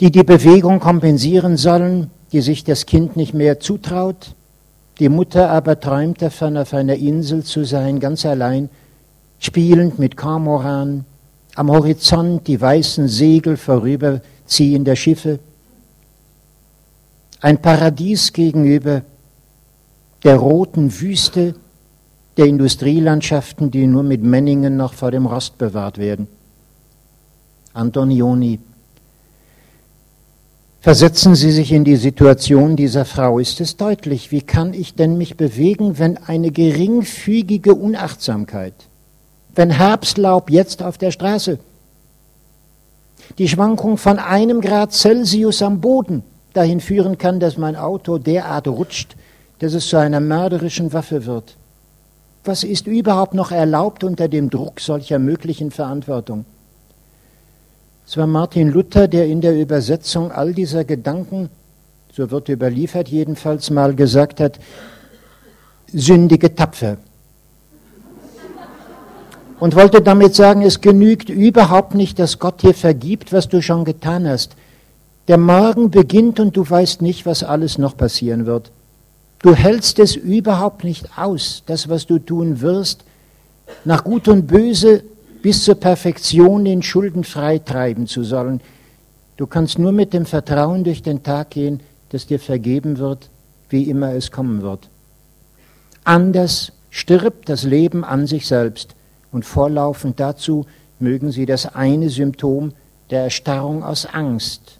die 0.00 0.10
die 0.10 0.24
Bewegung 0.24 0.80
kompensieren 0.80 1.56
sollen 1.56 2.10
die 2.32 2.40
sich 2.40 2.64
das 2.64 2.86
Kind 2.86 3.16
nicht 3.16 3.34
mehr 3.34 3.60
zutraut. 3.60 4.34
Die 4.98 5.08
Mutter 5.08 5.50
aber 5.50 5.78
träumt 5.78 6.22
davon, 6.22 6.56
auf 6.56 6.72
einer 6.74 6.96
Insel 6.96 7.44
zu 7.44 7.64
sein, 7.64 8.00
ganz 8.00 8.24
allein, 8.24 8.70
spielend 9.38 9.98
mit 9.98 10.16
Kormoran, 10.16 11.04
am 11.54 11.70
Horizont 11.70 12.46
die 12.46 12.60
weißen 12.60 13.08
Segel 13.08 13.56
vorüberziehender 13.56 14.96
Schiffe. 14.96 15.38
Ein 17.40 17.60
Paradies 17.60 18.32
gegenüber 18.32 19.02
der 20.24 20.36
roten 20.36 21.00
Wüste 21.00 21.54
der 22.36 22.46
Industrielandschaften, 22.46 23.70
die 23.70 23.86
nur 23.86 24.02
mit 24.02 24.22
Menningen 24.22 24.76
noch 24.76 24.94
vor 24.94 25.10
dem 25.10 25.26
Rost 25.26 25.58
bewahrt 25.58 25.98
werden. 25.98 26.28
Antonioni 27.74 28.58
Versetzen 30.82 31.36
Sie 31.36 31.52
sich 31.52 31.70
in 31.70 31.84
die 31.84 31.94
Situation 31.94 32.74
dieser 32.74 33.04
Frau. 33.04 33.38
Ist 33.38 33.60
es 33.60 33.76
deutlich? 33.76 34.32
Wie 34.32 34.40
kann 34.40 34.74
ich 34.74 34.96
denn 34.96 35.16
mich 35.16 35.36
bewegen, 35.36 36.00
wenn 36.00 36.16
eine 36.16 36.50
geringfügige 36.50 37.72
Unachtsamkeit, 37.72 38.74
wenn 39.54 39.70
Herbstlaub 39.70 40.50
jetzt 40.50 40.82
auf 40.82 40.98
der 40.98 41.12
Straße, 41.12 41.60
die 43.38 43.48
Schwankung 43.48 43.96
von 43.96 44.18
einem 44.18 44.60
Grad 44.60 44.92
Celsius 44.92 45.62
am 45.62 45.80
Boden 45.80 46.24
dahin 46.52 46.80
führen 46.80 47.16
kann, 47.16 47.38
dass 47.38 47.56
mein 47.56 47.76
Auto 47.76 48.18
derart 48.18 48.66
rutscht, 48.66 49.14
dass 49.60 49.74
es 49.74 49.86
zu 49.86 49.98
einer 49.98 50.18
mörderischen 50.18 50.92
Waffe 50.92 51.26
wird? 51.26 51.56
Was 52.44 52.64
ist 52.64 52.88
überhaupt 52.88 53.34
noch 53.34 53.52
erlaubt 53.52 54.02
unter 54.02 54.26
dem 54.26 54.50
Druck 54.50 54.80
solcher 54.80 55.20
möglichen 55.20 55.70
Verantwortung? 55.70 56.44
Es 58.04 58.16
war 58.16 58.26
Martin 58.26 58.68
Luther, 58.68 59.06
der 59.06 59.26
in 59.26 59.40
der 59.40 59.58
Übersetzung 59.58 60.32
all 60.32 60.52
dieser 60.52 60.84
Gedanken, 60.84 61.50
so 62.12 62.30
wird 62.32 62.48
überliefert 62.48 63.08
jedenfalls 63.08 63.70
mal 63.70 63.94
gesagt 63.94 64.40
hat, 64.40 64.58
sündige 65.92 66.54
tapfer. 66.54 66.96
Und 69.60 69.76
wollte 69.76 70.02
damit 70.02 70.34
sagen, 70.34 70.62
es 70.62 70.80
genügt 70.80 71.28
überhaupt 71.28 71.94
nicht, 71.94 72.18
dass 72.18 72.40
Gott 72.40 72.62
dir 72.62 72.74
vergibt, 72.74 73.32
was 73.32 73.48
du 73.48 73.62
schon 73.62 73.84
getan 73.84 74.26
hast. 74.26 74.56
Der 75.28 75.38
Morgen 75.38 75.92
beginnt 75.92 76.40
und 76.40 76.56
du 76.56 76.68
weißt 76.68 77.00
nicht, 77.02 77.24
was 77.24 77.44
alles 77.44 77.78
noch 77.78 77.96
passieren 77.96 78.46
wird. 78.46 78.72
Du 79.42 79.54
hältst 79.54 79.98
es 79.98 80.14
überhaupt 80.14 80.84
nicht 80.84 81.18
aus, 81.18 81.64
das, 81.66 81.88
was 81.88 82.06
du 82.06 82.20
tun 82.20 82.60
wirst, 82.60 83.04
nach 83.84 84.04
Gut 84.04 84.28
und 84.28 84.46
Böse 84.46 85.02
bis 85.42 85.64
zur 85.64 85.74
Perfektion 85.74 86.64
den 86.64 86.82
Schulden 86.82 87.24
freitreiben 87.24 88.06
zu 88.06 88.22
sollen. 88.22 88.60
Du 89.36 89.48
kannst 89.48 89.80
nur 89.80 89.90
mit 89.90 90.12
dem 90.12 90.26
Vertrauen 90.26 90.84
durch 90.84 91.02
den 91.02 91.24
Tag 91.24 91.50
gehen, 91.50 91.80
dass 92.10 92.28
dir 92.28 92.38
vergeben 92.38 92.98
wird, 92.98 93.30
wie 93.68 93.90
immer 93.90 94.12
es 94.12 94.30
kommen 94.30 94.62
wird. 94.62 94.88
Anders 96.04 96.72
stirbt 96.90 97.48
das 97.48 97.64
Leben 97.64 98.04
an 98.04 98.28
sich 98.28 98.46
selbst 98.46 98.94
und 99.32 99.44
vorlaufend 99.44 100.20
dazu 100.20 100.66
mögen 101.00 101.32
sie 101.32 101.46
das 101.46 101.74
eine 101.74 102.10
Symptom 102.10 102.72
der 103.10 103.24
Erstarrung 103.24 103.82
aus 103.82 104.06
Angst 104.06 104.78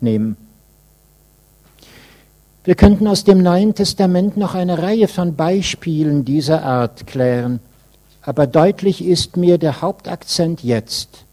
nehmen. 0.00 0.36
Wir 2.62 2.74
könnten 2.74 3.08
aus 3.08 3.24
dem 3.24 3.42
Neuen 3.42 3.74
Testament 3.74 4.36
noch 4.36 4.54
eine 4.54 4.82
Reihe 4.82 5.08
von 5.08 5.34
Beispielen 5.34 6.26
dieser 6.26 6.62
Art 6.62 7.06
klären, 7.06 7.60
aber 8.20 8.46
deutlich 8.46 9.02
ist 9.02 9.38
mir 9.38 9.56
der 9.56 9.80
Hauptakzent 9.80 10.62
jetzt. 10.62 11.24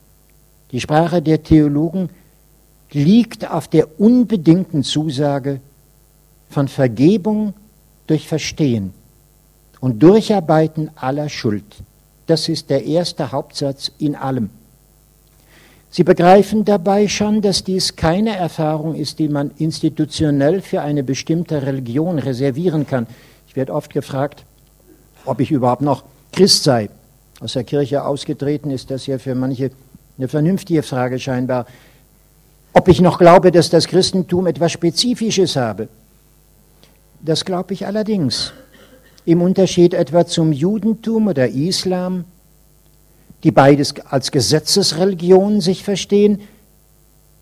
Die 0.72 0.80
Sprache 0.80 1.22
der 1.22 1.44
Theologen 1.44 2.10
liegt 2.92 3.50
auf 3.50 3.68
der 3.68 4.00
unbedingten 4.00 4.84
Zusage 4.84 5.60
von 6.50 6.70
Vergebung 6.70 7.54
durch 8.08 8.26
Verstehen 8.26 8.94
und 9.82 10.02
Durcharbeiten 10.02 10.92
aller 10.96 11.28
Schuld. 11.28 11.66
Das 12.28 12.48
ist 12.48 12.70
der 12.70 12.86
erste 12.86 13.34
Hauptsatz 13.34 13.92
in 14.00 14.16
allem. 14.16 14.50
Sie 15.98 16.04
begreifen 16.04 16.64
dabei 16.64 17.08
schon, 17.08 17.42
dass 17.42 17.64
dies 17.64 17.96
keine 17.96 18.36
Erfahrung 18.36 18.94
ist, 18.94 19.18
die 19.18 19.30
man 19.30 19.50
institutionell 19.58 20.62
für 20.62 20.84
eine 20.84 21.02
bestimmte 21.02 21.64
Religion 21.64 22.20
reservieren 22.20 22.86
kann. 22.86 23.08
Ich 23.48 23.56
werde 23.56 23.74
oft 23.74 23.92
gefragt, 23.92 24.44
ob 25.26 25.40
ich 25.40 25.50
überhaupt 25.50 25.82
noch 25.82 26.04
Christ 26.32 26.64
sei. 26.64 26.92
Aus 27.40 27.54
der 27.54 27.64
Kirche 27.64 28.06
ausgetreten 28.06 28.70
ist 28.70 28.92
das 28.92 29.08
ja 29.08 29.18
für 29.18 29.34
manche 29.34 29.72
eine 30.20 30.28
vernünftige 30.28 30.84
Frage 30.84 31.18
scheinbar. 31.18 31.66
Ob 32.74 32.88
ich 32.90 33.02
noch 33.02 33.18
glaube, 33.18 33.52
dass 33.52 33.72
das 33.72 33.88
Christentum 33.88 34.46
etwas 34.46 34.74
Spezifisches 34.74 35.56
habe. 35.56 35.88
Das 37.22 37.44
glaube 37.44 37.74
ich 37.74 37.88
allerdings. 37.88 38.54
Im 39.26 39.42
Unterschied 39.42 39.96
etwa 39.96 40.28
zum 40.28 40.52
Judentum 40.52 41.26
oder 41.26 41.48
Islam 41.48 42.26
die 43.44 43.52
beides 43.52 43.94
als 44.10 44.32
Gesetzesreligion 44.32 45.62
sich 45.62 45.84
verstehen, 45.84 46.42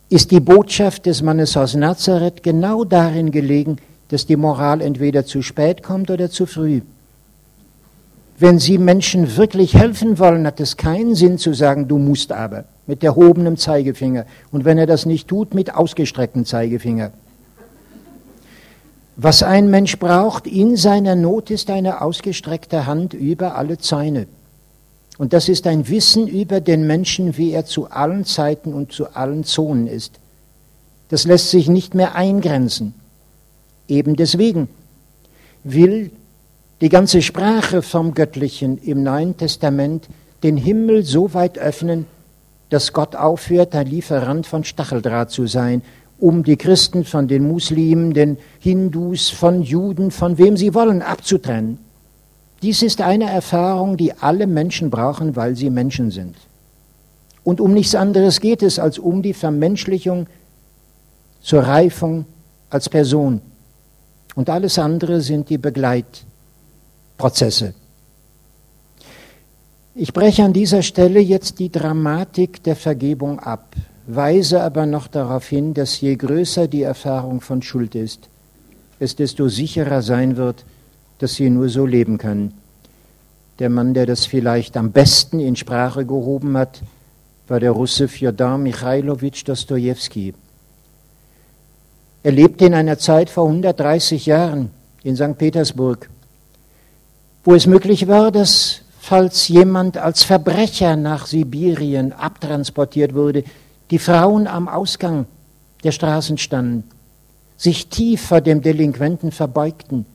ist 0.10 0.32
die 0.32 0.40
Botschaft 0.40 1.06
des 1.06 1.22
Mannes 1.22 1.58
aus 1.58 1.76
Nazareth 1.76 2.44
genau 2.44 2.84
darin 2.84 3.32
gelegen, 3.32 3.78
dass 4.10 4.26
die 4.26 4.36
Moral 4.36 4.82
entweder 4.82 5.26
zu 5.26 5.42
spät 5.42 5.82
kommt 5.82 6.12
oder 6.12 6.30
zu 6.30 6.46
früh. 6.46 6.82
Wenn 8.38 8.60
Sie 8.60 8.78
Menschen 8.78 9.38
wirklich 9.38 9.76
helfen 9.76 10.20
wollen, 10.20 10.46
hat 10.46 10.60
es 10.60 10.76
keinen 10.76 11.16
Sinn 11.16 11.38
zu 11.38 11.54
sagen, 11.54 11.88
du 11.88 11.98
musst 11.98 12.34
aber, 12.34 12.66
mit 12.86 13.02
erhobenem 13.04 13.58
Zeigefinger. 13.58 14.26
Und 14.52 14.66
wenn 14.66 14.78
er 14.78 14.86
das 14.86 15.06
nicht 15.06 15.30
tut, 15.30 15.54
mit 15.54 15.74
ausgestrecktem 15.74 16.46
Zeigefinger. 16.46 17.12
Was 19.16 19.42
ein 19.42 19.70
Mensch 19.70 19.98
braucht 19.98 20.46
in 20.46 20.76
seiner 20.76 21.16
Not, 21.16 21.50
ist 21.50 21.70
eine 21.70 22.02
ausgestreckte 22.02 22.86
Hand 22.86 23.14
über 23.14 23.56
alle 23.56 23.78
Zeine. 23.78 24.28
Und 25.18 25.34
das 25.34 25.48
ist 25.48 25.66
ein 25.68 25.88
Wissen 25.88 26.28
über 26.28 26.60
den 26.60 26.88
Menschen, 26.88 27.38
wie 27.38 27.52
er 27.52 27.66
zu 27.66 27.90
allen 27.90 28.26
Zeiten 28.26 28.74
und 28.74 28.92
zu 28.92 29.16
allen 29.16 29.44
Zonen 29.44 29.88
ist. 29.88 30.20
Das 31.10 31.26
lässt 31.26 31.52
sich 31.52 31.70
nicht 31.70 31.96
mehr 31.96 32.16
eingrenzen. 32.16 32.94
Eben 33.88 34.16
deswegen 34.16 34.68
will 35.64 36.12
die 36.82 36.90
ganze 36.90 37.22
Sprache 37.22 37.82
vom 37.82 38.14
Göttlichen 38.14 38.78
im 38.80 39.04
Neuen 39.04 39.38
Testament 39.38 40.08
den 40.44 40.58
Himmel 40.58 41.04
so 41.04 41.34
weit 41.34 41.58
öffnen, 41.58 42.06
dass 42.70 42.92
Gott 42.92 43.16
aufhört, 43.16 43.74
ein 43.76 43.88
Lieferant 43.88 44.46
von 44.46 44.64
Stacheldraht 44.64 45.32
zu 45.32 45.48
sein, 45.48 45.82
um 46.20 46.44
die 46.44 46.58
Christen 46.58 47.06
von 47.06 47.28
den 47.28 47.48
Muslimen, 47.48 48.14
den 48.14 48.38
Hindus, 48.60 49.30
von 49.30 49.62
Juden, 49.62 50.12
von 50.12 50.38
wem 50.38 50.58
sie 50.58 50.74
wollen, 50.74 51.02
abzutrennen. 51.02 51.85
Dies 52.66 52.82
ist 52.82 53.00
eine 53.00 53.30
Erfahrung, 53.30 53.96
die 53.96 54.12
alle 54.14 54.48
Menschen 54.48 54.90
brauchen, 54.90 55.36
weil 55.36 55.56
sie 55.56 55.70
Menschen 55.70 56.10
sind. 56.10 56.36
Und 57.44 57.62
um 57.62 57.76
nichts 57.76 57.94
anderes 57.94 58.40
geht 58.40 58.64
es 58.64 58.80
als 58.80 58.98
um 58.98 59.22
die 59.22 59.36
Vermenschlichung 59.36 60.26
zur 61.42 61.62
Reifung 61.62 62.26
als 62.72 62.90
Person. 62.90 63.42
Und 64.34 64.50
alles 64.50 64.80
andere 64.80 65.22
sind 65.22 65.52
die 65.52 65.60
Begleitprozesse. 65.60 67.76
Ich 69.94 70.12
breche 70.12 70.44
an 70.44 70.54
dieser 70.54 70.82
Stelle 70.82 71.20
jetzt 71.20 71.60
die 71.60 71.72
Dramatik 71.72 72.64
der 72.64 72.76
Vergebung 72.76 73.40
ab, 73.40 73.76
weise 74.08 74.64
aber 74.64 74.88
noch 74.88 75.06
darauf 75.06 75.48
hin, 75.48 75.76
dass 75.76 76.02
je 76.02 76.16
größer 76.16 76.68
die 76.68 76.82
Erfahrung 76.82 77.42
von 77.42 77.62
Schuld 77.62 77.94
ist, 77.94 78.28
es 78.98 79.16
desto 79.16 79.50
sicherer 79.50 80.02
sein 80.02 80.36
wird, 80.36 80.66
dass 81.20 81.36
sie 81.36 81.50
nur 81.50 81.70
so 81.70 81.86
leben 81.86 82.18
können. 82.18 82.54
Der 83.60 83.70
Mann, 83.70 83.94
der 83.94 84.06
das 84.06 84.26
vielleicht 84.26 84.76
am 84.76 84.92
besten 84.92 85.40
in 85.40 85.56
Sprache 85.56 86.06
gehoben 86.06 86.58
hat, 86.58 86.82
war 87.48 87.60
der 87.60 87.72
Russe 87.72 88.08
Fjodor 88.08 88.58
Michailowitsch 88.58 89.48
Dostojewski. 89.48 90.34
Er 92.24 92.32
lebte 92.32 92.66
in 92.66 92.74
einer 92.74 92.98
Zeit 92.98 93.30
vor 93.30 93.46
130 93.46 94.26
Jahren 94.26 94.72
in 95.04 95.16
St. 95.16 95.38
Petersburg, 95.38 96.10
wo 97.44 97.54
es 97.54 97.68
möglich 97.68 98.08
war, 98.08 98.32
dass, 98.32 98.82
falls 99.00 99.48
jemand 99.48 99.98
als 99.98 100.24
Verbrecher 100.24 100.96
nach 100.96 101.28
Sibirien 101.28 102.12
abtransportiert 102.12 103.14
wurde, 103.14 103.44
die 103.92 104.00
Frauen 104.00 104.48
am 104.48 104.68
Ausgang 104.68 105.28
der 105.84 105.92
Straßen 105.92 106.40
standen, 106.40 106.84
sich 107.56 107.88
tief 107.88 108.26
vor 108.26 108.42
dem 108.42 108.62
Delinquenten 108.64 109.32
verbeugten 109.32 110.08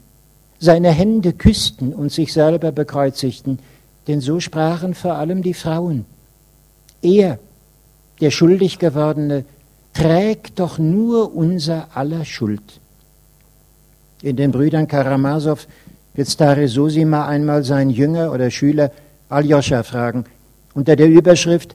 seine 0.61 0.91
Hände 0.91 1.33
küssten 1.33 1.93
und 1.95 2.13
sich 2.13 2.33
selber 2.33 2.71
bekreuzigten, 2.71 3.59
denn 4.07 4.21
so 4.21 4.39
sprachen 4.41 4.95
vor 4.95 5.15
allem 5.15 5.43
die 5.43 5.55
Frauen. 5.55 6.05
Er, 7.03 7.39
der 8.21 8.31
schuldig 8.31 8.79
gewordene, 8.79 9.45
trägt 9.95 10.61
doch 10.61 10.79
nur 10.79 11.35
unser 11.35 11.89
aller 11.95 12.27
Schuld. 12.27 12.81
In 14.23 14.37
den 14.37 14.53
Brüdern 14.53 14.87
Karamasow 14.87 15.67
wird 16.15 16.29
Stare 16.29 16.69
Sosima 16.69 17.27
einmal 17.27 17.65
seinen 17.65 17.91
Jünger 17.91 18.31
oder 18.33 18.51
Schüler 18.51 18.93
Aljoscha 19.31 19.83
fragen, 19.83 20.25
unter 20.75 20.95
der 20.95 21.09
Überschrift 21.09 21.75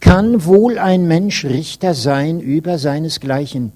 Kann 0.00 0.46
wohl 0.46 0.78
ein 0.78 1.06
Mensch 1.06 1.44
Richter 1.44 1.92
sein 1.92 2.40
über 2.40 2.78
seinesgleichen? 2.78 3.72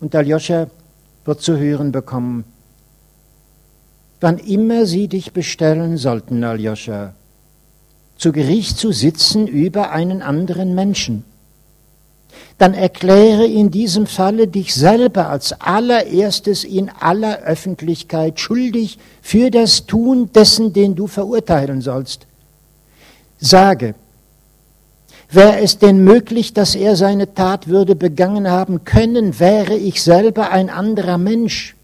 Und 0.00 0.16
Aljoscha 0.16 0.66
wird 1.24 1.40
zu 1.40 1.58
hören 1.58 1.92
bekommen, 1.92 2.44
wann 4.22 4.38
immer 4.38 4.86
sie 4.86 5.08
dich 5.08 5.32
bestellen 5.32 5.96
sollten, 5.96 6.44
Aljoscha, 6.44 7.14
zu 8.16 8.32
Gericht 8.32 8.78
zu 8.78 8.92
sitzen 8.92 9.46
über 9.46 9.90
einen 9.90 10.22
anderen 10.22 10.74
Menschen, 10.74 11.24
dann 12.58 12.74
erkläre 12.74 13.44
in 13.46 13.70
diesem 13.70 14.06
Falle 14.06 14.46
dich 14.46 14.74
selber 14.74 15.28
als 15.28 15.60
allererstes 15.60 16.64
in 16.64 16.90
aller 17.00 17.40
Öffentlichkeit 17.40 18.38
schuldig 18.38 18.98
für 19.20 19.50
das 19.50 19.86
Tun 19.86 20.30
dessen, 20.32 20.72
den 20.72 20.94
du 20.94 21.08
verurteilen 21.08 21.80
sollst. 21.80 22.26
Sage, 23.40 23.96
wäre 25.30 25.58
es 25.60 25.78
denn 25.78 26.04
möglich, 26.04 26.52
dass 26.52 26.76
er 26.76 26.94
seine 26.94 27.34
Tat 27.34 27.66
würde 27.66 27.96
begangen 27.96 28.48
haben 28.48 28.84
können, 28.84 29.40
wäre 29.40 29.74
ich 29.74 30.02
selber 30.02 30.50
ein 30.52 30.70
anderer 30.70 31.18
Mensch. 31.18 31.74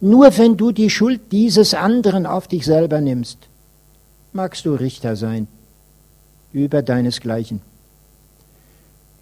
Nur 0.00 0.36
wenn 0.38 0.56
du 0.56 0.72
die 0.72 0.88
Schuld 0.88 1.20
dieses 1.30 1.74
anderen 1.74 2.24
auf 2.24 2.48
dich 2.48 2.64
selber 2.64 3.02
nimmst, 3.02 3.38
magst 4.32 4.64
du 4.64 4.74
Richter 4.74 5.14
sein 5.14 5.46
über 6.52 6.82
deinesgleichen. 6.82 7.60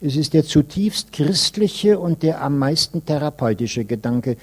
Es 0.00 0.14
ist 0.14 0.34
der 0.34 0.44
zutiefst 0.44 1.12
christliche 1.12 1.98
und 1.98 2.22
der 2.22 2.40
am 2.42 2.58
meisten 2.58 3.04
therapeutische 3.04 3.84
Gedanke. 3.84 4.36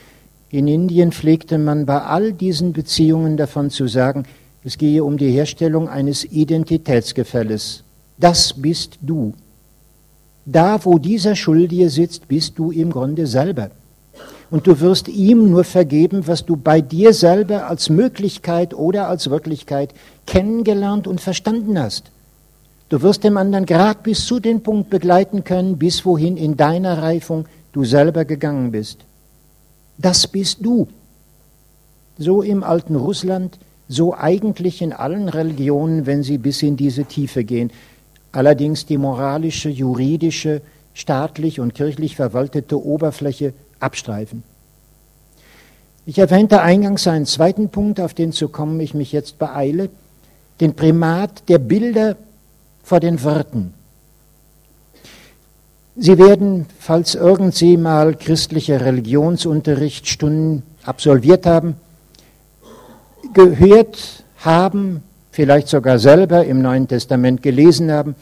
In 0.49 0.67
Indien 0.67 1.13
pflegte 1.13 1.57
man 1.57 1.85
bei 1.85 2.01
all 2.01 2.33
diesen 2.33 2.73
Beziehungen 2.73 3.37
davon 3.37 3.69
zu 3.69 3.87
sagen, 3.87 4.25
es 4.65 4.77
gehe 4.77 5.03
um 5.03 5.17
die 5.17 5.31
Herstellung 5.31 5.87
eines 5.87 6.25
Identitätsgefälles. 6.25 7.83
Das 8.17 8.53
bist 8.53 8.97
du. 9.01 9.33
Da, 10.45 10.83
wo 10.83 10.99
dieser 10.99 11.35
Schuldige 11.35 11.89
sitzt, 11.89 12.27
bist 12.27 12.59
du 12.59 12.71
im 12.71 12.91
Grunde 12.91 13.25
selber 13.25 13.71
und 14.51 14.67
du 14.67 14.79
wirst 14.79 15.07
ihm 15.07 15.49
nur 15.49 15.63
vergeben, 15.63 16.27
was 16.27 16.45
du 16.45 16.55
bei 16.55 16.81
dir 16.81 17.13
selber 17.13 17.67
als 17.67 17.89
Möglichkeit 17.89 18.73
oder 18.73 19.07
als 19.07 19.29
Wirklichkeit 19.29 19.93
kennengelernt 20.27 21.07
und 21.07 21.21
verstanden 21.21 21.79
hast. 21.79 22.11
Du 22.89 23.01
wirst 23.01 23.23
dem 23.23 23.37
anderen 23.37 23.65
gerade 23.65 23.99
bis 24.03 24.25
zu 24.25 24.39
dem 24.39 24.61
Punkt 24.61 24.89
begleiten 24.89 25.43
können, 25.43 25.77
bis 25.77 26.05
wohin 26.05 26.37
in 26.37 26.55
deiner 26.55 27.01
Reifung 27.01 27.45
du 27.73 27.83
selber 27.83 28.25
gegangen 28.25 28.71
bist. 28.71 28.99
Das 29.97 30.27
bist 30.27 30.59
du. 30.61 30.87
So 32.17 32.41
im 32.41 32.63
alten 32.63 32.95
Russland, 32.95 33.57
so 33.87 34.15
eigentlich 34.15 34.81
in 34.81 34.93
allen 34.93 35.29
Religionen, 35.29 36.05
wenn 36.05 36.23
sie 36.23 36.37
bis 36.37 36.61
in 36.61 36.77
diese 36.77 37.05
Tiefe 37.05 37.43
gehen. 37.43 37.71
Allerdings 38.31 38.85
die 38.85 38.97
moralische, 38.97 39.69
juridische, 39.69 40.61
staatlich 40.93 41.59
und 41.59 41.73
kirchlich 41.73 42.15
verwaltete 42.15 42.83
Oberfläche 42.83 43.53
abstreifen. 43.85 44.43
Ich 46.05 46.17
erwähnte 46.19 46.61
eingangs 46.61 47.07
einen 47.07 47.25
zweiten 47.25 47.69
Punkt, 47.69 47.99
auf 47.99 48.13
den 48.13 48.31
zu 48.31 48.49
kommen 48.49 48.79
ich 48.79 48.93
mich 48.93 49.11
jetzt 49.11 49.39
beeile, 49.39 49.89
den 50.59 50.75
Primat 50.75 51.47
der 51.47 51.59
Bilder 51.59 52.15
vor 52.83 52.99
den 52.99 53.23
Worten. 53.23 53.73
Sie 55.97 56.17
werden, 56.17 56.65
falls 56.77 57.15
irgendwie 57.15 57.77
mal 57.77 58.15
christliche 58.15 58.81
Religionsunterrichtsstunden 58.81 60.63
absolviert 60.83 61.45
haben, 61.45 61.75
gehört 63.33 64.23
haben, 64.39 65.01
vielleicht 65.31 65.69
sogar 65.69 65.99
selber 65.99 66.45
im 66.45 66.61
Neuen 66.61 66.87
Testament 66.87 67.41
gelesen 67.41 67.91
haben, 67.91 68.15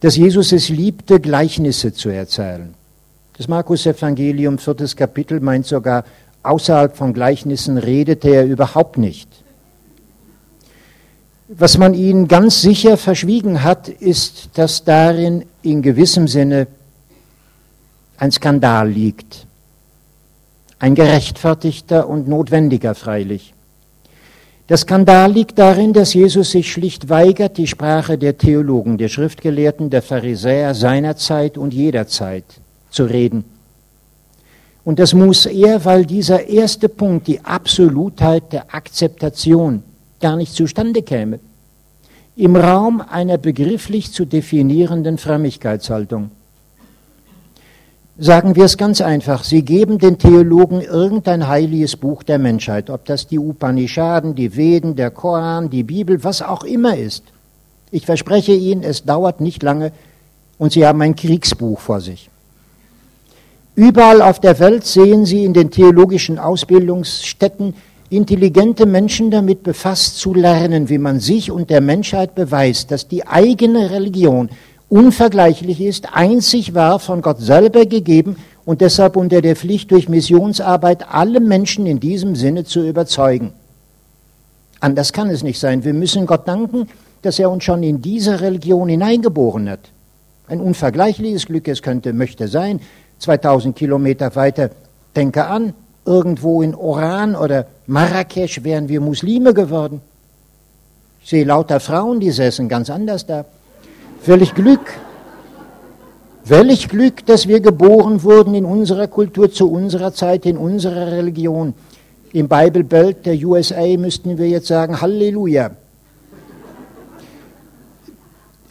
dass 0.00 0.16
Jesus 0.16 0.52
es 0.52 0.70
liebte, 0.70 1.20
Gleichnisse 1.20 1.92
zu 1.92 2.08
erzählen. 2.08 2.74
Das 3.40 3.48
Markus-Evangelium, 3.48 4.58
viertes 4.58 4.94
Kapitel, 4.94 5.40
meint 5.40 5.64
sogar, 5.64 6.04
außerhalb 6.42 6.94
von 6.94 7.14
Gleichnissen 7.14 7.78
redete 7.78 8.28
er 8.28 8.44
überhaupt 8.44 8.98
nicht. 8.98 9.30
Was 11.48 11.78
man 11.78 11.94
ihnen 11.94 12.28
ganz 12.28 12.60
sicher 12.60 12.98
verschwiegen 12.98 13.62
hat, 13.62 13.88
ist, 13.88 14.50
dass 14.58 14.84
darin 14.84 15.46
in 15.62 15.80
gewissem 15.80 16.28
Sinne 16.28 16.66
ein 18.18 18.30
Skandal 18.30 18.90
liegt. 18.90 19.46
Ein 20.78 20.94
gerechtfertigter 20.94 22.10
und 22.10 22.28
notwendiger 22.28 22.94
freilich. 22.94 23.54
Der 24.68 24.76
Skandal 24.76 25.32
liegt 25.32 25.58
darin, 25.58 25.94
dass 25.94 26.12
Jesus 26.12 26.50
sich 26.50 26.70
schlicht 26.70 27.08
weigert, 27.08 27.56
die 27.56 27.66
Sprache 27.66 28.18
der 28.18 28.36
Theologen, 28.36 28.98
der 28.98 29.08
Schriftgelehrten, 29.08 29.88
der 29.88 30.02
Pharisäer 30.02 30.74
seiner 30.74 31.16
Zeit 31.16 31.56
und 31.56 31.72
jeder 31.72 32.06
Zeit 32.06 32.44
zu 32.90 33.04
reden. 33.04 33.44
Und 34.84 34.98
das 34.98 35.14
muss 35.14 35.46
er, 35.46 35.84
weil 35.84 36.06
dieser 36.06 36.46
erste 36.46 36.88
Punkt, 36.88 37.26
die 37.26 37.44
Absolutheit 37.44 38.52
der 38.52 38.74
Akzeptation, 38.74 39.82
gar 40.20 40.36
nicht 40.36 40.54
zustande 40.54 41.02
käme. 41.02 41.40
Im 42.36 42.56
Raum 42.56 43.00
einer 43.00 43.38
begrifflich 43.38 44.12
zu 44.12 44.24
definierenden 44.24 45.18
Frömmigkeitshaltung. 45.18 46.30
Sagen 48.18 48.54
wir 48.54 48.64
es 48.64 48.76
ganz 48.76 49.00
einfach, 49.00 49.44
sie 49.44 49.62
geben 49.62 49.98
den 49.98 50.18
Theologen 50.18 50.82
irgendein 50.82 51.48
heiliges 51.48 51.96
Buch 51.96 52.22
der 52.22 52.38
Menschheit, 52.38 52.90
ob 52.90 53.06
das 53.06 53.26
die 53.26 53.38
Upanishaden, 53.38 54.34
die 54.34 54.56
Veden, 54.56 54.94
der 54.94 55.10
Koran, 55.10 55.70
die 55.70 55.84
Bibel, 55.84 56.22
was 56.22 56.42
auch 56.42 56.64
immer 56.64 56.96
ist. 56.96 57.24
Ich 57.90 58.04
verspreche 58.04 58.52
Ihnen, 58.52 58.82
es 58.82 59.04
dauert 59.04 59.40
nicht 59.40 59.62
lange 59.62 59.92
und 60.58 60.72
Sie 60.72 60.86
haben 60.86 61.00
ein 61.00 61.16
Kriegsbuch 61.16 61.80
vor 61.80 62.00
sich. 62.00 62.28
Überall 63.80 64.20
auf 64.20 64.40
der 64.40 64.58
Welt 64.58 64.84
sehen 64.84 65.24
Sie 65.24 65.42
in 65.42 65.54
den 65.54 65.70
theologischen 65.70 66.38
Ausbildungsstätten 66.38 67.72
intelligente 68.10 68.84
Menschen 68.84 69.30
damit 69.30 69.62
befasst 69.62 70.18
zu 70.18 70.34
lernen, 70.34 70.90
wie 70.90 70.98
man 70.98 71.18
sich 71.18 71.50
und 71.50 71.70
der 71.70 71.80
Menschheit 71.80 72.34
beweist, 72.34 72.90
dass 72.90 73.08
die 73.08 73.26
eigene 73.26 73.90
Religion 73.90 74.50
unvergleichlich 74.90 75.80
ist, 75.80 76.14
einzig 76.14 76.74
war, 76.74 76.98
von 76.98 77.22
Gott 77.22 77.38
selber 77.38 77.86
gegeben 77.86 78.36
und 78.66 78.82
deshalb 78.82 79.16
unter 79.16 79.40
der 79.40 79.56
Pflicht 79.56 79.90
durch 79.92 80.10
Missionsarbeit 80.10 81.10
alle 81.10 81.40
Menschen 81.40 81.86
in 81.86 82.00
diesem 82.00 82.36
Sinne 82.36 82.64
zu 82.64 82.86
überzeugen. 82.86 83.54
Anders 84.80 85.14
kann 85.14 85.30
es 85.30 85.42
nicht 85.42 85.58
sein. 85.58 85.84
Wir 85.84 85.94
müssen 85.94 86.26
Gott 86.26 86.46
danken, 86.46 86.86
dass 87.22 87.38
er 87.38 87.50
uns 87.50 87.64
schon 87.64 87.82
in 87.82 88.02
diese 88.02 88.42
Religion 88.42 88.90
hineingeboren 88.90 89.70
hat. 89.70 89.80
Ein 90.48 90.60
unvergleichliches 90.60 91.46
Glück, 91.46 91.66
es 91.66 91.80
könnte, 91.80 92.12
möchte 92.12 92.46
sein, 92.46 92.80
2000 93.20 93.76
Kilometer 93.76 94.34
weiter, 94.34 94.70
denke 95.14 95.44
an, 95.46 95.74
irgendwo 96.04 96.62
in 96.62 96.74
Oran 96.74 97.36
oder 97.36 97.66
Marrakesch 97.86 98.64
wären 98.64 98.88
wir 98.88 99.00
Muslime 99.00 99.54
geworden. 99.54 100.00
Ich 101.22 101.30
sehe 101.30 101.44
lauter 101.44 101.80
Frauen, 101.80 102.18
die 102.18 102.30
säßen 102.30 102.68
ganz 102.68 102.90
anders 102.90 103.26
da. 103.26 103.44
Welch 104.24 104.54
Glück, 104.54 104.80
welch 106.44 106.88
Glück, 106.88 107.24
dass 107.26 107.46
wir 107.46 107.60
geboren 107.60 108.22
wurden 108.22 108.54
in 108.54 108.64
unserer 108.64 109.06
Kultur, 109.06 109.52
zu 109.52 109.70
unserer 109.70 110.12
Zeit, 110.14 110.46
in 110.46 110.56
unserer 110.56 111.12
Religion. 111.12 111.74
Im 112.32 112.48
Bible 112.48 112.84
Belt 112.84 113.26
der 113.26 113.34
USA 113.44 113.84
müssten 113.98 114.38
wir 114.38 114.48
jetzt 114.48 114.68
sagen, 114.68 115.00
Halleluja. 115.00 115.72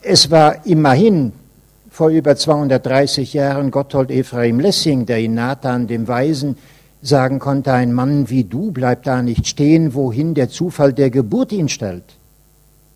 Es 0.02 0.32
war 0.32 0.66
immerhin 0.66 1.34
vor 2.00 2.12
über 2.12 2.38
230 2.38 3.34
Jahren 3.34 3.72
Gotthold 3.72 4.10
Ephraim 4.10 4.62
Lessing, 4.62 5.06
der 5.06 5.20
in 5.20 5.34
Nathan, 5.34 5.86
dem 5.86 6.08
Weisen, 6.08 6.56
sagen 7.02 7.39
konnte, 7.39 7.74
ein 7.74 7.91
Mann 7.91 8.30
wie 8.30 8.45
du 8.45 8.72
bleibt 8.72 9.06
da 9.06 9.22
nicht 9.22 9.45
stehen, 9.47 9.93
wohin 9.93 10.34
der 10.34 10.47
Zufall 10.47 10.93
der 10.93 11.10
Geburt 11.10 11.52
ihn 11.52 11.68
stellt. 11.68 12.06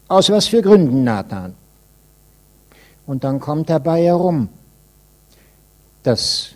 Aus 0.08 0.30
was 0.30 0.48
für 0.48 0.62
Gründen, 0.62 1.04
Nathan? 1.04 1.54
Und 3.06 3.26
dann 3.26 3.42
kommt 3.42 3.70
dabei 3.70 4.04
herum, 4.04 4.48
dass 6.04 6.52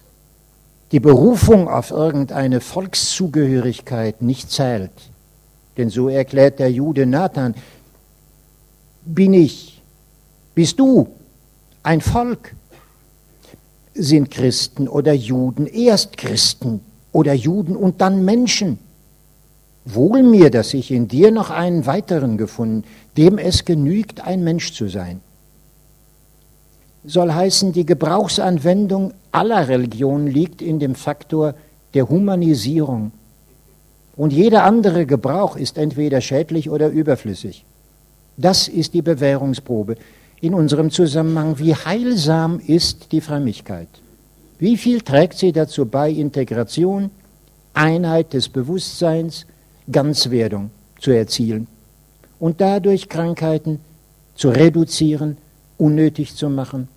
die 0.93 1.01
Berufung 1.01 1.67
auf 1.67 1.91
irgendeine 1.91 2.61
Volkszugehörigkeit 2.61 4.21
nicht 4.21 4.49
zählt. 4.49 4.93
Denn 5.75 5.89
so 5.89 6.07
erklärt 6.07 6.59
der 6.59 6.71
Jude 6.71 7.07
Nathan, 7.07 7.55
bin 9.03 9.33
ich, 9.33 9.81
bist 10.55 10.79
du 10.79 11.09
ein 11.87 12.01
Volk? 12.01 12.55
Sind 13.93 14.29
Christen 14.29 14.87
oder 14.87 15.13
Juden 15.13 15.65
erst 15.65 16.17
Christen 16.17 16.81
oder 17.11 17.33
Juden 17.33 17.75
und 17.75 18.01
dann 18.01 18.23
Menschen? 18.25 18.77
Wohl 19.85 20.21
mir, 20.21 20.51
dass 20.51 20.73
ich 20.73 20.91
in 20.91 21.07
dir 21.07 21.31
noch 21.31 21.49
einen 21.49 21.85
weiteren 21.85 22.37
gefunden, 22.37 22.83
dem 23.15 23.37
es 23.37 23.65
genügt, 23.65 24.21
ein 24.21 24.43
Mensch 24.43 24.73
zu 24.73 24.87
sein 24.87 25.21
soll 27.07 27.33
heißen, 27.33 27.71
die 27.71 27.85
Gebrauchsanwendung 27.85 29.13
aller 29.31 29.69
Religionen 29.69 30.27
liegt 30.27 30.61
in 30.61 30.79
dem 30.79 30.93
Faktor 30.93 31.55
der 31.93 32.09
Humanisierung. 32.09 33.11
Und 34.15 34.33
jeder 34.33 34.63
andere 34.63 35.05
Gebrauch 35.05 35.55
ist 35.55 35.77
entweder 35.77 36.19
schädlich 36.21 36.69
oder 36.69 36.89
überflüssig. 36.89 37.63
Das 38.35 38.67
ist 38.67 38.93
die 38.93 39.01
Bewährungsprobe 39.01 39.95
in 40.41 40.53
unserem 40.53 40.91
Zusammenhang. 40.91 41.59
Wie 41.59 41.75
heilsam 41.75 42.59
ist 42.59 43.11
die 43.11 43.21
Frömmigkeit? 43.21 43.87
Wie 44.59 44.77
viel 44.77 45.01
trägt 45.01 45.37
sie 45.37 45.51
dazu 45.51 45.85
bei, 45.85 46.09
Integration, 46.09 47.11
Einheit 47.73 48.33
des 48.33 48.49
Bewusstseins, 48.49 49.45
Ganzwerdung 49.91 50.71
zu 50.99 51.11
erzielen 51.11 51.67
und 52.39 52.59
dadurch 52.59 53.07
Krankheiten 53.07 53.79
zu 54.35 54.49
reduzieren, 54.49 55.37
unnötig 55.77 56.35
zu 56.35 56.49
machen 56.49 56.87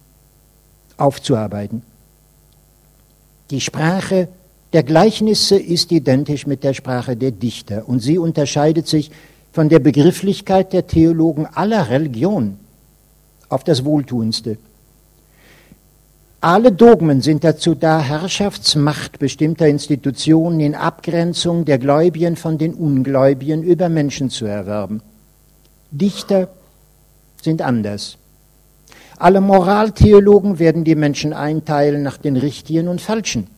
aufzuarbeiten. 0.97 1.83
Die 3.51 3.61
Sprache 3.61 4.29
der 4.73 4.83
Gleichnisse 4.83 5.59
ist 5.59 5.91
identisch 5.93 6.47
mit 6.47 6.63
der 6.63 6.75
Sprache 6.75 7.17
der 7.17 7.33
Dichter 7.33 7.89
und 7.89 8.01
sie 8.01 8.19
unterscheidet 8.19 8.87
sich 8.87 9.11
von 9.53 9.69
der 9.69 9.81
Begrifflichkeit 9.81 10.73
der 10.73 10.87
Theologen 10.87 11.47
aller 11.47 11.89
Religionen 11.89 12.59
auf 13.51 13.65
das 13.65 13.85
Wohltuendste. 13.85 14.57
Alle 16.41 16.73
Dogmen 16.73 17.21
sind 17.21 17.45
dazu 17.45 17.75
da, 17.75 18.01
Herrschaftsmacht 18.01 19.19
bestimmter 19.19 19.69
Institutionen 19.69 20.61
in 20.61 20.75
Abgrenzung 20.75 21.67
der 21.67 21.79
Gläubigen 21.79 22.37
von 22.37 22.57
den 22.57 22.73
Ungläubigen 22.73 23.63
über 23.63 23.91
Menschen 23.91 24.31
zu 24.31 24.47
erwerben. 24.47 25.03
Dichter 25.91 26.49
sind 27.43 27.61
anders. 27.61 28.17
Alle 29.19 29.43
Moraltheologen 29.43 30.59
werden 30.59 30.85
die 30.85 30.95
Menschen 30.95 31.35
einteilen 31.35 32.03
nach 32.03 32.17
den 32.17 32.39
Richtigen 32.39 32.89
und 32.89 33.03
Falschen. 33.03 33.49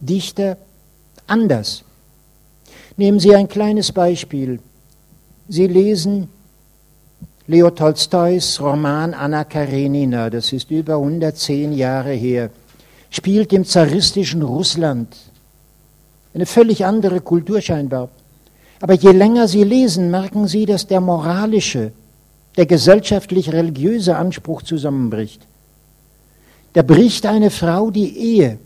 Dichter 0.00 0.58
anders. 1.26 1.84
Nehmen 2.98 3.18
Sie 3.18 3.34
ein 3.34 3.48
kleines 3.48 3.92
Beispiel. 3.92 4.60
Sie 5.48 5.66
lesen 5.66 6.28
Leo 7.50 7.70
Tolstois 7.70 8.60
Roman 8.60 9.14
Anna 9.14 9.42
Karenina, 9.44 10.28
das 10.28 10.52
ist 10.52 10.70
über 10.70 10.96
110 10.96 11.72
Jahre 11.72 12.12
her, 12.12 12.50
spielt 13.08 13.54
im 13.54 13.64
zaristischen 13.64 14.42
Russland. 14.42 15.16
Eine 16.34 16.44
völlig 16.44 16.84
andere 16.84 17.22
Kultur 17.22 17.62
scheinbar. 17.62 18.10
Aber 18.82 18.92
je 18.92 19.12
länger 19.12 19.48
Sie 19.48 19.64
lesen, 19.64 20.10
merken 20.10 20.46
Sie, 20.46 20.66
dass 20.66 20.88
der 20.88 21.00
moralische, 21.00 21.92
der 22.58 22.66
gesellschaftlich-religiöse 22.66 24.14
Anspruch 24.14 24.60
zusammenbricht. 24.60 25.40
Da 26.74 26.82
bricht 26.82 27.24
eine 27.24 27.48
Frau 27.48 27.90
die 27.90 28.14
Ehe, 28.14 28.58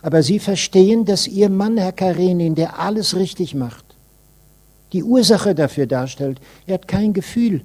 aber 0.00 0.22
Sie 0.22 0.38
verstehen, 0.38 1.04
dass 1.04 1.28
Ihr 1.28 1.50
Mann, 1.50 1.76
Herr 1.76 1.92
Karenin, 1.92 2.54
der 2.54 2.80
alles 2.80 3.14
richtig 3.14 3.54
macht, 3.54 3.84
die 4.94 5.02
Ursache 5.02 5.54
dafür 5.54 5.84
darstellt. 5.84 6.40
Er 6.66 6.74
hat 6.74 6.88
kein 6.88 7.12
Gefühl. 7.12 7.60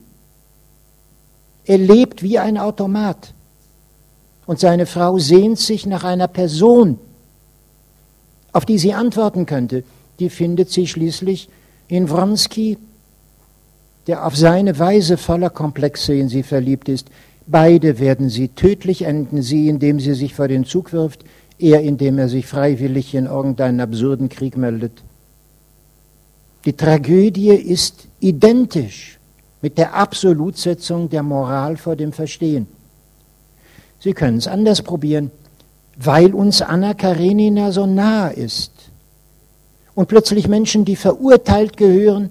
Er 1.66 1.78
lebt 1.78 2.24
wie 2.24 2.40
ein 2.40 2.58
Automat. 2.58 3.34
Und 4.46 4.60
seine 4.60 4.86
Frau 4.86 5.18
sehnt 5.18 5.60
sich 5.60 5.86
nach 5.86 6.04
einer 6.04 6.28
Person, 6.28 7.00
auf 8.52 8.66
die 8.66 8.78
sie 8.78 8.94
antworten 8.94 9.46
könnte. 9.46 9.84
Die 10.20 10.30
findet 10.30 10.70
sie 10.70 10.88
schließlich 10.88 11.50
in 11.88 12.10
Wronski, 12.10 12.78
der 14.08 14.26
auf 14.26 14.38
seine 14.38 14.78
Weise 14.78 15.18
voller 15.18 15.50
Komplexe 15.50 16.14
in 16.14 16.30
sie 16.30 16.44
verliebt 16.44 16.90
ist, 16.90 17.10
Beide 17.48 18.00
werden 18.00 18.30
sie 18.30 18.48
tödlich 18.50 19.04
enden, 19.04 19.42
sie, 19.42 19.70
indem 19.70 20.00
sie 20.00 20.16
sich 20.16 20.34
vor 20.34 20.48
den 20.48 20.66
Zug 20.66 20.94
wirft, 20.94 21.24
er, 21.60 21.82
indem 21.82 22.18
er 22.18 22.28
sich 22.28 22.48
freiwillig 22.48 23.14
in 23.14 23.26
irgendeinen 23.26 23.82
absurden 23.82 24.30
Krieg 24.30 24.58
meldet. 24.58 25.04
Die 26.66 26.74
Tragödie 26.74 27.50
ist 27.50 28.08
identisch 28.20 29.20
mit 29.66 29.80
der 29.80 29.96
Absolutsetzung 29.96 31.10
der 31.10 31.24
Moral 31.24 31.76
vor 31.76 31.96
dem 31.96 32.14
Verstehen. 32.14 32.68
Sie 34.00 34.14
können 34.14 34.38
es 34.38 34.48
anders 34.48 34.84
probieren, 34.84 35.32
weil 35.98 36.36
uns 36.36 36.62
Anna 36.62 36.94
Karenina 36.94 37.72
so 37.72 37.88
nahe 37.88 38.34
ist 38.34 38.74
und 39.96 40.08
plötzlich 40.08 40.48
Menschen, 40.48 40.86
die 40.86 40.96
verurteilt 40.96 41.78
gehören, 41.78 42.30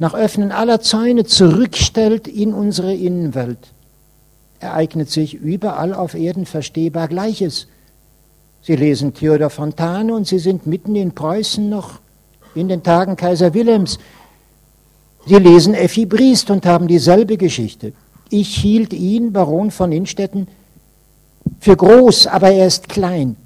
nach 0.00 0.14
Öffnen 0.14 0.50
aller 0.50 0.80
Zäune 0.80 1.24
zurückstellt 1.24 2.26
in 2.26 2.52
unsere 2.52 2.92
Innenwelt. 2.92 3.68
Ereignet 4.58 5.10
sich 5.10 5.34
überall 5.34 5.94
auf 5.94 6.14
Erden 6.14 6.44
verstehbar 6.44 7.06
Gleiches. 7.06 7.68
Sie 8.62 8.74
lesen 8.74 9.14
Theodor 9.14 9.50
Fontane 9.50 10.12
und 10.12 10.26
Sie 10.26 10.40
sind 10.40 10.66
mitten 10.66 10.96
in 10.96 11.12
Preußen 11.12 11.68
noch 11.68 12.00
in 12.56 12.66
den 12.66 12.82
Tagen 12.82 13.14
Kaiser 13.14 13.54
Wilhelms. 13.54 14.00
Sie 15.26 15.36
lesen 15.36 15.74
Effi 15.74 16.06
Briest 16.06 16.50
und 16.50 16.64
haben 16.66 16.88
dieselbe 16.88 17.36
Geschichte. 17.36 17.92
Ich 18.30 18.56
hielt 18.56 18.92
ihn, 18.92 19.32
Baron 19.32 19.70
von 19.70 19.92
Innstetten, 19.92 20.48
für 21.60 21.76
groß, 21.76 22.26
aber 22.26 22.50
er 22.50 22.66
ist 22.66 22.88
klein. 22.88 23.36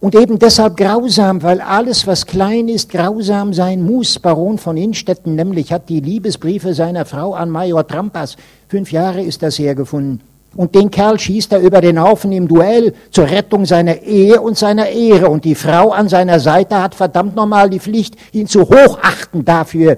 Und 0.00 0.16
eben 0.16 0.38
deshalb 0.38 0.76
grausam, 0.76 1.42
weil 1.44 1.60
alles, 1.60 2.06
was 2.08 2.26
klein 2.26 2.68
ist, 2.68 2.90
grausam 2.90 3.54
sein 3.54 3.84
muss. 3.84 4.18
Baron 4.18 4.58
von 4.58 4.76
Innstetten 4.76 5.36
nämlich 5.36 5.72
hat 5.72 5.88
die 5.88 6.00
Liebesbriefe 6.00 6.74
seiner 6.74 7.04
Frau 7.04 7.34
an 7.34 7.50
Major 7.50 7.86
Trampas, 7.86 8.36
fünf 8.68 8.90
Jahre 8.90 9.22
ist 9.22 9.42
das 9.42 9.60
hergefunden. 9.60 10.20
Und 10.56 10.74
den 10.74 10.90
Kerl 10.90 11.18
schießt 11.18 11.52
er 11.52 11.60
über 11.60 11.80
den 11.80 12.02
Haufen 12.02 12.32
im 12.32 12.48
Duell 12.48 12.94
zur 13.10 13.30
Rettung 13.30 13.64
seiner 13.64 14.02
Ehe 14.02 14.40
und 14.40 14.58
seiner 14.58 14.88
Ehre. 14.88 15.28
Und 15.28 15.44
die 15.44 15.54
Frau 15.54 15.92
an 15.92 16.08
seiner 16.08 16.40
Seite 16.40 16.82
hat 16.82 16.94
verdammt 16.94 17.36
nochmal 17.36 17.70
die 17.70 17.80
Pflicht, 17.80 18.16
ihn 18.32 18.48
zu 18.48 18.68
hochachten 18.68 19.44
dafür. 19.44 19.96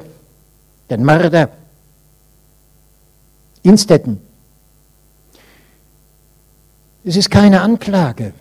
Den 0.91 1.05
Mörder. 1.05 1.51
Innstetten. 3.63 4.21
Es 7.05 7.17
ist 7.17 7.31
keine 7.31 7.61
Anklage. 7.61 8.33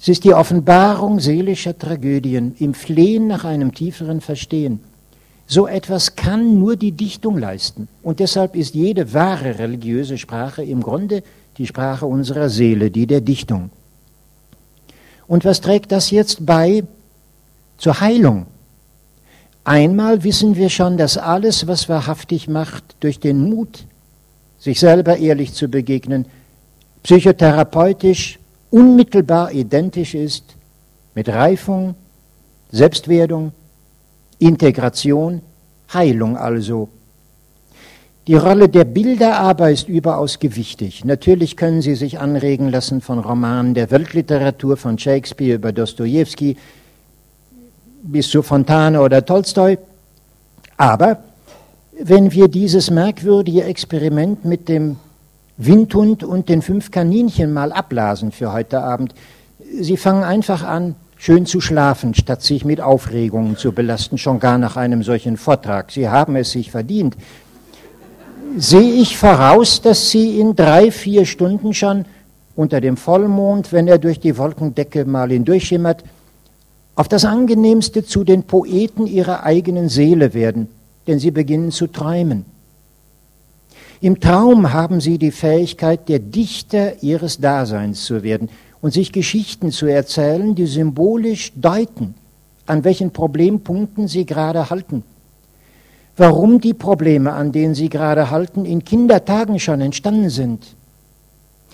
Es 0.00 0.08
ist 0.08 0.24
die 0.24 0.32
Offenbarung 0.32 1.20
seelischer 1.20 1.76
Tragödien 1.78 2.54
im 2.58 2.72
Flehen 2.72 3.26
nach 3.26 3.44
einem 3.44 3.74
tieferen 3.74 4.20
Verstehen. 4.22 4.80
So 5.46 5.66
etwas 5.66 6.16
kann 6.16 6.58
nur 6.58 6.76
die 6.76 6.92
Dichtung 6.92 7.36
leisten. 7.36 7.88
Und 8.02 8.20
deshalb 8.20 8.56
ist 8.56 8.74
jede 8.74 9.12
wahre 9.12 9.58
religiöse 9.58 10.16
Sprache 10.16 10.62
im 10.62 10.82
Grunde 10.82 11.22
die 11.58 11.66
Sprache 11.66 12.06
unserer 12.06 12.48
Seele, 12.48 12.90
die 12.90 13.06
der 13.06 13.20
Dichtung. 13.20 13.70
Und 15.26 15.44
was 15.44 15.60
trägt 15.60 15.92
das 15.92 16.10
jetzt 16.10 16.46
bei 16.46 16.84
zur 17.78 18.00
Heilung? 18.00 18.46
Einmal 19.64 20.24
wissen 20.24 20.56
wir 20.56 20.70
schon, 20.70 20.96
dass 20.96 21.18
alles, 21.18 21.66
was 21.66 21.88
wahrhaftig 21.88 22.48
macht, 22.48 22.82
durch 23.00 23.20
den 23.20 23.48
Mut, 23.48 23.84
sich 24.58 24.80
selber 24.80 25.18
ehrlich 25.18 25.52
zu 25.52 25.68
begegnen, 25.68 26.26
psychotherapeutisch 27.02 28.38
unmittelbar 28.70 29.52
identisch 29.52 30.14
ist 30.14 30.44
mit 31.14 31.28
Reifung, 31.28 31.94
Selbstwerdung, 32.70 33.52
Integration, 34.38 35.42
Heilung 35.92 36.36
also. 36.36 36.88
Die 38.26 38.36
Rolle 38.36 38.68
der 38.68 38.84
Bilder 38.84 39.38
aber 39.40 39.70
ist 39.70 39.88
überaus 39.88 40.38
gewichtig. 40.38 41.04
Natürlich 41.04 41.56
können 41.56 41.82
Sie 41.82 41.94
sich 41.94 42.20
anregen 42.20 42.68
lassen 42.68 43.00
von 43.00 43.18
Romanen 43.18 43.74
der 43.74 43.90
Weltliteratur, 43.90 44.76
von 44.76 44.98
Shakespeare 44.98 45.56
über 45.56 45.72
Dostoevsky 45.72 46.56
bis 48.02 48.28
zu 48.28 48.42
Fontane 48.42 49.00
oder 49.00 49.24
Tolstoi. 49.24 49.78
Aber 50.76 51.18
wenn 51.98 52.32
wir 52.32 52.48
dieses 52.48 52.90
merkwürdige 52.90 53.64
Experiment 53.64 54.44
mit 54.44 54.68
dem 54.68 54.96
Windhund 55.62 56.24
und 56.24 56.48
den 56.48 56.62
fünf 56.62 56.90
Kaninchen 56.90 57.52
mal 57.52 57.70
abblasen 57.70 58.32
für 58.32 58.52
heute 58.52 58.82
Abend. 58.82 59.14
Sie 59.78 59.98
fangen 59.98 60.24
einfach 60.24 60.64
an, 60.64 60.94
schön 61.18 61.44
zu 61.44 61.60
schlafen, 61.60 62.14
statt 62.14 62.42
sich 62.42 62.64
mit 62.64 62.80
Aufregungen 62.80 63.58
zu 63.58 63.72
belasten, 63.72 64.16
schon 64.16 64.40
gar 64.40 64.56
nach 64.56 64.78
einem 64.78 65.02
solchen 65.02 65.36
Vortrag. 65.36 65.92
Sie 65.92 66.08
haben 66.08 66.34
es 66.36 66.52
sich 66.52 66.70
verdient. 66.70 67.14
Sehe 68.56 68.94
ich 68.94 69.18
voraus, 69.18 69.82
dass 69.82 70.10
Sie 70.10 70.40
in 70.40 70.56
drei, 70.56 70.90
vier 70.90 71.26
Stunden 71.26 71.74
schon 71.74 72.06
unter 72.56 72.80
dem 72.80 72.96
Vollmond, 72.96 73.70
wenn 73.70 73.86
er 73.86 73.98
durch 73.98 74.18
die 74.18 74.38
Wolkendecke 74.38 75.04
mal 75.04 75.28
hindurchschimmert, 75.28 76.02
auf 77.00 77.08
das 77.08 77.24
angenehmste 77.24 78.04
zu 78.04 78.24
den 78.24 78.42
Poeten 78.42 79.06
ihrer 79.06 79.44
eigenen 79.44 79.88
Seele 79.88 80.34
werden, 80.34 80.68
denn 81.06 81.18
sie 81.18 81.30
beginnen 81.30 81.70
zu 81.70 81.86
träumen. 81.86 82.44
Im 84.02 84.20
Traum 84.20 84.74
haben 84.74 85.00
sie 85.00 85.16
die 85.16 85.30
Fähigkeit, 85.30 86.10
der 86.10 86.18
Dichter 86.18 87.02
ihres 87.02 87.38
Daseins 87.38 88.04
zu 88.04 88.22
werden 88.22 88.50
und 88.82 88.92
sich 88.92 89.12
Geschichten 89.12 89.70
zu 89.70 89.86
erzählen, 89.86 90.54
die 90.54 90.66
symbolisch 90.66 91.52
deuten, 91.56 92.12
an 92.66 92.84
welchen 92.84 93.12
Problempunkten 93.12 94.06
sie 94.06 94.26
gerade 94.26 94.68
halten. 94.68 95.02
Warum 96.18 96.60
die 96.60 96.74
Probleme, 96.74 97.32
an 97.32 97.50
denen 97.50 97.74
sie 97.74 97.88
gerade 97.88 98.30
halten, 98.30 98.66
in 98.66 98.84
Kindertagen 98.84 99.58
schon 99.58 99.80
entstanden 99.80 100.28
sind. 100.28 100.66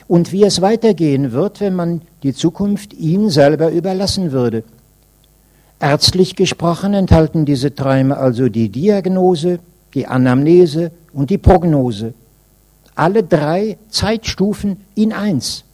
Und 0.06 0.30
wie 0.30 0.44
es 0.44 0.62
weitergehen 0.62 1.32
wird, 1.32 1.60
wenn 1.60 1.74
man 1.74 2.02
die 2.22 2.32
Zukunft 2.32 2.94
ihnen 2.94 3.28
selber 3.28 3.72
überlassen 3.72 4.30
würde. 4.30 4.62
Ärztlich 5.78 6.36
gesprochen 6.36 6.94
enthalten 6.94 7.44
diese 7.44 7.74
Träume 7.74 8.16
also 8.16 8.48
die 8.48 8.70
Diagnose, 8.70 9.58
die 9.92 10.06
Anamnese 10.06 10.90
und 11.12 11.28
die 11.28 11.38
Prognose. 11.38 12.14
Alle 12.94 13.22
drei 13.22 13.76
Zeitstufen 13.90 14.78
in 14.94 15.12
eins. 15.12 15.64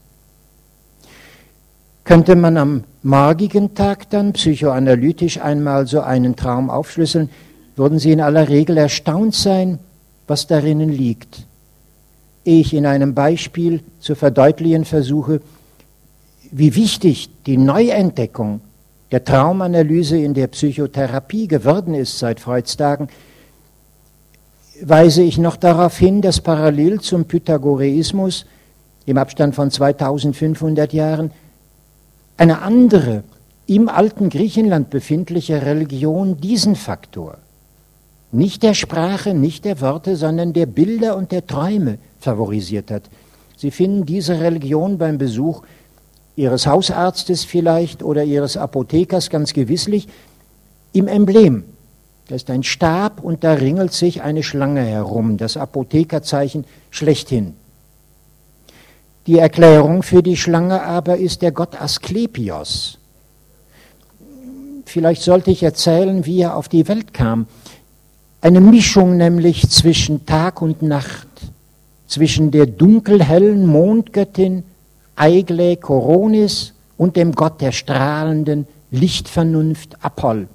Könnte 2.03 2.35
man 2.35 2.57
am 2.57 2.85
morgigen 3.05 3.77
Tag 3.77 4.11
dann 4.11 4.33
psychoanalytisch 4.33 5.41
einmal 5.41 5.87
so 5.87 6.01
einen 6.01 6.35
Traum 6.35 6.69
aufschlüsseln, 6.69 7.31
würden 7.77 8.01
Sie 8.01 8.11
in 8.11 8.21
aller 8.21 8.49
Regel 8.49 8.77
erstaunt 8.77 9.37
sein, 9.37 9.79
was 10.27 10.49
darinnen 10.49 10.91
liegt. 10.91 11.47
Ehe 12.45 12.61
ich 12.61 12.75
in 12.75 12.87
einem 12.87 13.15
Beispiel 13.15 13.85
zu 14.01 14.17
verdeutlichen 14.17 14.85
versuche, 14.85 15.41
wie 16.51 16.75
wichtig 16.75 17.31
die 17.47 17.57
Neuentdeckung 17.57 18.61
der 19.13 19.25
Traumanalyse 19.25 20.17
in 20.17 20.33
der 20.33 20.47
Psychotherapie 20.49 21.47
geworden 21.47 21.95
ist 21.95 22.19
seit 22.19 22.41
Freuds 22.41 22.79
Tagen, 22.79 23.09
weise 24.81 25.23
ich 25.23 25.37
noch 25.37 25.57
darauf 25.57 25.99
hin, 25.99 26.23
dass 26.23 26.41
parallel 26.41 27.01
zum 27.01 27.27
Pythagoreismus 27.27 28.47
im 29.05 29.19
Abstand 29.19 29.55
von 29.55 29.71
2500 29.71 30.93
Jahren 30.95 31.31
eine 32.39 32.63
andere 32.63 33.23
im 33.67 33.89
alten 33.89 34.31
Griechenland 34.31 34.89
befindliche 34.89 35.63
Religion 35.63 36.41
diesen 36.41 36.75
Faktor, 36.75 37.37
nicht 38.33 38.63
der 38.63 38.75
Sprache, 38.75 39.35
nicht 39.35 39.67
der 39.67 39.83
Worte, 39.83 40.17
sondern 40.17 40.55
der 40.55 40.67
Bilder 40.67 41.17
und 41.17 41.33
der 41.33 41.47
Träume 41.47 41.99
favorisiert 42.19 42.91
hat. 42.91 43.05
Sie 43.59 43.71
finden 43.71 44.07
diese 44.07 44.41
Religion 44.41 44.97
beim 44.97 45.19
Besuch 45.19 45.63
Ihres 46.37 46.67
Hausarztes 46.67 47.45
vielleicht 47.45 48.03
oder 48.03 48.25
Ihres 48.25 48.57
Apothekers 48.57 49.31
ganz 49.31 49.53
gewisslich 49.53 50.09
im 50.93 51.09
Emblem 51.09 51.65
da 52.29 52.37
ist 52.37 52.51
ein 52.51 52.63
Stab 52.63 53.23
und 53.23 53.45
da 53.45 53.53
ringelt 53.53 53.93
sich 53.93 54.23
eine 54.23 54.43
Schlange 54.43 54.83
herum, 54.83 55.37
das 55.37 55.59
Apothekerzeichen 55.59 56.65
schlechthin. 56.91 57.55
Die 59.27 59.39
Erklärung 59.39 60.03
für 60.03 60.23
die 60.23 60.37
Schlange 60.39 60.83
aber 60.83 61.19
ist 61.19 61.43
der 61.43 61.53
Gott 61.53 61.81
Asklepios. 61.81 62.99
Vielleicht 64.87 65.23
sollte 65.23 65.51
ich 65.51 65.63
erzählen, 65.63 66.25
wie 66.27 66.41
er 66.41 66.57
auf 66.57 66.69
die 66.69 66.89
Welt 66.89 67.13
kam. 67.13 67.47
Eine 68.41 68.61
Mischung 68.61 69.19
nämlich 69.19 69.69
zwischen 69.69 70.27
Tag 70.27 70.63
und 70.63 70.81
Nacht, 70.81 71.29
zwischen 72.07 72.51
der 72.51 72.67
dunkelhellen 72.67 73.67
Mondgöttin 73.67 74.65
Aigle 75.17 75.77
Coronis 75.77 76.73
und 76.97 77.17
dem 77.17 77.33
Gott 77.33 77.61
der 77.61 77.73
strahlenden 77.73 78.67
Lichtvernunft 78.91 80.05
Apoll. 80.05 80.49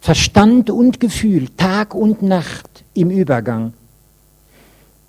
Verstand 0.00 0.70
und 0.70 1.00
Gefühl, 1.00 1.48
Tag 1.56 1.94
und 1.94 2.22
Nacht 2.22 2.84
im 2.94 3.10
Übergang, 3.10 3.72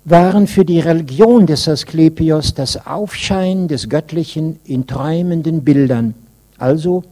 waren 0.04 0.46
für 0.46 0.64
die 0.64 0.80
Religion 0.80 1.46
des 1.46 1.68
Asklepios 1.68 2.54
das 2.54 2.86
Aufscheinen 2.86 3.68
des 3.68 3.88
Göttlichen 3.88 4.58
in 4.64 4.86
träumenden 4.86 5.62
Bildern. 5.62 6.14
Also 6.56 7.04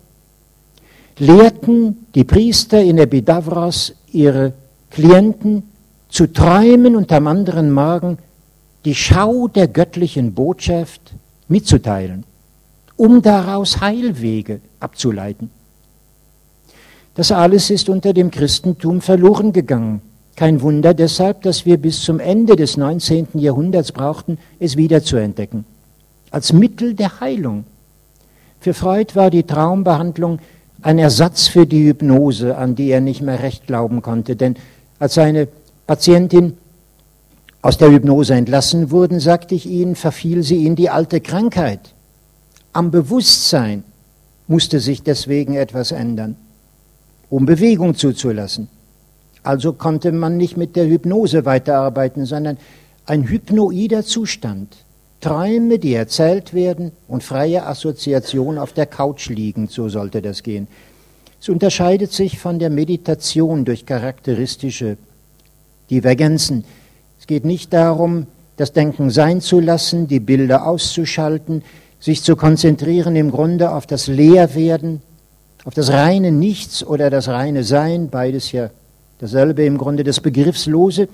lehrten 1.19 2.07
die 2.15 2.25
Priester 2.25 2.83
in 2.83 2.99
Epidavros 2.99 3.95
ihre 4.13 4.53
Klienten 4.91 5.65
zu 6.09 6.33
träumen 6.33 6.97
und 6.97 7.13
am 7.13 7.27
anderen 7.27 7.71
Morgen 7.71 8.19
die 8.87 8.95
Schau 8.95 9.49
der 9.49 9.67
göttlichen 9.67 10.33
Botschaft 10.33 11.13
mitzuteilen, 11.49 12.23
um 12.95 13.21
daraus 13.21 13.81
Heilwege 13.81 14.61
abzuleiten. 14.79 15.51
Das 17.17 17.33
alles 17.33 17.69
ist 17.71 17.89
unter 17.89 18.13
dem 18.13 18.31
Christentum 18.31 19.01
verloren 19.01 19.53
gegangen. 19.53 20.03
Kein 20.37 20.63
Wunder 20.63 20.95
deshalb, 20.95 21.43
dass 21.43 21.67
wir 21.67 21.79
bis 21.79 22.03
zum 22.03 22.21
Ende 22.21 22.55
des 22.55 22.77
19. 22.77 23.29
Jahrhunderts 23.35 23.91
brauchten, 23.91 24.39
es 24.61 24.77
wieder 24.77 25.03
zu 25.03 25.17
entdecken. 25.17 25.65
Als 26.31 26.53
Mittel 26.53 26.95
der 26.95 27.21
Heilung. 27.21 27.65
Für 28.61 28.73
Freud 28.73 29.17
war 29.17 29.31
die 29.31 29.43
Traumbehandlung 29.43 30.39
ein 30.83 31.01
Ersatz 31.01 31.49
für 31.49 31.67
die 31.67 31.87
Hypnose, 31.89 32.57
an 32.57 32.77
die 32.77 32.91
er 32.91 33.01
nicht 33.01 33.21
mehr 33.21 33.43
recht 33.43 33.67
glauben 33.67 34.01
konnte. 34.01 34.37
Denn 34.37 34.55
als 35.01 35.15
seine 35.15 35.49
Patientin 35.89 36.57
aus 37.63 37.79
der 37.79 37.91
Hypnose 37.91 38.35
entlassen 38.35 38.91
wurden, 38.91 39.21
sagte 39.21 39.55
ich 39.55 39.67
Ihnen, 39.67 39.97
verfiel 39.97 40.43
sie 40.43 40.67
in 40.67 40.77
die 40.77 40.91
alte 40.91 41.21
Krankheit. 41.21 41.81
Am 42.73 42.91
Bewusstsein 42.91 43.85
musste 44.47 44.81
sich 44.81 45.03
deswegen 45.03 45.55
etwas 45.55 45.93
ändern, 45.93 46.37
um 47.31 47.47
Bewegung 47.47 47.95
zuzulassen. 47.95 48.69
Also 49.43 49.73
konnte 49.73 50.13
man 50.13 50.37
nicht 50.37 50.57
mit 50.57 50.77
der 50.77 50.87
Hypnose 50.87 51.45
weiterarbeiten, 51.45 52.27
sondern 52.27 52.59
ein 53.07 53.29
hypnoider 53.29 54.05
Zustand. 54.05 54.77
Träume, 55.21 55.79
die 55.79 55.95
erzählt 55.95 56.53
werden 56.53 56.93
und 57.09 57.25
freie 57.25 57.67
Assoziation 57.67 58.59
auf 58.59 58.73
der 58.73 58.87
Couch 58.87 59.29
liegend, 59.29 59.71
so 59.71 59.89
sollte 59.89 60.21
das 60.21 60.43
gehen. 60.43 60.69
Es 61.41 61.49
unterscheidet 61.49 62.13
sich 62.13 62.39
von 62.39 62.59
der 62.59 62.71
Meditation 62.71 63.65
durch 63.65 63.87
charakteristische 63.87 64.99
Divergenzen. 65.91 66.65
Es 67.27 67.29
geht 67.29 67.45
nicht 67.45 67.73
darum, 67.73 68.29
das 68.57 68.73
Denken 68.73 69.11
sein 69.11 69.41
zu 69.41 69.59
lassen, 69.59 70.07
die 70.07 70.21
Bilder 70.21 70.65
auszuschalten, 70.65 71.65
sich 71.99 72.23
zu 72.23 72.37
konzentrieren 72.37 73.17
im 73.17 73.33
Grunde 73.33 73.73
auf 73.73 73.85
das 73.85 74.07
Leerwerden, 74.07 75.03
auf 75.65 75.75
das 75.75 75.91
reine 75.91 76.31
Nichts 76.31 76.87
oder 76.87 77.11
das 77.11 77.27
reine 77.27 77.65
Sein, 77.65 78.11
beides 78.11 78.53
ja 78.53 78.71
dasselbe 79.19 79.65
im 79.65 79.77
Grunde, 79.77 80.05
das 80.05 80.21
Begriffslose, 80.21 81.09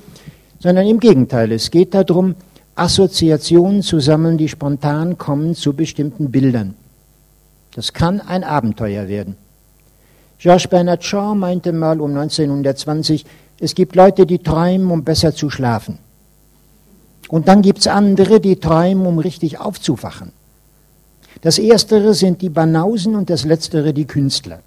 sondern 0.58 0.86
im 0.86 1.00
Gegenteil, 1.00 1.50
es 1.50 1.70
geht 1.70 1.94
darum, 1.94 2.34
Assoziationen 2.74 3.80
zu 3.80 3.98
sammeln, 3.98 4.36
die 4.36 4.50
spontan 4.50 5.16
kommen 5.16 5.54
zu 5.54 5.72
bestimmten 5.72 6.30
Bildern. 6.30 6.74
Das 7.74 7.94
kann 7.94 8.20
ein 8.20 8.44
Abenteuer 8.44 9.08
werden. 9.08 9.36
Georges 10.38 10.68
Bernard 10.68 11.04
Shaw 11.04 11.34
meinte 11.34 11.72
mal 11.72 12.02
um 12.02 12.10
1920, 12.10 13.24
es 13.62 13.76
gibt 13.76 13.94
Leute, 13.94 14.26
die 14.26 14.40
träumen, 14.40 14.90
um 14.90 15.04
besser 15.04 15.32
zu 15.36 15.48
schlafen. 15.48 15.98
Und 17.28 17.46
dann 17.46 17.62
gibt 17.62 17.78
es 17.78 17.86
andere, 17.86 18.40
die 18.40 18.56
träumen, 18.56 19.06
um 19.06 19.20
richtig 19.20 19.60
aufzuwachen. 19.60 20.32
Das 21.42 21.60
Erstere 21.60 22.12
sind 22.14 22.42
die 22.42 22.48
Banausen 22.48 23.14
und 23.14 23.30
das 23.30 23.44
Letztere 23.44 23.94
die 23.94 24.04
Künstler. 24.04 24.58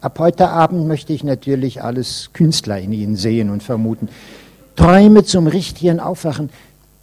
Ab 0.00 0.18
heute 0.18 0.48
Abend 0.48 0.88
möchte 0.88 1.12
ich 1.12 1.22
natürlich 1.22 1.82
alles 1.82 2.30
Künstler 2.32 2.78
in 2.78 2.92
Ihnen 2.92 3.16
sehen 3.16 3.50
und 3.50 3.62
vermuten. 3.62 4.08
Träume 4.74 5.24
zum 5.24 5.46
richtigen 5.46 6.00
Aufwachen. 6.00 6.48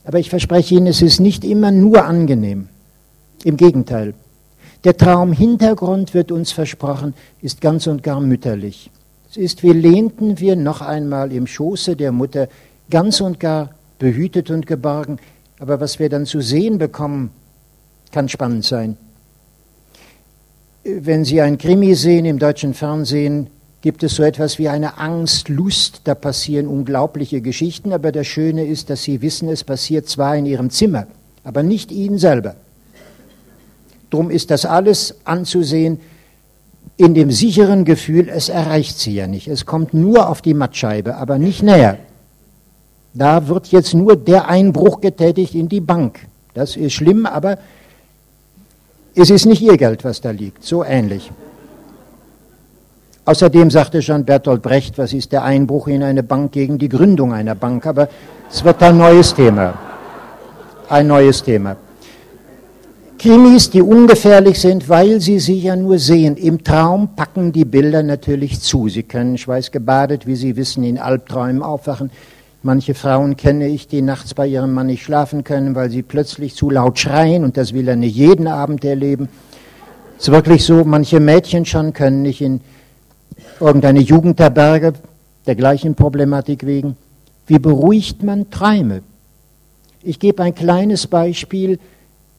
Aber 0.05 0.17
ich 0.17 0.31
verspreche 0.31 0.73
Ihnen, 0.73 0.87
es 0.87 1.03
ist 1.03 1.19
nicht 1.19 1.45
immer 1.45 1.69
nur 1.69 2.05
angenehm. 2.05 2.67
Im 3.43 3.57
Gegenteil. 3.57 4.15
Der 4.83 4.97
Traumhintergrund 4.97 6.15
wird 6.15 6.31
uns 6.31 6.51
versprochen, 6.51 7.13
ist 7.43 7.61
ganz 7.61 7.85
und 7.85 8.01
gar 8.01 8.19
mütterlich. 8.19 8.89
Es 9.29 9.37
ist, 9.37 9.63
wie 9.63 9.73
lehnten 9.73 10.39
wir 10.39 10.55
noch 10.55 10.81
einmal 10.81 11.31
im 11.31 11.47
Schoße 11.47 11.95
der 11.95 12.11
Mutter, 12.11 12.47
ganz 12.89 13.21
und 13.21 13.39
gar 13.39 13.69
behütet 13.99 14.49
und 14.49 14.65
geborgen. 14.65 15.19
Aber 15.59 15.79
was 15.79 15.99
wir 15.99 16.09
dann 16.09 16.25
zu 16.25 16.41
sehen 16.41 16.77
bekommen, 16.77 17.31
kann 18.11 18.29
spannend 18.29 18.65
sein 18.65 18.97
wenn 20.83 21.25
Sie 21.25 21.41
ein 21.41 21.57
Krimi 21.57 21.95
sehen 21.95 22.25
im 22.25 22.39
deutschen 22.39 22.73
Fernsehen, 22.73 23.47
gibt 23.81 24.03
es 24.03 24.15
so 24.15 24.23
etwas 24.23 24.59
wie 24.59 24.69
eine 24.69 24.97
Angst, 24.97 25.49
Lust, 25.49 26.01
da 26.03 26.15
passieren 26.15 26.67
unglaubliche 26.67 27.41
Geschichten, 27.41 27.93
aber 27.93 28.11
das 28.11 28.27
Schöne 28.27 28.65
ist, 28.65 28.89
dass 28.89 29.03
Sie 29.03 29.21
wissen, 29.21 29.49
es 29.49 29.63
passiert 29.63 30.07
zwar 30.07 30.35
in 30.35 30.45
Ihrem 30.45 30.69
Zimmer, 30.69 31.07
aber 31.43 31.63
nicht 31.63 31.91
Ihnen 31.91 32.17
selber. 32.17 32.55
Drum 34.09 34.31
ist 34.31 34.51
das 34.51 34.65
alles 34.65 35.15
anzusehen 35.23 35.99
in 36.99 37.13
dem 37.13 37.31
sicheren 37.31 37.85
Gefühl, 37.85 38.27
es 38.27 38.49
erreicht 38.49 38.99
Sie 38.99 39.15
ja 39.15 39.25
nicht. 39.25 39.47
Es 39.47 39.65
kommt 39.65 39.93
nur 39.93 40.27
auf 40.27 40.41
die 40.41 40.53
Mattscheibe, 40.53 41.15
aber 41.15 41.37
nicht 41.37 41.63
näher. 41.63 41.97
Da 43.13 43.47
wird 43.47 43.67
jetzt 43.67 43.93
nur 43.93 44.17
der 44.17 44.49
Einbruch 44.49 44.99
getätigt 44.99 45.55
in 45.55 45.69
die 45.69 45.79
Bank. 45.79 46.19
Das 46.53 46.75
ist 46.75 46.91
schlimm, 46.91 47.25
aber 47.25 47.57
es 49.15 49.29
ist 49.29 49.45
nicht 49.45 49.61
ihr 49.61 49.77
Geld, 49.77 50.03
was 50.03 50.19
da 50.19 50.31
liegt, 50.31 50.65
so 50.65 50.83
ähnlich. 50.83 51.31
Außerdem 53.23 53.71
sagte 53.71 54.01
schon 54.01 54.25
Bertolt 54.25 54.61
Brecht, 54.61 54.97
was 54.97 55.13
ist 55.13 55.31
der 55.31 55.45
Einbruch 55.45 55.87
in 55.87 56.03
eine 56.03 56.21
Bank 56.21 56.51
gegen 56.51 56.77
die 56.77 56.89
Gründung 56.89 57.31
einer 57.31 57.55
Bank, 57.55 57.85
aber 57.85 58.09
es 58.51 58.61
wird 58.61 58.83
ein 58.83 58.97
neues 58.97 59.33
Thema. 59.33 59.73
Ein 60.89 61.07
neues 61.07 61.41
Thema. 61.41 61.77
Krimis, 63.19 63.69
die 63.69 63.81
ungefährlich 63.81 64.61
sind, 64.61 64.87
weil 64.87 65.19
sie 65.19 65.39
sie 65.39 65.59
ja 65.59 65.75
nur 65.75 65.99
sehen. 65.99 66.37
Im 66.37 66.63
Traum 66.63 67.17
packen 67.17 67.51
die 67.51 67.65
Bilder 67.65 68.01
natürlich 68.01 68.61
zu. 68.61 68.87
Sie 68.87 69.03
können 69.03 69.37
schweißgebadet, 69.37 70.25
wie 70.25 70.37
Sie 70.37 70.55
wissen, 70.55 70.85
in 70.85 70.97
Albträumen 70.97 71.61
aufwachen. 71.61 72.11
Manche 72.63 72.93
Frauen 72.93 73.35
kenne 73.35 73.67
ich, 73.67 73.89
die 73.89 74.01
nachts 74.01 74.33
bei 74.33 74.47
ihrem 74.47 74.73
Mann 74.73 74.87
nicht 74.87 75.03
schlafen 75.03 75.43
können, 75.43 75.75
weil 75.75 75.89
sie 75.89 76.01
plötzlich 76.01 76.55
zu 76.55 76.69
laut 76.69 76.97
schreien 76.97 77.43
und 77.43 77.57
das 77.57 77.73
will 77.73 77.89
er 77.89 77.97
nicht 77.97 78.15
jeden 78.15 78.47
Abend 78.47 78.85
erleben. 78.85 79.27
Es 80.17 80.29
ist 80.29 80.33
wirklich 80.33 80.63
so, 80.63 80.85
manche 80.85 81.19
Mädchen 81.19 81.65
schon 81.65 81.91
können 81.91 82.21
nicht 82.21 82.41
in 82.41 82.61
irgendeine 83.59 83.99
Jugendherberge 83.99 84.93
der 85.45 85.55
gleichen 85.55 85.95
Problematik 85.95 86.65
wegen. 86.65 86.95
Wie 87.47 87.59
beruhigt 87.59 88.23
man 88.23 88.49
Träume? 88.49 89.01
Ich 90.03 90.19
gebe 90.19 90.41
ein 90.41 90.55
kleines 90.55 91.07
Beispiel, 91.07 91.79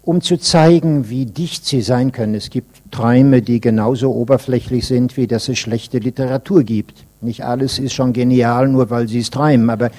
um 0.03 0.20
zu 0.20 0.38
zeigen, 0.38 1.09
wie 1.09 1.26
dicht 1.26 1.66
sie 1.66 1.82
sein 1.82 2.12
können. 2.12 2.34
Es 2.34 2.51
gibt 2.51 2.90
Träume, 2.90 3.42
die 3.42 3.61
genauso 3.61 4.12
oberflächlich 4.12 4.86
sind, 4.86 5.16
wie 5.16 5.26
dass 5.26 5.48
es 5.48 5.59
schlechte 5.59 5.98
Literatur 5.98 6.62
gibt. 6.62 7.05
Nicht 7.20 7.44
alles 7.44 7.78
ist 7.78 7.92
schon 7.92 8.12
genial, 8.12 8.68
nur 8.68 8.90
weil 8.90 9.09
sie 9.09 9.20
es 9.20 9.30
träumen, 9.30 9.68
aber 9.68 9.90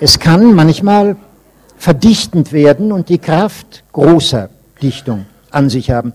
es 0.00 0.18
kann 0.18 0.54
manchmal 0.54 1.16
verdichtend 1.76 2.52
werden 2.52 2.92
und 2.92 3.08
die 3.08 3.18
Kraft 3.18 3.84
großer 3.92 4.50
Dichtung 4.82 5.24
an 5.50 5.70
sich 5.70 5.90
haben. 5.90 6.12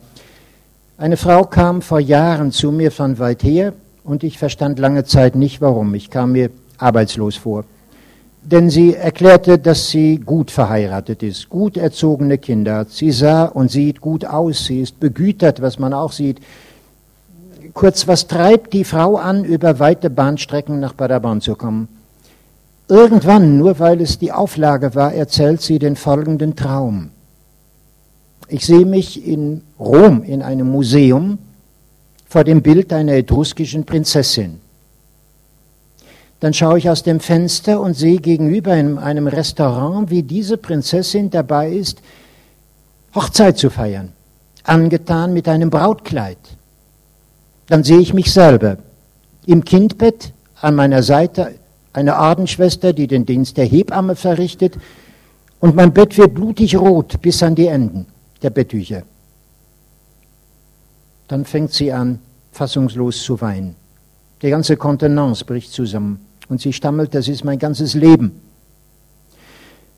Eine 0.98 1.18
Frau 1.18 1.44
kam 1.44 1.82
vor 1.82 2.00
Jahren 2.00 2.52
zu 2.52 2.72
mir 2.72 2.92
von 2.92 3.20
weit 3.20 3.44
her 3.44 3.74
und 4.04 4.24
ich 4.24 4.38
verstand 4.38 4.80
lange 4.80 5.04
Zeit 5.06 5.36
nicht 5.36 5.60
warum. 5.60 5.94
Ich 5.96 6.10
kam 6.10 6.34
mir 6.34 6.52
arbeitslos 6.78 7.36
vor. 7.36 7.66
Denn 8.46 8.70
sie 8.70 8.94
erklärte, 8.94 9.58
dass 9.58 9.90
sie 9.90 10.18
gut 10.18 10.52
verheiratet 10.52 11.24
ist, 11.24 11.50
gut 11.50 11.78
erzogene 11.78 12.38
Kinder 12.38 12.78
hat. 12.78 12.92
Sie 12.92 13.12
sah 13.12 13.46
und 13.46 13.72
sieht 13.72 14.02
gut 14.02 14.24
aus, 14.24 14.66
sie 14.66 14.82
ist 14.82 15.00
begütert, 15.00 15.64
was 15.64 15.80
man 15.80 15.94
auch 15.94 16.12
sieht. 16.12 16.40
Kurz, 17.74 18.08
was 18.08 18.28
treibt 18.28 18.74
die 18.74 18.84
Frau 18.84 19.16
an, 19.16 19.44
über 19.44 19.80
weite 19.80 20.12
Bahnstrecken 20.12 20.80
nach 20.80 20.96
Paderborn 20.96 21.42
zu 21.42 21.56
kommen? 21.56 21.88
Irgendwann, 22.88 23.58
nur 23.58 23.80
weil 23.80 24.00
es 24.00 24.20
die 24.20 24.32
Auflage 24.32 24.94
war, 24.94 25.12
erzählt 25.12 25.64
sie 25.64 25.80
den 25.80 25.96
folgenden 25.96 26.56
Traum. 26.56 27.10
Ich 28.48 28.68
sehe 28.68 28.86
mich 28.86 29.28
in 29.28 29.62
Rom 29.80 30.22
in 30.22 30.44
einem 30.44 30.70
Museum 30.70 31.40
vor 32.28 32.44
dem 32.44 32.62
Bild 32.62 32.94
einer 32.94 33.14
etruskischen 33.14 33.86
Prinzessin. 33.86 34.60
Dann 36.46 36.54
schaue 36.54 36.78
ich 36.78 36.92
aus 36.92 37.02
dem 37.02 37.22
Fenster 37.22 37.82
und 37.82 37.96
sehe 37.96 38.20
gegenüber 38.20 38.78
in 38.78 39.00
einem 39.00 39.26
Restaurant, 39.26 40.12
wie 40.12 40.22
diese 40.22 40.58
Prinzessin 40.58 41.32
dabei 41.32 41.72
ist, 41.72 42.04
Hochzeit 43.16 43.58
zu 43.58 43.72
feiern, 43.72 44.12
angetan 44.62 45.34
mit 45.34 45.48
einem 45.48 45.72
Brautkleid. 45.72 46.38
Dann 47.66 47.84
sehe 47.84 47.98
ich 47.98 48.14
mich 48.14 48.32
selber 48.32 48.78
im 49.48 49.66
Kindbett 49.66 50.34
an 50.62 50.76
meiner 50.76 51.02
Seite 51.02 51.56
eine 51.94 52.16
Ordensschwester, 52.16 52.94
die 52.94 53.08
den 53.08 53.26
Dienst 53.26 53.58
der 53.58 53.66
Hebamme 53.66 54.16
verrichtet, 54.16 54.78
und 55.62 55.76
mein 55.76 55.94
Bett 55.94 56.16
wird 56.16 56.36
blutig 56.36 56.78
rot 56.78 57.20
bis 57.24 57.42
an 57.42 57.56
die 57.56 57.66
Enden 57.66 58.06
der 58.44 58.52
Betttücher. 58.52 59.02
Dann 61.28 61.44
fängt 61.44 61.74
sie 61.74 61.92
an, 61.92 62.20
fassungslos 62.52 63.24
zu 63.24 63.42
weinen. 63.42 63.76
Die 64.44 64.52
ganze 64.52 64.78
Kontenance 64.78 65.44
bricht 65.44 65.72
zusammen 65.72 66.25
und 66.50 66.62
sie 66.62 66.74
stammelt, 66.74 67.14
das 67.14 67.28
ist 67.28 67.44
mein 67.44 67.60
ganzes 67.60 67.94
Leben. 67.94 68.42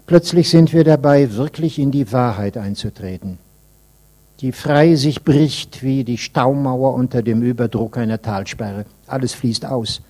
Plötzlich 0.05 0.49
sind 0.49 0.73
wir 0.73 0.83
dabei, 0.83 1.33
wirklich 1.33 1.79
in 1.79 1.91
die 1.91 2.11
Wahrheit 2.11 2.57
einzutreten 2.57 3.39
die 4.39 4.51
frei 4.51 4.95
sich 4.95 5.23
bricht 5.23 5.81
wie 5.83 6.03
die 6.03 6.17
Staumauer 6.17 6.93
unter 6.93 7.23
dem 7.23 7.41
Überdruck 7.41 7.97
einer 7.97 8.21
Talsperre. 8.21 8.85
Alles 9.07 9.33
fließt 9.33 9.65
aus. 9.65 10.01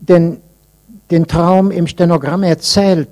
Denn 0.00 0.38
den 1.10 1.26
Traum 1.26 1.70
im 1.70 1.86
Stenogramm 1.86 2.44
erzählt, 2.44 3.10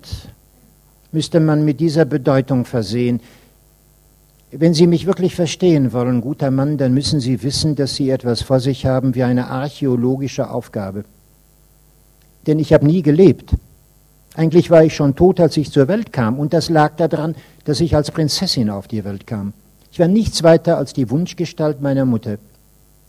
müsste 1.13 1.41
man 1.41 1.65
mit 1.65 1.81
dieser 1.81 2.05
Bedeutung 2.05 2.65
versehen. 2.65 3.21
Wenn 4.59 4.73
Sie 4.73 4.87
mich 4.87 5.05
wirklich 5.05 5.35
verstehen 5.35 5.93
wollen, 5.93 6.23
guter 6.23 6.51
Mann, 6.51 6.79
dann 6.79 6.95
müssen 6.95 7.21
Sie 7.21 7.43
wissen, 7.43 7.77
dass 7.77 7.95
Sie 7.95 8.09
etwas 8.09 8.41
vor 8.41 8.59
sich 8.59 8.87
haben 8.87 9.15
wie 9.15 9.23
eine 9.23 9.49
archäologische 9.49 10.49
Aufgabe. 10.49 11.05
Denn 12.47 12.59
ich 12.59 12.73
habe 12.73 12.87
nie 12.87 13.03
gelebt. 13.03 13.51
Eigentlich 14.35 14.71
war 14.71 14.83
ich 14.83 14.97
schon 14.97 15.15
tot, 15.15 15.41
als 15.41 15.59
ich 15.59 15.71
zur 15.71 15.89
Welt 15.89 16.11
kam, 16.11 16.39
und 16.39 16.55
das 16.55 16.71
lag 16.71 16.97
daran, 16.97 17.35
dass 17.65 17.81
ich 17.81 17.95
als 17.95 18.11
Prinzessin 18.11 18.71
auf 18.71 18.89
die 18.89 19.05
Welt 19.05 19.27
kam. 19.27 19.53
Ich 19.93 19.99
war 19.99 20.09
nichts 20.09 20.43
weiter 20.43 20.79
als 20.79 20.95
die 20.95 21.11
Wunschgestalt 21.11 21.83
meiner 21.83 22.07
Mutter. 22.07 22.39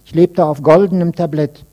Ich 0.05 0.13
lebte 0.13 0.43
auf 0.43 0.61
goldenem 0.61 1.15
Tablett. 1.15 1.63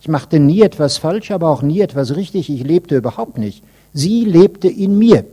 Ich 0.00 0.06
machte 0.06 0.38
nie 0.38 0.62
etwas 0.62 0.98
falsch, 0.98 1.32
aber 1.32 1.50
auch 1.50 1.62
nie 1.62 1.80
etwas 1.80 2.14
richtig. 2.14 2.48
Ich 2.48 2.62
lebte 2.62 2.96
überhaupt 2.96 3.38
nicht. 3.38 3.64
Sie 3.92 4.24
lebte 4.24 4.68
in 4.68 4.96
mir. 4.96 5.24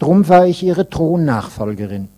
Drum 0.00 0.28
war 0.28 0.46
ich 0.48 0.64
ihre 0.64 0.90
Thronnachfolgerin. 0.90 2.08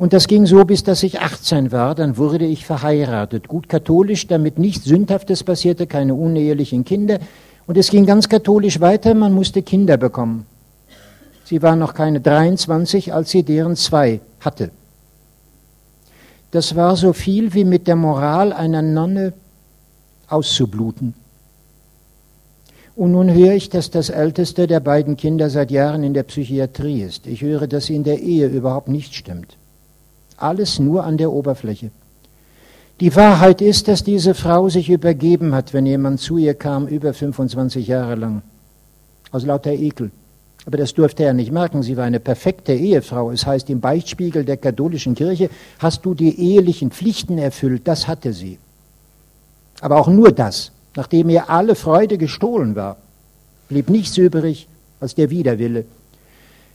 Und 0.00 0.14
das 0.14 0.28
ging 0.28 0.46
so, 0.46 0.64
bis 0.64 0.82
dass 0.82 1.02
ich 1.02 1.20
18 1.20 1.72
war, 1.72 1.94
dann 1.94 2.16
wurde 2.16 2.46
ich 2.46 2.64
verheiratet. 2.64 3.48
Gut 3.48 3.68
katholisch, 3.68 4.26
damit 4.26 4.58
nichts 4.58 4.86
Sündhaftes 4.86 5.44
passierte, 5.44 5.86
keine 5.86 6.14
unehelichen 6.14 6.86
Kinder. 6.86 7.18
Und 7.66 7.76
es 7.76 7.90
ging 7.90 8.06
ganz 8.06 8.30
katholisch 8.30 8.80
weiter, 8.80 9.12
man 9.12 9.34
musste 9.34 9.60
Kinder 9.60 9.98
bekommen. 9.98 10.46
Sie 11.44 11.60
war 11.60 11.76
noch 11.76 11.92
keine 11.92 12.22
23, 12.22 13.12
als 13.12 13.28
sie 13.28 13.42
deren 13.42 13.76
zwei 13.76 14.22
hatte. 14.40 14.70
Das 16.50 16.76
war 16.76 16.96
so 16.96 17.12
viel 17.12 17.52
wie 17.52 17.64
mit 17.64 17.86
der 17.86 17.96
Moral 17.96 18.54
einer 18.54 18.80
Nonne 18.80 19.34
auszubluten. 20.28 21.12
Und 22.96 23.12
nun 23.12 23.30
höre 23.30 23.52
ich, 23.52 23.68
dass 23.68 23.90
das 23.90 24.08
älteste 24.08 24.66
der 24.66 24.80
beiden 24.80 25.18
Kinder 25.18 25.50
seit 25.50 25.70
Jahren 25.70 26.04
in 26.04 26.14
der 26.14 26.22
Psychiatrie 26.22 27.02
ist. 27.02 27.26
Ich 27.26 27.42
höre, 27.42 27.66
dass 27.66 27.90
in 27.90 28.02
der 28.02 28.20
Ehe 28.20 28.46
überhaupt 28.46 28.88
nichts 28.88 29.14
stimmt. 29.14 29.58
Alles 30.40 30.78
nur 30.78 31.04
an 31.04 31.16
der 31.16 31.30
Oberfläche. 31.30 31.90
Die 33.00 33.14
Wahrheit 33.14 33.62
ist, 33.62 33.88
dass 33.88 34.04
diese 34.04 34.34
Frau 34.34 34.68
sich 34.68 34.90
übergeben 34.90 35.54
hat, 35.54 35.72
wenn 35.72 35.86
jemand 35.86 36.20
zu 36.20 36.36
ihr 36.36 36.54
kam, 36.54 36.86
über 36.86 37.14
25 37.14 37.86
Jahre 37.86 38.14
lang. 38.14 38.42
Aus 39.30 39.44
lauter 39.44 39.72
Ekel. 39.72 40.10
Aber 40.66 40.76
das 40.76 40.92
durfte 40.92 41.24
er 41.24 41.32
nicht 41.32 41.52
merken. 41.52 41.82
Sie 41.82 41.96
war 41.96 42.04
eine 42.04 42.20
perfekte 42.20 42.72
Ehefrau. 42.72 43.30
Es 43.30 43.46
heißt 43.46 43.70
im 43.70 43.80
Beichtspiegel 43.80 44.44
der 44.44 44.58
katholischen 44.58 45.14
Kirche, 45.14 45.48
hast 45.78 46.04
du 46.04 46.14
die 46.14 46.38
ehelichen 46.38 46.90
Pflichten 46.90 47.38
erfüllt? 47.38 47.82
Das 47.84 48.06
hatte 48.06 48.32
sie. 48.32 48.58
Aber 49.80 49.98
auch 49.98 50.08
nur 50.08 50.32
das. 50.32 50.72
Nachdem 50.96 51.30
ihr 51.30 51.48
alle 51.48 51.74
Freude 51.74 52.18
gestohlen 52.18 52.76
war, 52.76 52.96
blieb 53.68 53.88
nichts 53.88 54.18
übrig 54.18 54.68
als 55.00 55.14
der 55.14 55.30
Widerwille. 55.30 55.84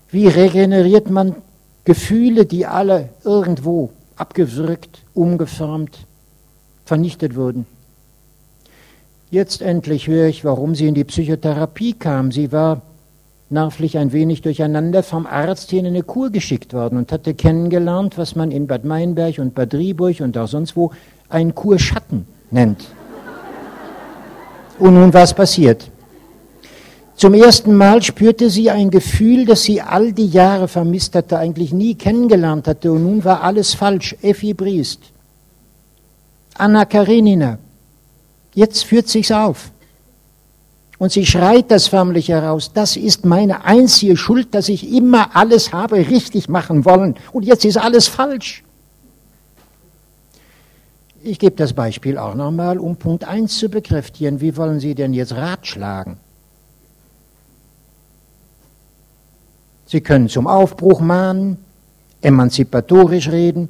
Wie 0.09 0.27
regeneriert 0.27 1.09
man 1.09 1.35
Gefühle, 1.85 2.45
die 2.45 2.65
alle 2.65 3.09
irgendwo 3.23 3.91
abgewürgt, 4.15 5.03
umgeformt, 5.13 6.05
vernichtet 6.85 7.35
wurden. 7.35 7.65
Jetzt 9.31 9.61
endlich 9.61 10.07
höre 10.07 10.27
ich, 10.27 10.45
warum 10.45 10.75
sie 10.75 10.87
in 10.87 10.95
die 10.95 11.03
Psychotherapie 11.03 11.93
kam. 11.93 12.31
Sie 12.31 12.51
war 12.51 12.81
nervlich 13.49 13.97
ein 13.97 14.11
wenig 14.11 14.41
durcheinander 14.41 15.03
vom 15.03 15.25
Arzt 15.25 15.69
hier 15.69 15.79
in 15.79 15.87
eine 15.87 16.03
Kur 16.03 16.29
geschickt 16.29 16.73
worden 16.73 16.97
und 16.97 17.11
hatte 17.11 17.33
kennengelernt, 17.33 18.17
was 18.17 18.35
man 18.35 18.51
in 18.51 18.67
Bad 18.67 18.85
Meinberg 18.85 19.39
und 19.39 19.53
Bad 19.53 19.73
Rieburg 19.73 20.21
und 20.21 20.37
auch 20.37 20.47
sonst 20.47 20.75
wo 20.75 20.91
einen 21.29 21.53
Kurschatten 21.53 22.27
nennt. 22.51 22.85
Und 24.79 24.93
nun 24.95 25.13
was 25.13 25.33
passiert? 25.33 25.89
Zum 27.15 27.33
ersten 27.33 27.75
Mal 27.75 28.03
spürte 28.03 28.49
sie 28.49 28.69
ein 28.69 28.89
Gefühl, 28.89 29.45
das 29.45 29.63
sie 29.63 29.81
all 29.81 30.11
die 30.11 30.27
Jahre 30.27 30.67
vermisst 30.67 31.15
hatte, 31.15 31.37
eigentlich 31.37 31.71
nie 31.71 31.95
kennengelernt 31.95 32.67
hatte. 32.67 32.91
Und 32.91 33.03
nun 33.03 33.23
war 33.23 33.41
alles 33.41 33.73
falsch. 33.73 34.15
Effi 34.21 34.53
Briest, 34.53 34.99
Anna 36.55 36.83
Karenina. 36.83 37.57
Jetzt 38.53 38.83
führt 38.83 39.07
sich's 39.07 39.31
auf. 39.31 39.71
Und 40.97 41.11
sie 41.11 41.25
schreit 41.25 41.71
das 41.71 41.87
förmlich 41.87 42.29
heraus. 42.29 42.71
Das 42.73 42.95
ist 42.95 43.25
meine 43.25 43.65
einzige 43.65 44.15
Schuld, 44.15 44.53
dass 44.53 44.69
ich 44.69 44.93
immer 44.93 45.35
alles 45.35 45.73
habe 45.73 45.97
richtig 45.97 46.47
machen 46.47 46.85
wollen. 46.85 47.15
Und 47.33 47.43
jetzt 47.43 47.65
ist 47.65 47.77
alles 47.77 48.07
falsch. 48.07 48.63
Ich 51.21 51.39
gebe 51.39 51.55
das 51.55 51.73
Beispiel 51.73 52.17
auch 52.17 52.35
nochmal, 52.35 52.77
um 52.77 52.97
Punkt 52.97 53.25
1 53.25 53.57
zu 53.57 53.67
bekräftigen. 53.67 54.41
Wie 54.41 54.55
wollen 54.55 54.79
Sie 54.79 54.95
denn 54.95 55.13
jetzt 55.13 55.33
ratschlagen? 55.33 56.17
Sie 59.85 60.01
können 60.01 60.29
zum 60.29 60.47
Aufbruch 60.47 60.99
mahnen, 60.99 61.57
emanzipatorisch 62.21 63.29
reden. 63.29 63.69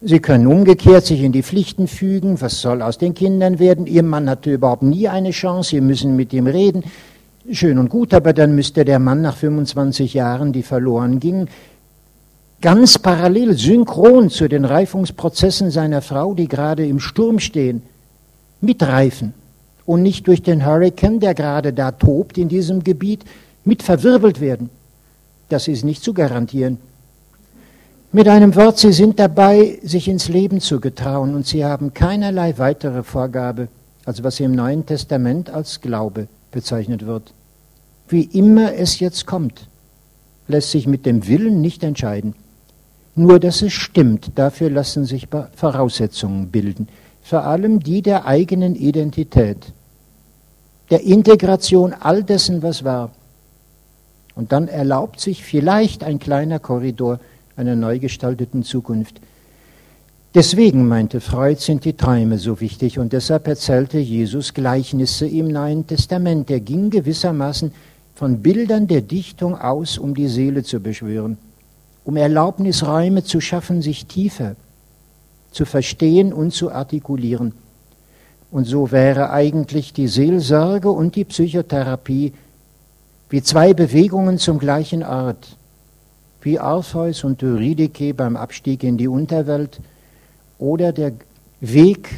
Sie 0.00 0.20
können 0.20 0.46
umgekehrt 0.46 1.06
sich 1.06 1.22
in 1.22 1.32
die 1.32 1.42
Pflichten 1.42 1.88
fügen. 1.88 2.40
Was 2.40 2.60
soll 2.60 2.82
aus 2.82 2.98
den 2.98 3.14
Kindern 3.14 3.58
werden? 3.58 3.86
Ihr 3.86 4.02
Mann 4.02 4.28
hatte 4.30 4.52
überhaupt 4.52 4.82
nie 4.82 5.08
eine 5.08 5.30
Chance. 5.30 5.70
Sie 5.70 5.80
müssen 5.80 6.14
mit 6.16 6.32
ihm 6.32 6.46
reden. 6.46 6.84
Schön 7.50 7.78
und 7.78 7.88
gut, 7.88 8.12
aber 8.12 8.34
dann 8.34 8.54
müsste 8.54 8.84
der 8.84 8.98
Mann 8.98 9.22
nach 9.22 9.36
25 9.36 10.12
Jahren, 10.12 10.52
die 10.52 10.62
verloren 10.62 11.18
gingen, 11.18 11.48
ganz 12.60 12.98
parallel, 12.98 13.56
synchron 13.56 14.28
zu 14.28 14.48
den 14.48 14.66
Reifungsprozessen 14.66 15.70
seiner 15.70 16.02
Frau, 16.02 16.34
die 16.34 16.46
gerade 16.46 16.86
im 16.86 17.00
Sturm 17.00 17.38
stehen, 17.38 17.82
mitreifen 18.60 19.32
und 19.86 20.02
nicht 20.02 20.26
durch 20.26 20.42
den 20.42 20.66
Hurrikan, 20.66 21.20
der 21.20 21.32
gerade 21.32 21.72
da 21.72 21.92
tobt 21.92 22.36
in 22.36 22.48
diesem 22.48 22.84
Gebiet, 22.84 23.24
mit 23.64 23.82
verwirbelt 23.82 24.42
werden. 24.42 24.68
Das 25.48 25.68
ist 25.68 25.84
nicht 25.84 26.02
zu 26.02 26.12
garantieren. 26.12 26.78
Mit 28.10 28.26
einem 28.28 28.54
Wort, 28.56 28.78
Sie 28.78 28.92
sind 28.92 29.18
dabei, 29.18 29.78
sich 29.82 30.08
ins 30.08 30.28
Leben 30.28 30.60
zu 30.60 30.80
getrauen 30.80 31.34
und 31.34 31.46
Sie 31.46 31.64
haben 31.64 31.92
keinerlei 31.92 32.56
weitere 32.56 33.02
Vorgabe, 33.02 33.68
als 34.06 34.22
was 34.22 34.40
im 34.40 34.52
Neuen 34.52 34.86
Testament 34.86 35.50
als 35.50 35.80
Glaube 35.80 36.28
bezeichnet 36.50 37.06
wird. 37.06 37.34
Wie 38.08 38.22
immer 38.22 38.72
es 38.74 39.00
jetzt 39.00 39.26
kommt, 39.26 39.68
lässt 40.46 40.70
sich 40.70 40.86
mit 40.86 41.04
dem 41.04 41.26
Willen 41.28 41.60
nicht 41.60 41.82
entscheiden. 41.82 42.34
Nur 43.14 43.38
dass 43.38 43.60
es 43.60 43.74
stimmt, 43.74 44.30
dafür 44.36 44.70
lassen 44.70 45.04
sich 45.04 45.28
Voraussetzungen 45.54 46.48
bilden, 46.48 46.88
vor 47.22 47.44
allem 47.44 47.80
die 47.80 48.00
der 48.00 48.24
eigenen 48.24 48.74
Identität, 48.74 49.72
der 50.90 51.02
Integration 51.02 51.92
all 51.92 52.22
dessen, 52.22 52.62
was 52.62 52.84
war, 52.84 53.10
und 54.38 54.52
dann 54.52 54.68
erlaubt 54.68 55.18
sich 55.18 55.42
vielleicht 55.42 56.04
ein 56.04 56.20
kleiner 56.20 56.60
Korridor 56.60 57.18
einer 57.56 57.74
neu 57.74 57.98
gestalteten 57.98 58.62
Zukunft. 58.62 59.20
Deswegen, 60.32 60.86
meinte 60.86 61.20
Freud, 61.20 61.60
sind 61.60 61.84
die 61.84 61.94
Träume 61.94 62.38
so 62.38 62.60
wichtig 62.60 63.00
und 63.00 63.12
deshalb 63.12 63.48
erzählte 63.48 63.98
Jesus 63.98 64.54
Gleichnisse 64.54 65.26
im 65.26 65.48
Neuen 65.48 65.88
Testament. 65.88 66.52
Er 66.52 66.60
ging 66.60 66.88
gewissermaßen 66.88 67.72
von 68.14 68.40
Bildern 68.40 68.86
der 68.86 69.00
Dichtung 69.00 69.60
aus, 69.60 69.98
um 69.98 70.14
die 70.14 70.28
Seele 70.28 70.62
zu 70.62 70.78
beschwören, 70.78 71.36
um 72.04 72.16
Erlaubnisräume 72.16 73.24
zu 73.24 73.40
schaffen, 73.40 73.82
sich 73.82 74.06
tiefer 74.06 74.54
zu 75.50 75.64
verstehen 75.64 76.32
und 76.32 76.52
zu 76.52 76.70
artikulieren. 76.70 77.54
Und 78.52 78.66
so 78.66 78.92
wäre 78.92 79.30
eigentlich 79.30 79.94
die 79.94 80.06
Seelsorge 80.06 80.92
und 80.92 81.16
die 81.16 81.24
Psychotherapie 81.24 82.34
wie 83.30 83.42
zwei 83.42 83.74
Bewegungen 83.74 84.38
zum 84.38 84.58
gleichen 84.58 85.02
Ort, 85.02 85.56
wie 86.42 86.58
Orpheus 86.58 87.24
und 87.24 87.42
Eurydike 87.42 88.14
beim 88.14 88.36
Abstieg 88.36 88.82
in 88.82 88.96
die 88.96 89.08
Unterwelt 89.08 89.80
oder 90.58 90.92
der 90.92 91.12
Weg 91.60 92.08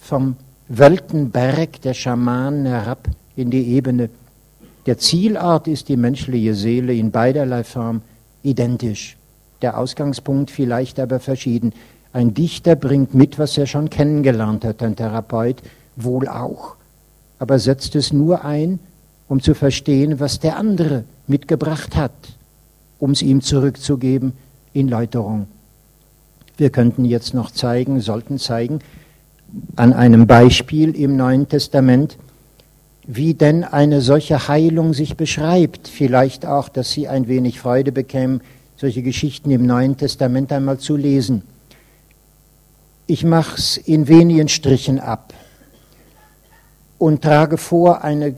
vom 0.00 0.36
Weltenberg 0.68 1.80
der 1.82 1.94
Schamanen 1.94 2.66
herab 2.66 3.08
in 3.36 3.50
die 3.50 3.68
Ebene. 3.68 4.10
Der 4.86 4.98
Zielort 4.98 5.68
ist 5.68 5.88
die 5.88 5.96
menschliche 5.96 6.54
Seele 6.54 6.94
in 6.94 7.10
beiderlei 7.10 7.64
Form 7.64 8.02
identisch, 8.42 9.16
der 9.62 9.78
Ausgangspunkt 9.78 10.50
vielleicht 10.50 11.00
aber 11.00 11.20
verschieden. 11.20 11.72
Ein 12.12 12.34
Dichter 12.34 12.76
bringt 12.76 13.14
mit, 13.14 13.38
was 13.38 13.56
er 13.56 13.66
schon 13.66 13.90
kennengelernt 13.90 14.64
hat, 14.64 14.82
ein 14.82 14.96
Therapeut 14.96 15.62
wohl 15.96 16.28
auch, 16.28 16.76
aber 17.38 17.58
setzt 17.58 17.94
es 17.96 18.12
nur 18.12 18.44
ein, 18.44 18.78
um 19.28 19.40
zu 19.40 19.54
verstehen, 19.54 20.20
was 20.20 20.40
der 20.40 20.56
andere 20.56 21.04
mitgebracht 21.26 21.96
hat, 21.96 22.12
um 22.98 23.12
es 23.12 23.22
ihm 23.22 23.42
zurückzugeben 23.42 24.32
in 24.72 24.88
Läuterung. 24.88 25.46
Wir 26.56 26.70
könnten 26.70 27.04
jetzt 27.04 27.34
noch 27.34 27.50
zeigen, 27.50 28.00
sollten 28.00 28.38
zeigen, 28.38 28.80
an 29.76 29.92
einem 29.92 30.26
Beispiel 30.26 30.94
im 30.96 31.16
Neuen 31.16 31.48
Testament, 31.48 32.18
wie 33.06 33.34
denn 33.34 33.64
eine 33.64 34.00
solche 34.02 34.48
Heilung 34.48 34.92
sich 34.92 35.16
beschreibt. 35.16 35.88
Vielleicht 35.88 36.44
auch, 36.44 36.68
dass 36.68 36.90
Sie 36.90 37.08
ein 37.08 37.28
wenig 37.28 37.60
Freude 37.60 37.92
bekämen, 37.92 38.42
solche 38.76 39.02
Geschichten 39.02 39.50
im 39.50 39.66
Neuen 39.66 39.96
Testament 39.96 40.52
einmal 40.52 40.78
zu 40.78 40.96
lesen. 40.96 41.42
Ich 43.06 43.24
mache 43.24 43.56
es 43.56 43.76
in 43.78 44.08
wenigen 44.08 44.48
Strichen 44.48 45.00
ab 45.00 45.32
und 46.98 47.22
trage 47.22 47.56
vor 47.56 48.04
eine 48.04 48.34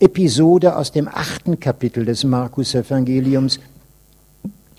Episode 0.00 0.76
aus 0.76 0.92
dem 0.92 1.08
achten 1.08 1.60
Kapitel 1.60 2.04
des 2.04 2.24
Markus-Evangeliums. 2.24 3.60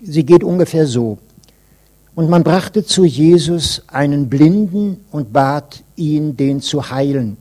Sie 0.02 0.24
geht 0.24 0.44
ungefähr 0.44 0.86
so. 0.86 1.18
Und 2.14 2.30
man 2.30 2.42
brachte 2.42 2.84
zu 2.84 3.04
Jesus 3.04 3.82
einen 3.88 4.28
Blinden 4.28 5.04
und 5.10 5.32
bat 5.32 5.82
ihn, 5.96 6.36
den 6.36 6.60
zu 6.60 6.90
heilen. 6.90 7.36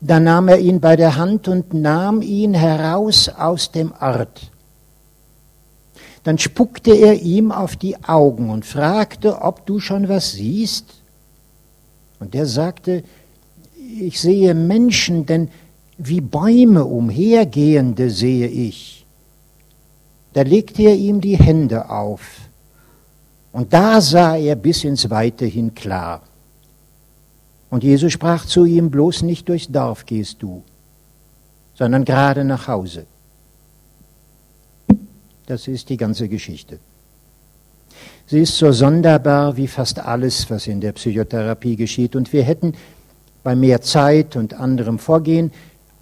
Da 0.00 0.20
nahm 0.20 0.48
er 0.48 0.58
ihn 0.58 0.80
bei 0.80 0.96
der 0.96 1.16
Hand 1.16 1.48
und 1.48 1.72
nahm 1.72 2.20
ihn 2.20 2.54
heraus 2.54 3.28
aus 3.28 3.72
dem 3.72 3.92
Ort. 3.98 4.50
Dann 6.22 6.38
spuckte 6.38 6.92
er 6.92 7.22
ihm 7.22 7.52
auf 7.52 7.76
die 7.76 8.02
Augen 8.04 8.50
und 8.50 8.66
fragte, 8.66 9.42
ob 9.42 9.64
du 9.64 9.78
schon 9.80 10.08
was 10.08 10.32
siehst. 10.32 10.86
Und 12.18 12.34
er 12.34 12.46
sagte, 12.46 13.04
ich 14.00 14.20
sehe 14.20 14.54
Menschen, 14.54 15.24
denn 15.24 15.48
wie 15.98 16.20
Bäume 16.20 16.84
umhergehende 16.84 18.10
sehe 18.10 18.48
ich. 18.48 19.06
Da 20.32 20.42
legte 20.42 20.82
er 20.82 20.94
ihm 20.94 21.20
die 21.20 21.36
Hände 21.36 21.88
auf, 21.90 22.20
und 23.52 23.72
da 23.72 24.02
sah 24.02 24.36
er 24.36 24.54
bis 24.54 24.84
ins 24.84 25.08
Weite 25.08 25.46
hin 25.46 25.74
klar. 25.74 26.20
Und 27.70 27.82
Jesus 27.82 28.12
sprach 28.12 28.44
zu 28.44 28.66
ihm, 28.66 28.90
bloß 28.90 29.22
nicht 29.22 29.48
durchs 29.48 29.68
Dorf 29.68 30.04
gehst 30.04 30.42
du, 30.42 30.62
sondern 31.74 32.04
gerade 32.04 32.44
nach 32.44 32.68
Hause. 32.68 33.06
Das 35.46 35.68
ist 35.68 35.88
die 35.88 35.96
ganze 35.96 36.28
Geschichte. 36.28 36.78
Sie 38.26 38.40
ist 38.40 38.58
so 38.58 38.72
sonderbar 38.72 39.56
wie 39.56 39.68
fast 39.68 40.00
alles, 40.00 40.50
was 40.50 40.66
in 40.66 40.80
der 40.80 40.92
Psychotherapie 40.92 41.76
geschieht. 41.76 42.16
Und 42.16 42.32
wir 42.32 42.42
hätten 42.42 42.74
bei 43.42 43.54
mehr 43.54 43.80
Zeit 43.80 44.36
und 44.36 44.54
anderem 44.54 44.98
Vorgehen 44.98 45.52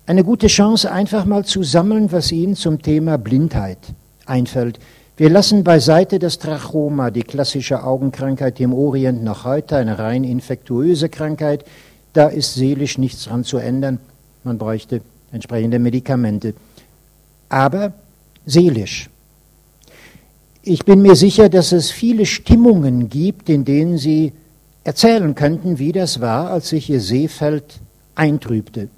eine 0.06 0.24
gute 0.24 0.48
Chance, 0.48 0.90
einfach 0.90 1.24
mal 1.24 1.44
zu 1.44 1.62
sammeln, 1.62 2.12
was 2.12 2.30
Ihnen 2.30 2.56
zum 2.56 2.82
Thema 2.82 3.16
Blindheit 3.16 3.78
einfällt. 4.26 4.78
Wir 5.16 5.30
lassen 5.30 5.64
beiseite 5.64 6.18
das 6.18 6.38
Trachoma, 6.38 7.10
die 7.10 7.22
klassische 7.22 7.84
Augenkrankheit 7.84 8.58
im 8.60 8.74
Orient 8.74 9.22
noch 9.22 9.44
heute, 9.44 9.76
eine 9.76 9.98
rein 9.98 10.24
infektuöse 10.24 11.08
Krankheit. 11.08 11.64
Da 12.12 12.28
ist 12.28 12.54
seelisch 12.54 12.98
nichts 12.98 13.24
dran 13.24 13.44
zu 13.44 13.58
ändern. 13.58 13.98
Man 14.42 14.58
bräuchte 14.58 15.00
entsprechende 15.32 15.78
Medikamente. 15.78 16.54
Aber 17.48 17.92
seelisch. 18.44 19.08
Ich 20.62 20.84
bin 20.84 21.02
mir 21.02 21.14
sicher, 21.14 21.48
dass 21.48 21.72
es 21.72 21.90
viele 21.90 22.26
Stimmungen 22.26 23.08
gibt, 23.08 23.48
in 23.48 23.64
denen 23.64 23.98
Sie 23.98 24.32
erzählen 24.82 25.34
könnten, 25.34 25.78
wie 25.78 25.92
das 25.92 26.20
war, 26.20 26.50
als 26.50 26.70
sich 26.70 26.90
Ihr 26.90 27.00
Seefeld 27.00 27.80
eintrübte. 28.14 28.88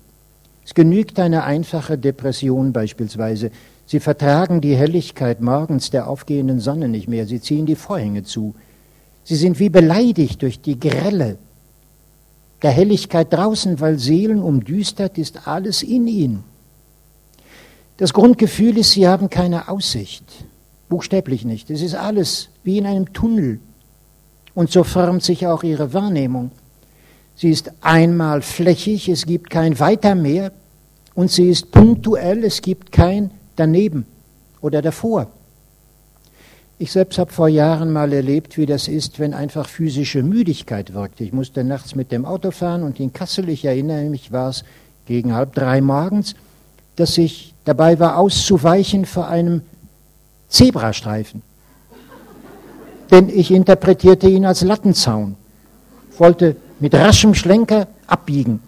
Es 0.67 0.75
genügt 0.75 1.21
eine 1.21 1.45
einfache 1.45 1.97
Depression 1.97 2.73
beispielsweise. 2.73 3.53
Sie 3.87 4.01
vertragen 4.01 4.61
die 4.61 4.75
Helligkeit 4.75 5.41
morgens 5.41 5.91
der 5.91 6.09
aufgehenden 6.09 6.59
Sonne 6.59 6.89
nicht 6.89 7.07
mehr. 7.07 7.25
Sie 7.25 7.41
ziehen 7.41 7.67
die 7.67 7.77
Vorhänge 7.77 8.25
zu. 8.25 8.57
Sie 9.23 9.37
sind 9.37 9.61
wie 9.61 9.69
beleidigt 9.69 10.43
durch 10.43 10.61
die 10.61 10.79
Grelle 10.79 11.39
der 12.63 12.73
Helligkeit 12.73 13.33
draußen, 13.33 13.79
weil 13.79 14.01
seelenumdüstert 14.01 15.19
ist 15.19 15.47
alles 15.47 15.85
in 15.85 16.09
ihnen. 16.09 16.45
Das 17.99 18.13
Grundgefühl 18.13 18.77
ist, 18.77 18.91
sie 18.91 19.07
haben 19.07 19.31
keine 19.31 19.69
Aussicht. 19.69 20.25
Buchstäblich 20.89 21.45
nicht. 21.45 21.71
Es 21.71 21.81
ist 21.81 21.95
alles 21.95 22.49
wie 22.65 22.79
in 22.79 22.87
einem 22.87 23.13
Tunnel. 23.13 23.61
Und 24.53 24.73
so 24.73 24.83
formt 24.83 25.23
sich 25.23 25.47
auch 25.47 25.63
ihre 25.63 25.93
Wahrnehmung. 25.93 26.51
Sie 27.37 27.51
ist 27.51 27.71
einmal 27.83 28.41
flächig, 28.41 29.09
es 29.09 29.27
gibt 29.27 29.51
kein 29.51 29.79
Weiter 29.79 30.15
mehr 30.15 30.53
und 31.15 31.31
sie 31.31 31.51
ist 31.51 31.71
punktuell, 31.71 32.43
es 32.45 32.63
gibt 32.63 32.93
kein 32.93 33.31
daneben 33.57 34.07
oder 34.63 34.81
davor. 34.81 35.29
Ich 36.79 36.93
selbst 36.93 37.19
habe 37.19 37.33
vor 37.33 37.49
Jahren 37.49 37.93
mal 37.93 38.13
erlebt, 38.13 38.59
wie 38.59 38.67
das 38.67 38.89
ist, 38.89 39.19
wenn 39.19 39.33
einfach 39.33 39.69
physische 39.69 40.23
Müdigkeit 40.23 40.93
wirkt. 40.93 41.21
Ich 41.21 41.33
musste 41.33 41.65
nachts 41.65 41.95
mit 41.95 42.13
dem 42.13 42.27
Auto 42.27 42.51
fahren 42.51 42.83
und 42.83 43.01
in 43.01 43.13
Kassel, 43.13 43.49
ich 43.49 43.65
erinnere 43.65 44.05
mich, 44.05 44.33
war 44.33 44.51
es 44.51 44.65
gegen 45.07 45.35
halb 45.35 45.55
drei 45.55 45.81
morgens, 45.81 46.35
dass 46.97 47.17
ich 47.17 47.55
dabei 47.65 47.99
war, 47.99 48.19
auszuweichen 48.19 49.05
vor 49.07 49.29
einem 49.29 49.63
Zebrastreifen. 50.49 51.43
Denn 53.11 53.29
ich 53.29 53.51
interpretierte 53.51 54.29
ihn 54.29 54.45
als 54.45 54.63
Lattenzaun, 54.63 55.37
wollte 56.19 56.57
mit 56.81 56.95
raschem 56.95 57.35
Schlenker 57.35 57.89
abbiegen. 58.07 58.61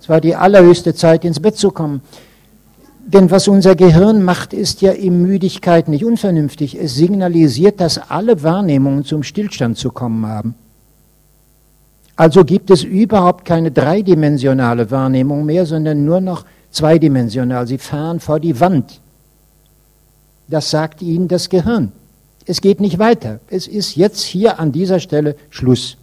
Es 0.00 0.08
war 0.08 0.20
die 0.20 0.36
allerhöchste 0.36 0.94
Zeit, 0.94 1.24
ins 1.24 1.40
Bett 1.40 1.56
zu 1.56 1.70
kommen. 1.70 2.00
Denn 3.06 3.30
was 3.30 3.46
unser 3.46 3.76
Gehirn 3.76 4.22
macht, 4.24 4.52
ist 4.52 4.82
ja 4.82 4.92
in 4.92 5.22
Müdigkeit 5.22 5.88
nicht 5.88 6.04
unvernünftig. 6.04 6.76
Es 6.76 6.96
signalisiert, 6.96 7.80
dass 7.80 8.10
alle 8.10 8.42
Wahrnehmungen 8.42 9.04
zum 9.04 9.22
Stillstand 9.22 9.78
zu 9.78 9.90
kommen 9.90 10.26
haben. 10.26 10.54
Also 12.16 12.44
gibt 12.44 12.70
es 12.70 12.82
überhaupt 12.82 13.44
keine 13.44 13.70
dreidimensionale 13.70 14.90
Wahrnehmung 14.90 15.44
mehr, 15.44 15.66
sondern 15.66 16.04
nur 16.04 16.20
noch 16.20 16.44
zweidimensional. 16.70 17.66
Sie 17.66 17.78
fahren 17.78 18.20
vor 18.20 18.40
die 18.40 18.58
Wand. 18.58 19.00
Das 20.48 20.70
sagt 20.70 21.02
Ihnen 21.02 21.28
das 21.28 21.48
Gehirn. 21.48 21.92
Es 22.46 22.60
geht 22.60 22.80
nicht 22.80 22.98
weiter. 22.98 23.40
Es 23.48 23.66
ist 23.66 23.96
jetzt 23.96 24.22
hier 24.22 24.58
an 24.58 24.72
dieser 24.72 25.00
Stelle 25.00 25.36
Schluss. 25.50 25.96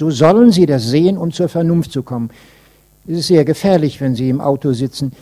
So 0.00 0.10
sollen 0.10 0.50
Sie 0.50 0.64
das 0.64 0.88
sehen, 0.88 1.18
um 1.18 1.30
zur 1.30 1.50
Vernunft 1.50 1.92
zu 1.92 2.02
kommen. 2.02 2.30
Es 3.06 3.18
ist 3.18 3.26
sehr 3.26 3.44
gefährlich, 3.44 4.00
wenn 4.00 4.14
Sie 4.14 4.30
im 4.30 4.40
Auto 4.40 4.72
sitzen. 4.72 5.12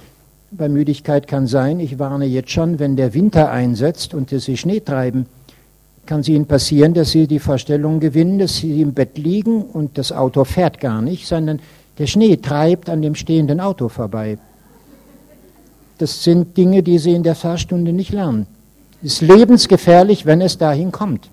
Bei 0.53 0.69
Müdigkeit 0.69 1.27
kann 1.27 1.49
sein, 1.49 1.81
ich 1.81 1.99
warne 1.99 2.27
jetzt 2.27 2.53
schon, 2.53 2.79
wenn 2.79 2.95
der 2.95 3.13
Winter 3.13 3.51
einsetzt 3.51 4.15
und 4.15 4.33
es 4.33 4.45
sich 4.45 4.61
Schnee 4.61 4.79
treiben, 4.79 5.27
kann 6.07 6.21
es 6.21 6.29
Ihnen 6.29 6.47
passieren, 6.47 6.95
dass 6.95 7.11
Sie 7.11 7.27
die 7.27 7.41
Vorstellung 7.41 7.99
gewinnen, 7.99 8.39
dass 8.39 8.59
Sie 8.59 8.81
im 8.81 8.95
Bett 8.95 9.19
liegen 9.19 9.63
und 9.63 9.99
das 9.99 10.13
Auto 10.13 10.45
fährt 10.45 10.79
gar 10.79 11.03
nicht, 11.03 11.27
sondern 11.27 11.59
der 11.99 12.07
Schnee 12.07 12.37
treibt 12.37 12.89
an 12.89 13.03
dem 13.03 13.17
stehenden 13.17 13.59
Auto 13.59 13.89
vorbei. 13.89 14.39
Das 15.99 16.23
sind 16.23 16.57
Dinge, 16.57 16.85
die 16.85 17.01
Sie 17.01 17.15
in 17.15 17.25
der 17.25 17.35
Fahrstunde 17.35 17.93
nicht 17.93 18.13
lernen 18.13 18.47
ist 19.03 19.23
lebensgefährlich, 19.23 20.27
wenn 20.27 20.41
es 20.41 20.59
dahin 20.59 20.91
kommt. 20.91 21.29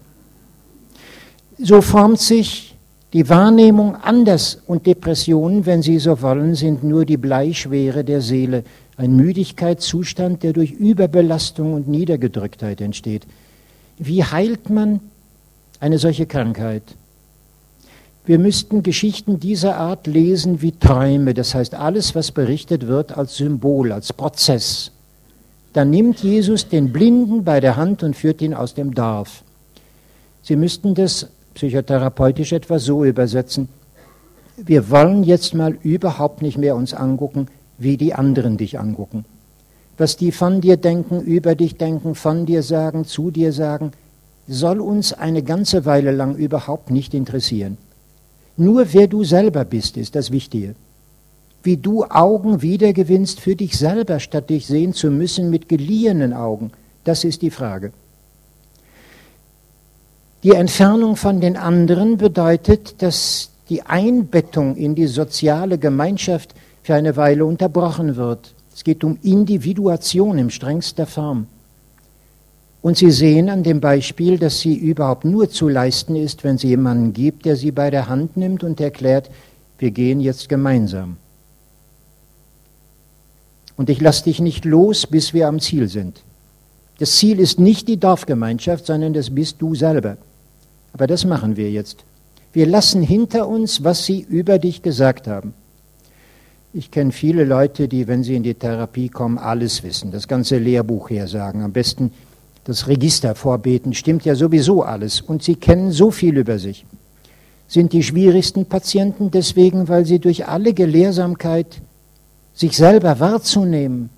So 1.58 1.82
formt 1.82 2.20
sich 2.20 2.75
die 3.16 3.30
Wahrnehmung 3.30 3.96
anders 3.96 4.60
und 4.68 4.86
Depressionen, 4.86 5.66
wenn 5.66 5.82
Sie 5.82 5.98
so 5.98 6.22
wollen, 6.22 6.54
sind 6.54 6.84
nur 6.84 7.06
die 7.06 7.18
Bleischwere 7.18 8.04
der 8.04 8.22
Seele, 8.22 8.64
ein 8.98 9.16
Müdigkeitszustand, 9.16 10.44
der 10.44 10.54
durch 10.54 10.72
Überbelastung 10.72 11.74
und 11.74 11.88
Niedergedrücktheit 11.88 12.80
entsteht. 12.82 13.26
Wie 13.98 14.24
heilt 14.24 14.70
man 14.70 15.00
eine 15.80 15.98
solche 15.98 16.26
Krankheit? 16.28 16.84
Wir 18.26 18.38
müssten 18.38 18.84
Geschichten 18.84 19.40
dieser 19.40 19.78
Art 19.78 20.08
lesen 20.08 20.62
wie 20.62 20.74
Träume, 20.74 21.34
das 21.34 21.56
heißt 21.56 21.74
alles, 21.74 22.14
was 22.16 22.32
berichtet 22.32 22.86
wird 22.86 23.18
als 23.18 23.38
Symbol, 23.38 23.92
als 23.92 24.14
Prozess 24.14 24.92
dann 25.76 25.90
nimmt 25.90 26.24
Jesus 26.24 26.70
den 26.70 26.94
Blinden 26.94 27.44
bei 27.44 27.60
der 27.60 27.76
Hand 27.76 28.02
und 28.02 28.16
führt 28.16 28.42
ihn 28.42 28.54
aus 28.54 28.76
dem 28.76 28.96
Dorf. 28.96 29.44
Sie 30.42 30.56
müssten 30.56 30.96
das 30.96 31.28
psychotherapeutisch 31.56 32.54
etwa 32.54 32.78
so 32.78 33.04
übersetzen. 33.04 33.68
Wir 34.58 34.90
wollen 34.90 35.24
jetzt 35.24 35.54
mal 35.54 35.78
überhaupt 35.82 36.42
nicht 36.42 36.58
mehr 36.58 36.76
uns 36.76 36.94
angucken, 36.94 37.48
wie 37.78 37.98
die 37.98 38.14
anderen 38.14 38.58
dich 38.58 38.80
angucken. 38.80 39.26
Was 39.98 40.16
die 40.16 40.32
von 40.32 40.62
dir 40.62 40.78
denken, 40.78 41.22
über 41.22 41.56
dich 41.56 41.78
denken, 41.78 42.16
von 42.16 42.46
dir 42.46 42.62
sagen, 42.62 43.06
zu 43.06 43.32
dir 43.32 43.52
sagen, 43.52 43.92
soll 44.48 44.80
uns 44.80 45.14
eine 45.14 45.42
ganze 45.42 45.86
Weile 45.86 46.12
lang 46.12 46.36
überhaupt 46.36 46.92
nicht 46.92 47.14
interessieren. 47.14 47.78
Nur 48.58 48.94
wer 48.94 49.08
du 49.08 49.24
selber 49.24 49.66
bist, 49.66 49.98
ist 49.98 50.16
das 50.16 50.32
Wichtige 50.32 50.76
wie 51.66 51.78
du 51.78 52.06
Augen 52.06 52.62
wiedergewinnst 52.62 53.40
für 53.40 53.56
dich 53.56 53.78
selber, 53.78 54.20
statt 54.20 54.52
dich 54.52 54.68
sehen 54.68 54.94
zu 54.94 55.10
müssen 55.10 55.50
mit 55.50 55.68
geliehenen 55.68 56.32
Augen. 56.32 56.72
Das 57.04 57.24
ist 57.24 57.42
die 57.42 57.50
Frage. 57.50 57.92
Die 60.46 60.54
Entfernung 60.54 61.16
von 61.16 61.42
den 61.42 61.58
anderen 61.58 62.18
bedeutet, 62.18 63.02
dass 63.02 63.50
die 63.68 63.82
Einbettung 63.82 64.76
in 64.76 64.94
die 64.94 65.08
soziale 65.08 65.80
Gemeinschaft 65.80 66.54
für 66.84 66.94
eine 66.94 67.18
Weile 67.18 67.48
unterbrochen 67.48 68.16
wird. 68.16 68.54
Es 68.72 68.84
geht 68.84 69.04
um 69.04 69.18
Individuation 69.24 70.38
im 70.38 70.52
strengster 70.52 71.08
Form. 71.08 71.48
Und 72.84 72.96
Sie 72.96 73.10
sehen 73.10 73.50
an 73.50 73.64
dem 73.64 73.82
Beispiel, 73.82 74.38
dass 74.38 74.60
sie 74.60 74.76
überhaupt 74.76 75.26
nur 75.26 75.50
zu 75.50 75.68
leisten 75.68 76.16
ist, 76.16 76.44
wenn 76.44 76.58
es 76.58 76.62
jemanden 76.62 77.14
gibt, 77.14 77.46
der 77.46 77.56
sie 77.56 77.72
bei 77.72 77.90
der 77.90 78.08
Hand 78.08 78.38
nimmt 78.38 78.64
und 78.64 78.80
erklärt, 78.80 79.32
wir 79.80 79.90
gehen 79.90 80.20
jetzt 80.20 80.48
gemeinsam. 80.48 81.18
Und 83.78 83.90
ich 83.90 84.00
lasse 84.00 84.26
dich 84.26 84.40
nicht 84.40 84.64
los, 84.64 85.08
bis 85.08 85.34
wir 85.34 85.48
am 85.48 85.60
Ziel 85.60 85.88
sind. 85.88 86.22
Das 87.00 87.14
Ziel 87.16 87.40
ist 87.40 87.60
nicht 87.60 87.88
die 87.88 87.98
Dorfgemeinschaft, 87.98 88.86
sondern 88.86 89.14
das 89.14 89.34
bist 89.34 89.60
du 89.60 89.74
selber. 89.74 90.18
Aber 90.96 91.08
das 91.08 91.26
machen 91.26 91.58
wir 91.58 91.70
jetzt. 91.72 92.06
Wir 92.54 92.66
lassen 92.66 93.02
hinter 93.02 93.50
uns, 93.50 93.84
was 93.84 94.06
sie 94.06 94.22
über 94.22 94.60
dich 94.60 94.82
gesagt 94.82 95.28
haben. 95.28 95.54
Ich 96.74 96.90
kenne 96.90 97.12
viele 97.12 97.44
Leute, 97.44 97.90
die, 97.90 98.08
wenn 98.08 98.24
sie 98.24 98.34
in 98.34 98.44
die 98.44 98.54
Therapie 98.54 99.10
kommen, 99.10 99.38
alles 99.38 99.84
wissen, 99.84 100.12
das 100.12 100.30
ganze 100.30 100.58
Lehrbuch 100.58 101.10
hersagen, 101.10 101.64
am 101.64 101.74
besten 101.74 102.14
das 102.64 102.88
Register 102.88 103.36
vorbeten, 103.36 103.94
stimmt 103.94 104.24
ja 104.24 104.36
sowieso 104.36 104.84
alles 104.84 105.20
und 105.20 105.44
sie 105.44 105.58
kennen 105.58 105.92
so 105.92 106.12
viel 106.12 106.38
über 106.38 106.60
sich. 106.60 106.86
Sind 107.68 107.92
die 107.92 108.02
schwierigsten 108.02 108.66
Patienten 108.66 109.32
deswegen, 109.32 109.90
weil 109.90 110.06
sie 110.06 110.20
durch 110.20 110.48
alle 110.48 110.74
Gelehrsamkeit, 110.74 111.82
sich 112.54 112.78
selber 112.78 113.20
wahrzunehmen, 113.20 114.12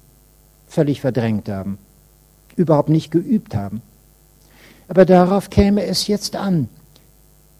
völlig 0.67 1.01
verdrängt 1.01 1.49
haben, 1.49 1.79
überhaupt 2.55 2.89
nicht 2.89 3.09
geübt 3.09 3.55
haben. 3.55 3.81
Aber 4.87 5.05
darauf 5.05 5.49
käme 5.49 5.85
es 5.85 6.07
jetzt 6.07 6.35
an. 6.35 6.69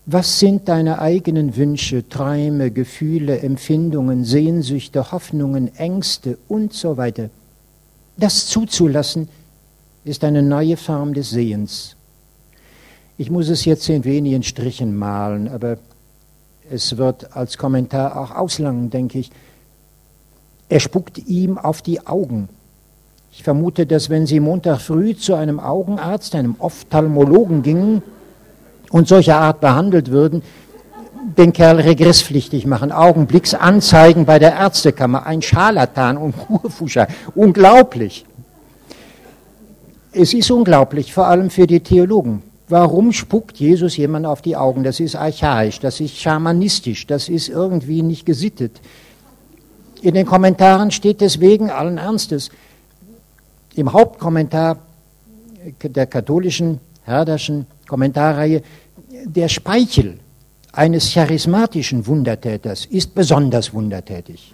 Was 0.06 0.40
sind 0.40 0.70
deine 0.70 1.00
eigenen 1.00 1.58
Wünsche, 1.58 2.08
Träume, 2.08 2.72
Gefühle, 2.72 3.40
Empfindungen, 3.40 4.24
Sehnsüchte, 4.24 5.12
Hoffnungen, 5.12 5.76
Ängste 5.76 6.38
und 6.48 6.72
so 6.74 6.96
weiter? 6.96 7.30
Das 8.16 8.48
zuzulassen 8.48 9.28
ist 10.06 10.24
eine 10.24 10.42
neue 10.42 10.78
Form 10.78 11.14
des 11.14 11.32
Sehens. 11.32 11.98
Ich 13.18 13.30
muss 13.30 13.50
es 13.50 13.66
jetzt 13.66 13.90
in 13.90 14.06
wenigen 14.06 14.44
Strichen 14.44 14.96
malen, 14.96 15.50
aber 15.50 15.78
es 16.72 16.98
wird 16.98 17.36
als 17.36 17.58
Kommentar 17.58 18.16
auch 18.16 18.32
auslangen, 18.32 18.90
denke 18.90 19.20
ich. 19.20 19.32
Er 20.70 20.80
spuckt 20.80 21.18
ihm 21.18 21.58
auf 21.58 21.82
die 21.82 22.06
Augen. 22.08 22.48
Ich 23.38 23.44
vermute, 23.44 23.86
dass 23.86 24.10
wenn 24.10 24.26
Sie 24.26 24.40
Montag 24.40 24.82
früh 24.82 25.16
zu 25.16 25.36
einem 25.36 25.60
Augenarzt, 25.60 26.34
einem 26.34 26.56
Ophthalmologen 26.58 27.62
gingen, 27.62 28.02
und 28.90 29.08
solcher 29.08 29.38
Art 29.38 29.62
behandelt 29.62 30.10
würden, 30.10 30.42
den 31.38 31.54
Kerl 31.54 31.80
regresspflichtig 31.80 32.66
machen, 32.66 32.92
Augenblicksanzeigen 32.92 34.26
bei 34.26 34.40
der 34.40 34.54
Ärztekammer, 34.54 35.28
ein 35.28 35.44
Scharlatan 35.44 36.18
und 36.18 36.36
Kurfuscher. 36.48 37.08
Unglaublich. 37.36 38.26
Es 40.14 40.34
ist 40.34 40.50
unglaublich, 40.50 41.14
vor 41.14 41.28
allem 41.28 41.52
für 41.52 41.68
die 41.68 41.82
Theologen. 41.82 42.42
Warum 42.70 43.14
spuckt 43.14 43.58
Jesus 43.58 43.98
jemand 43.98 44.26
auf 44.26 44.42
die 44.42 44.56
Augen? 44.56 44.84
Das 44.84 45.00
ist 45.00 45.16
archaisch, 45.16 45.80
das 45.80 46.00
ist 46.00 46.18
schamanistisch, 46.18 47.06
das 47.06 47.30
ist 47.30 47.50
irgendwie 47.50 48.02
nicht 48.02 48.26
gesittet. 48.26 48.82
In 50.02 50.16
den 50.16 50.26
Kommentaren 50.26 50.90
steht 50.90 51.22
deswegen 51.22 51.70
allen 51.70 52.00
Ernstes, 52.00 52.50
im 53.78 53.94
Hauptkommentar 53.94 54.78
der 55.84 56.08
katholischen 56.08 56.80
Herderschen 57.04 57.66
Kommentarreihe, 57.88 58.62
der 59.26 59.48
Speichel 59.48 60.20
eines 60.74 61.14
charismatischen 61.14 62.06
Wundertäters 62.06 62.86
ist 62.86 63.14
besonders 63.16 63.74
wundertätig. 63.74 64.54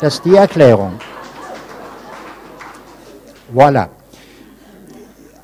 Das 0.00 0.14
ist 0.14 0.24
die 0.24 0.34
Erklärung. 0.34 0.92
Voilà. 3.54 3.88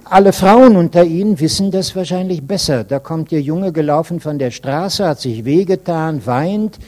Alle 0.04 0.32
Frauen 0.32 0.76
unter 0.76 1.04
Ihnen 1.04 1.40
wissen 1.40 1.70
das 1.70 1.96
wahrscheinlich 1.96 2.46
besser. 2.46 2.84
Da 2.84 2.98
kommt 2.98 3.32
Ihr 3.32 3.40
Junge 3.40 3.72
gelaufen 3.72 4.20
von 4.20 4.38
der 4.38 4.50
Straße, 4.50 5.06
hat 5.06 5.20
sich 5.20 5.44
wehgetan, 5.44 6.26
weint. 6.26 6.78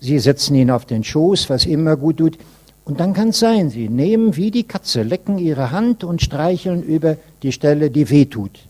Sie 0.00 0.18
setzen 0.18 0.56
ihn 0.56 0.70
auf 0.70 0.84
den 0.84 1.04
Schoß, 1.04 1.50
was 1.50 1.66
immer 1.66 1.96
gut 1.96 2.16
tut. 2.18 2.38
Und 2.84 3.00
dann 3.00 3.14
kann 3.14 3.28
es 3.28 3.38
sein, 3.38 3.70
Sie 3.70 3.88
nehmen 3.88 4.36
wie 4.36 4.50
die 4.50 4.64
Katze, 4.64 5.02
lecken 5.02 5.38
Ihre 5.38 5.70
Hand 5.70 6.04
und 6.04 6.20
streicheln 6.22 6.82
über 6.82 7.16
die 7.42 7.52
Stelle, 7.52 7.90
die 7.90 8.10
weh 8.10 8.26
tut. 8.26 8.68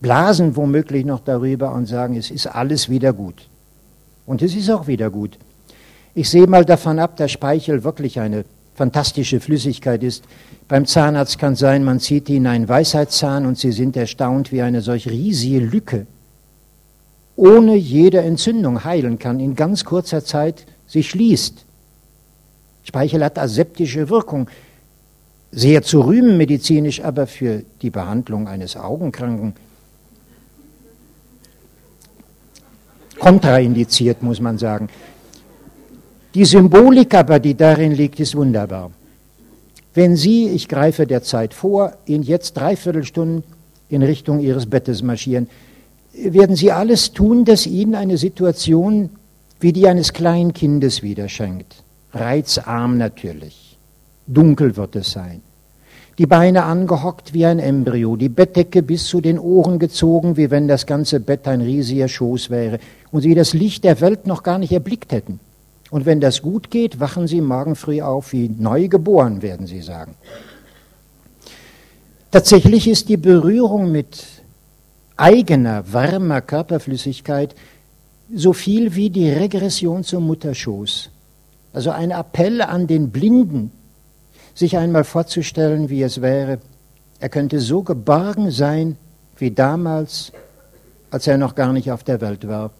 Blasen 0.00 0.56
womöglich 0.56 1.04
noch 1.04 1.20
darüber 1.20 1.72
und 1.72 1.86
sagen, 1.86 2.16
es 2.16 2.30
ist 2.30 2.46
alles 2.46 2.88
wieder 2.88 3.12
gut. 3.12 3.48
Und 4.26 4.42
es 4.42 4.54
ist 4.54 4.70
auch 4.70 4.86
wieder 4.86 5.10
gut. 5.10 5.38
Ich 6.14 6.30
sehe 6.30 6.46
mal 6.46 6.64
davon 6.64 6.98
ab, 6.98 7.16
dass 7.16 7.30
Speichel 7.30 7.84
wirklich 7.84 8.20
eine 8.20 8.44
fantastische 8.74 9.38
Flüssigkeit 9.40 10.02
ist. 10.02 10.24
Beim 10.66 10.86
Zahnarzt 10.86 11.38
kann 11.38 11.54
sein, 11.54 11.84
man 11.84 12.00
zieht 12.00 12.28
ihnen 12.28 12.46
einen 12.46 12.68
Weisheitszahn 12.68 13.44
und 13.46 13.58
sie 13.58 13.72
sind 13.72 13.96
erstaunt, 13.96 14.50
wie 14.50 14.62
eine 14.62 14.80
solch 14.80 15.08
riesige 15.08 15.60
Lücke 15.60 16.06
ohne 17.36 17.74
jede 17.74 18.20
Entzündung 18.20 18.84
heilen 18.84 19.18
kann, 19.18 19.40
in 19.40 19.56
ganz 19.56 19.84
kurzer 19.84 20.24
Zeit 20.24 20.66
sich 20.86 21.10
schließt. 21.10 21.64
Speichel 22.84 23.24
hat 23.24 23.38
aseptische 23.38 24.08
Wirkung 24.08 24.48
sehr 25.50 25.82
zu 25.82 26.00
rühmen 26.00 26.36
medizinisch, 26.36 27.02
aber 27.02 27.26
für 27.26 27.62
die 27.82 27.90
Behandlung 27.90 28.48
eines 28.48 28.76
Augenkranken 28.76 29.54
kontraindiziert, 33.18 34.22
muss 34.22 34.40
man 34.40 34.58
sagen. 34.58 34.88
Die 36.34 36.44
Symbolik 36.44 37.14
aber, 37.14 37.38
die 37.38 37.54
darin 37.54 37.92
liegt, 37.92 38.18
ist 38.18 38.34
wunderbar. 38.34 38.90
Wenn 39.94 40.16
Sie, 40.16 40.48
ich 40.48 40.68
greife 40.68 41.06
der 41.06 41.22
Zeit 41.22 41.52
vor, 41.52 41.92
in 42.06 42.22
jetzt 42.22 42.54
dreiviertel 42.54 43.04
Stunden 43.04 43.44
in 43.90 44.02
Richtung 44.02 44.40
Ihres 44.40 44.66
Bettes 44.66 45.02
marschieren, 45.02 45.48
werden 46.14 46.56
Sie 46.56 46.72
alles 46.72 47.12
tun, 47.12 47.44
das 47.44 47.66
Ihnen 47.66 47.94
eine 47.94 48.16
Situation 48.16 49.10
wie 49.60 49.72
die 49.72 49.86
eines 49.86 50.12
kleinen 50.12 50.52
Kindes 50.52 51.02
wieder 51.02 51.28
schenkt. 51.28 51.81
Reizarm 52.12 52.98
natürlich. 52.98 53.78
Dunkel 54.26 54.76
wird 54.76 54.96
es 54.96 55.12
sein. 55.12 55.42
Die 56.18 56.26
Beine 56.26 56.64
angehockt 56.64 57.32
wie 57.32 57.46
ein 57.46 57.58
Embryo, 57.58 58.16
die 58.16 58.28
Bettdecke 58.28 58.82
bis 58.82 59.06
zu 59.06 59.20
den 59.20 59.38
Ohren 59.38 59.78
gezogen, 59.78 60.36
wie 60.36 60.50
wenn 60.50 60.68
das 60.68 60.84
ganze 60.84 61.20
Bett 61.20 61.48
ein 61.48 61.62
riesiger 61.62 62.08
Schoß 62.08 62.50
wäre 62.50 62.78
und 63.10 63.22
sie 63.22 63.34
das 63.34 63.54
Licht 63.54 63.84
der 63.84 64.00
Welt 64.00 64.26
noch 64.26 64.42
gar 64.42 64.58
nicht 64.58 64.72
erblickt 64.72 65.12
hätten. 65.12 65.40
Und 65.90 66.04
wenn 66.04 66.20
das 66.20 66.42
gut 66.42 66.70
geht, 66.70 67.00
wachen 67.00 67.26
sie 67.26 67.40
morgen 67.40 67.76
früh 67.76 68.02
auf 68.02 68.32
wie 68.32 68.48
neu 68.48 68.88
geboren, 68.88 69.42
werden 69.42 69.66
sie 69.66 69.80
sagen. 69.80 70.14
Tatsächlich 72.30 72.88
ist 72.88 73.08
die 73.08 73.18
Berührung 73.18 73.92
mit 73.92 74.24
eigener, 75.16 75.84
warmer 75.92 76.40
Körperflüssigkeit 76.40 77.54
so 78.34 78.52
viel 78.52 78.94
wie 78.94 79.10
die 79.10 79.30
Regression 79.30 80.02
zum 80.04 80.26
Mutterschoß. 80.26 81.10
Also 81.72 81.90
ein 81.90 82.10
Appell 82.10 82.60
an 82.60 82.86
den 82.86 83.10
Blinden, 83.10 83.72
sich 84.54 84.76
einmal 84.76 85.04
vorzustellen, 85.04 85.88
wie 85.88 86.02
es 86.02 86.20
wäre, 86.20 86.58
er 87.20 87.28
könnte 87.28 87.60
so 87.60 87.82
geborgen 87.82 88.50
sein 88.50 88.96
wie 89.38 89.50
damals, 89.50 90.32
als 91.10 91.26
er 91.26 91.38
noch 91.38 91.54
gar 91.54 91.72
nicht 91.72 91.90
auf 91.90 92.04
der 92.04 92.20
Welt 92.20 92.46
war. 92.46 92.70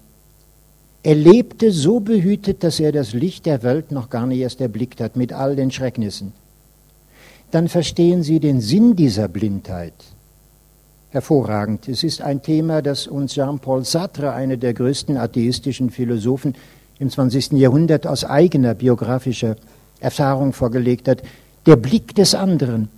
Er 1.02 1.14
lebte 1.14 1.73
so 1.73 2.01
behütet, 2.01 2.62
dass 2.62 2.78
er 2.78 2.93
das 2.93 3.12
Licht 3.12 3.47
der 3.47 3.62
Welt 3.62 3.90
noch 3.90 4.10
gar 4.10 4.27
nicht 4.27 4.39
erst 4.39 4.60
erblickt 4.60 5.01
hat, 5.01 5.16
mit 5.16 5.32
all 5.32 5.56
den 5.56 5.70
Schrecknissen. 5.70 6.32
Dann 7.51 7.69
verstehen 7.69 8.23
Sie 8.23 8.40
den 8.40 8.60
Sinn 8.60 8.94
dieser 8.94 9.28
Blindheit. 9.28 9.94
Hervorragend. 11.10 11.89
Es 11.89 12.02
ist 12.05 12.23
ein 12.23 12.43
Thema, 12.43 12.81
das 12.81 13.06
uns 13.06 13.35
Jean-Paul 13.35 13.85
Sartre, 13.85 14.32
einer 14.32 14.56
der 14.56 14.73
größten 14.73 15.16
atheistischen 15.16 15.90
Philosophen 15.90 16.55
im 17.03 17.11
20. 17.11 17.53
Jahrhundert, 17.53 18.07
aus 18.07 18.24
eigener 18.24 18.74
biografischer 18.74 19.57
Erfahrung 20.01 20.53
vorgelegt 20.53 21.09
hat. 21.09 21.23
Der 21.66 21.77
Blick 21.77 22.15
des 22.15 22.35
anderen 22.35 22.89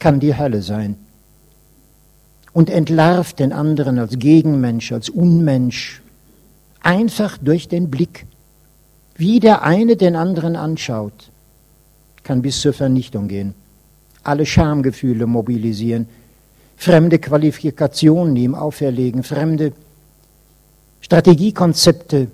kann 0.00 0.18
die 0.18 0.36
Hölle 0.36 0.62
sein 0.62 0.96
und 2.52 2.70
entlarvt 2.70 3.38
den 3.38 3.52
anderen 3.52 3.98
als 3.98 4.18
Gegenmensch, 4.18 4.90
als 4.92 5.10
Unmensch, 5.10 6.02
einfach 6.80 7.38
durch 7.38 7.68
den 7.68 7.90
Blick. 7.90 8.26
Wie 9.16 9.38
der 9.38 9.62
eine 9.62 9.96
den 9.96 10.16
anderen 10.16 10.56
anschaut, 10.56 11.30
kann 12.24 12.42
bis 12.42 12.60
zur 12.60 12.72
Vernichtung 12.72 13.28
gehen, 13.28 13.54
alle 14.22 14.46
Schamgefühle 14.46 15.26
mobilisieren, 15.26 16.08
fremde 16.76 17.18
Qualifikationen 17.18 18.34
ihm 18.34 18.54
auferlegen, 18.54 19.22
fremde 19.22 19.72
Strategiekonzepte 21.02 22.28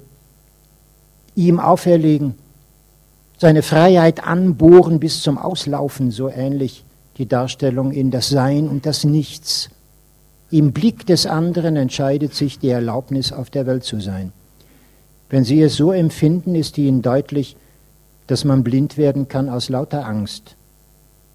ihm 1.39 1.61
auferlegen 1.61 2.35
seine 3.39 3.63
Freiheit 3.63 4.27
anbohren 4.27 4.99
bis 4.99 5.23
zum 5.23 5.39
Auslaufen, 5.39 6.11
so 6.11 6.29
ähnlich 6.29 6.85
die 7.17 7.27
Darstellung 7.27 7.93
in 7.93 8.11
das 8.11 8.29
Sein 8.29 8.69
und 8.69 8.85
das 8.85 9.05
Nichts. 9.05 9.71
Im 10.51 10.73
Blick 10.73 11.07
des 11.07 11.27
anderen 11.27 11.77
entscheidet 11.77 12.35
sich 12.35 12.59
die 12.59 12.69
Erlaubnis, 12.69 13.33
auf 13.33 13.51
der 13.51 13.67
Welt 13.67 13.85
zu 13.85 14.01
sein. 14.01 14.33
Wenn 15.31 15.45
Sie 15.45 15.63
es 15.63 15.77
so 15.77 15.93
empfinden, 15.93 16.55
ist 16.55 16.79
Ihnen 16.79 17.03
deutlich, 17.03 17.57
dass 18.27 18.45
man 18.45 18.65
blind 18.65 18.97
werden 18.97 19.29
kann 19.29 19.49
aus 19.49 19.69
lauter 19.69 20.07
Angst. 20.07 20.57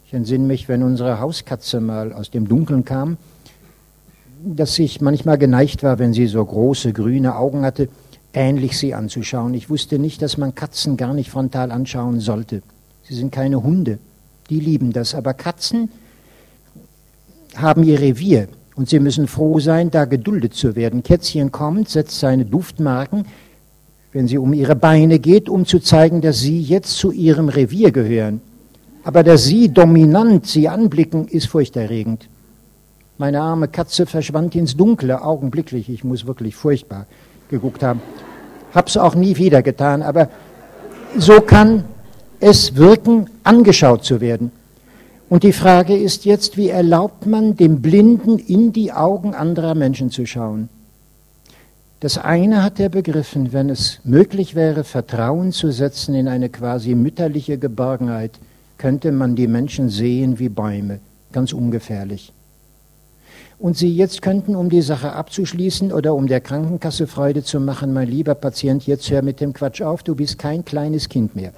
Ich 0.05 0.13
entsinne 0.13 0.45
mich, 0.45 0.67
wenn 0.67 0.83
unsere 0.83 1.19
Hauskatze 1.19 1.79
mal 1.79 2.11
aus 2.11 2.31
dem 2.31 2.47
Dunkeln 2.47 2.85
kam, 2.85 3.17
dass 4.43 4.77
ich 4.77 4.99
manchmal 4.99 5.37
geneigt 5.37 5.83
war, 5.83 5.99
wenn 5.99 6.13
sie 6.13 6.27
so 6.27 6.43
große 6.43 6.91
grüne 6.91 7.35
Augen 7.35 7.63
hatte, 7.63 7.87
ähnlich 8.33 8.77
sie 8.77 8.93
anzuschauen. 8.93 9.53
Ich 9.53 9.69
wusste 9.69 9.99
nicht, 9.99 10.21
dass 10.21 10.37
man 10.37 10.55
Katzen 10.55 10.97
gar 10.97 11.13
nicht 11.13 11.29
frontal 11.29 11.71
anschauen 11.71 12.19
sollte. 12.19 12.61
Sie 13.03 13.15
sind 13.15 13.31
keine 13.31 13.63
Hunde, 13.63 13.99
die 14.49 14.59
lieben 14.59 14.91
das. 14.91 15.15
Aber 15.15 15.33
Katzen 15.33 15.89
haben 17.55 17.83
ihr 17.83 17.99
Revier 17.99 18.47
und 18.75 18.89
sie 18.89 18.99
müssen 18.99 19.27
froh 19.27 19.59
sein, 19.59 19.91
da 19.91 20.05
geduldet 20.05 20.55
zu 20.55 20.75
werden. 20.75 21.03
Kätzchen 21.03 21.51
kommt, 21.51 21.89
setzt 21.89 22.19
seine 22.19 22.45
Duftmarken, 22.45 23.25
wenn 24.11 24.27
sie 24.27 24.37
um 24.37 24.53
ihre 24.53 24.75
Beine 24.75 25.19
geht, 25.19 25.49
um 25.49 25.65
zu 25.65 25.79
zeigen, 25.79 26.21
dass 26.21 26.39
sie 26.39 26.59
jetzt 26.59 26.97
zu 26.97 27.11
ihrem 27.11 27.49
Revier 27.49 27.91
gehören. 27.91 28.41
Aber 29.03 29.23
dass 29.23 29.45
sie 29.45 29.69
dominant 29.69 30.47
sie 30.47 30.69
anblicken, 30.69 31.27
ist 31.27 31.47
furchterregend. 31.47 32.29
Meine 33.17 33.41
arme 33.41 33.67
Katze 33.67 34.05
verschwand 34.05 34.55
ins 34.55 34.75
Dunkle, 34.75 35.23
augenblicklich. 35.23 35.89
Ich 35.89 36.03
muss 36.03 36.25
wirklich 36.25 36.55
furchtbar 36.55 37.05
geguckt 37.53 37.83
haben. 37.83 38.01
Hab's 38.73 38.97
auch 38.97 39.15
nie 39.15 39.37
wieder 39.37 39.61
getan, 39.61 40.01
aber 40.01 40.29
so 41.17 41.39
kann 41.41 41.83
es 42.39 42.75
wirken, 42.75 43.29
angeschaut 43.43 44.03
zu 44.03 44.19
werden. 44.19 44.51
Und 45.29 45.43
die 45.43 45.53
Frage 45.53 45.95
ist 45.95 46.25
jetzt, 46.25 46.57
wie 46.57 46.69
erlaubt 46.69 47.25
man 47.25 47.55
dem 47.55 47.81
Blinden 47.81 48.39
in 48.39 48.73
die 48.73 48.91
Augen 48.91 49.33
anderer 49.35 49.75
Menschen 49.75 50.09
zu 50.09 50.25
schauen? 50.25 50.69
Das 51.99 52.17
eine 52.17 52.63
hat 52.63 52.79
er 52.79 52.89
begriffen, 52.89 53.53
wenn 53.53 53.69
es 53.69 53.99
möglich 54.03 54.55
wäre, 54.55 54.83
Vertrauen 54.83 55.51
zu 55.51 55.71
setzen 55.71 56.15
in 56.15 56.27
eine 56.27 56.49
quasi 56.49 56.95
mütterliche 56.95 57.57
Geborgenheit, 57.57 58.31
könnte 58.77 59.11
man 59.11 59.35
die 59.35 59.47
Menschen 59.47 59.87
sehen 59.89 60.37
wie 60.39 60.49
Bäume, 60.49 60.99
ganz 61.31 61.53
ungefährlich. 61.53 62.33
Und 63.63 63.77
Sie 63.77 63.95
jetzt 63.95 64.21
könnten, 64.21 64.57
um 64.57 64.69
die 64.69 64.81
Sache 64.81 65.13
abzuschließen 65.13 65.93
oder 65.93 66.15
um 66.15 66.27
der 66.27 66.41
Krankenkasse 66.41 67.07
Freude 67.07 67.45
zu 67.45 67.61
machen, 67.61 67.93
mein 67.93 68.09
lieber 68.09 68.35
Patient, 68.35 68.85
jetzt 68.85 69.09
hör 69.09 69.21
mit 69.21 69.39
dem 69.39 69.53
Quatsch 69.53 69.81
auf, 69.81 70.03
du 70.03 70.15
bist 70.15 70.37
kein 70.37 70.65
kleines 70.65 71.07
Kind 71.07 71.33
mehr. 71.33 71.53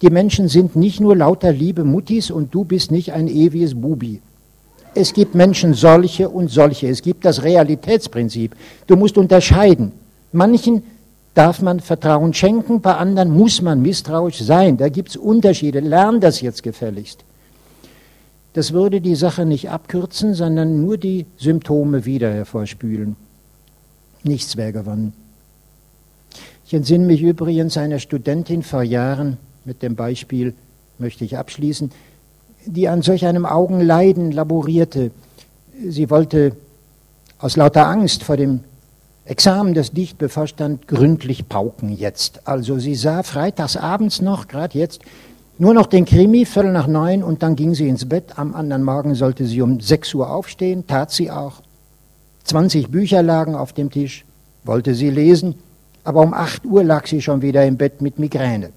Die 0.00 0.08
Menschen 0.08 0.48
sind 0.48 0.76
nicht 0.76 0.98
nur 0.98 1.14
lauter 1.14 1.52
liebe 1.52 1.84
Muttis 1.84 2.30
und 2.30 2.54
du 2.54 2.64
bist 2.64 2.90
nicht 2.90 3.12
ein 3.12 3.28
ewiges 3.28 3.78
Bubi. 3.78 4.22
Es 4.94 5.12
gibt 5.12 5.34
Menschen 5.34 5.74
solche 5.74 6.30
und 6.30 6.48
solche. 6.48 6.88
Es 6.88 7.02
gibt 7.02 7.26
das 7.26 7.42
Realitätsprinzip. 7.42 8.56
Du 8.86 8.96
musst 8.96 9.18
unterscheiden. 9.18 9.92
Manchen 10.32 10.82
darf 11.34 11.60
man 11.60 11.80
Vertrauen 11.80 12.32
schenken, 12.32 12.80
bei 12.80 12.94
anderen 12.94 13.30
muss 13.30 13.60
man 13.60 13.82
misstrauisch 13.82 14.40
sein. 14.40 14.78
Da 14.78 14.88
gibt 14.88 15.10
es 15.10 15.16
Unterschiede. 15.16 15.80
Lern 15.80 16.18
das 16.18 16.40
jetzt 16.40 16.62
gefälligst. 16.62 17.26
Das 18.54 18.72
würde 18.72 19.00
die 19.00 19.14
Sache 19.14 19.46
nicht 19.46 19.70
abkürzen, 19.70 20.34
sondern 20.34 20.82
nur 20.82 20.98
die 20.98 21.26
Symptome 21.38 22.04
wieder 22.04 22.32
hervorspülen. 22.32 23.16
Nichts 24.24 24.56
wäre 24.56 24.72
gewonnen. 24.72 25.14
Ich 26.66 26.74
entsinne 26.74 27.06
mich 27.06 27.22
übrigens 27.22 27.76
einer 27.76 27.98
Studentin 27.98 28.62
vor 28.62 28.82
Jahren, 28.82 29.36
mit 29.64 29.82
dem 29.82 29.94
Beispiel 29.94 30.54
möchte 30.98 31.24
ich 31.24 31.36
abschließen, 31.36 31.90
die 32.66 32.88
an 32.88 33.02
solch 33.02 33.26
einem 33.26 33.46
Augenleiden 33.46 34.32
laborierte. 34.32 35.10
Sie 35.88 36.10
wollte 36.10 36.56
aus 37.38 37.56
lauter 37.56 37.86
Angst 37.86 38.22
vor 38.22 38.36
dem 38.36 38.60
Examen, 39.24 39.74
das 39.74 39.92
dicht 39.92 40.18
bevorstand, 40.18 40.88
gründlich 40.88 41.48
pauken 41.48 41.96
jetzt. 41.96 42.46
Also 42.46 42.78
sie 42.78 42.94
sah 42.94 43.22
freitags 43.22 43.76
abends 43.76 44.20
noch, 44.20 44.48
gerade 44.48 44.78
jetzt, 44.78 45.00
nur 45.62 45.74
noch 45.74 45.86
den 45.86 46.06
Krimi, 46.06 46.44
Viertel 46.44 46.72
nach 46.72 46.88
neun, 46.88 47.22
und 47.22 47.44
dann 47.44 47.54
ging 47.54 47.72
sie 47.76 47.86
ins 47.86 48.08
Bett. 48.08 48.36
Am 48.36 48.52
anderen 48.52 48.82
Morgen 48.82 49.14
sollte 49.14 49.46
sie 49.46 49.62
um 49.62 49.78
sechs 49.78 50.12
Uhr 50.12 50.28
aufstehen, 50.28 50.88
tat 50.88 51.12
sie 51.12 51.30
auch. 51.30 51.62
20 52.42 52.88
Bücher 52.88 53.22
lagen 53.22 53.54
auf 53.54 53.72
dem 53.72 53.88
Tisch, 53.88 54.24
wollte 54.64 54.96
sie 54.96 55.08
lesen, 55.08 55.54
aber 56.02 56.22
um 56.22 56.34
acht 56.34 56.66
Uhr 56.66 56.82
lag 56.82 57.06
sie 57.06 57.22
schon 57.22 57.42
wieder 57.42 57.64
im 57.64 57.76
Bett 57.76 58.02
mit 58.02 58.18
Migräne. 58.18 58.70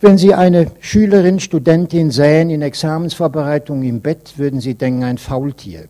Wenn 0.00 0.16
Sie 0.16 0.32
eine 0.32 0.70
Schülerin, 0.80 1.40
Studentin 1.40 2.10
sähen 2.10 2.48
in 2.48 2.62
Examensvorbereitung 2.62 3.82
im 3.82 4.00
Bett, 4.00 4.38
würden 4.38 4.62
Sie 4.62 4.76
denken, 4.76 5.04
ein 5.04 5.18
Faultier. 5.18 5.88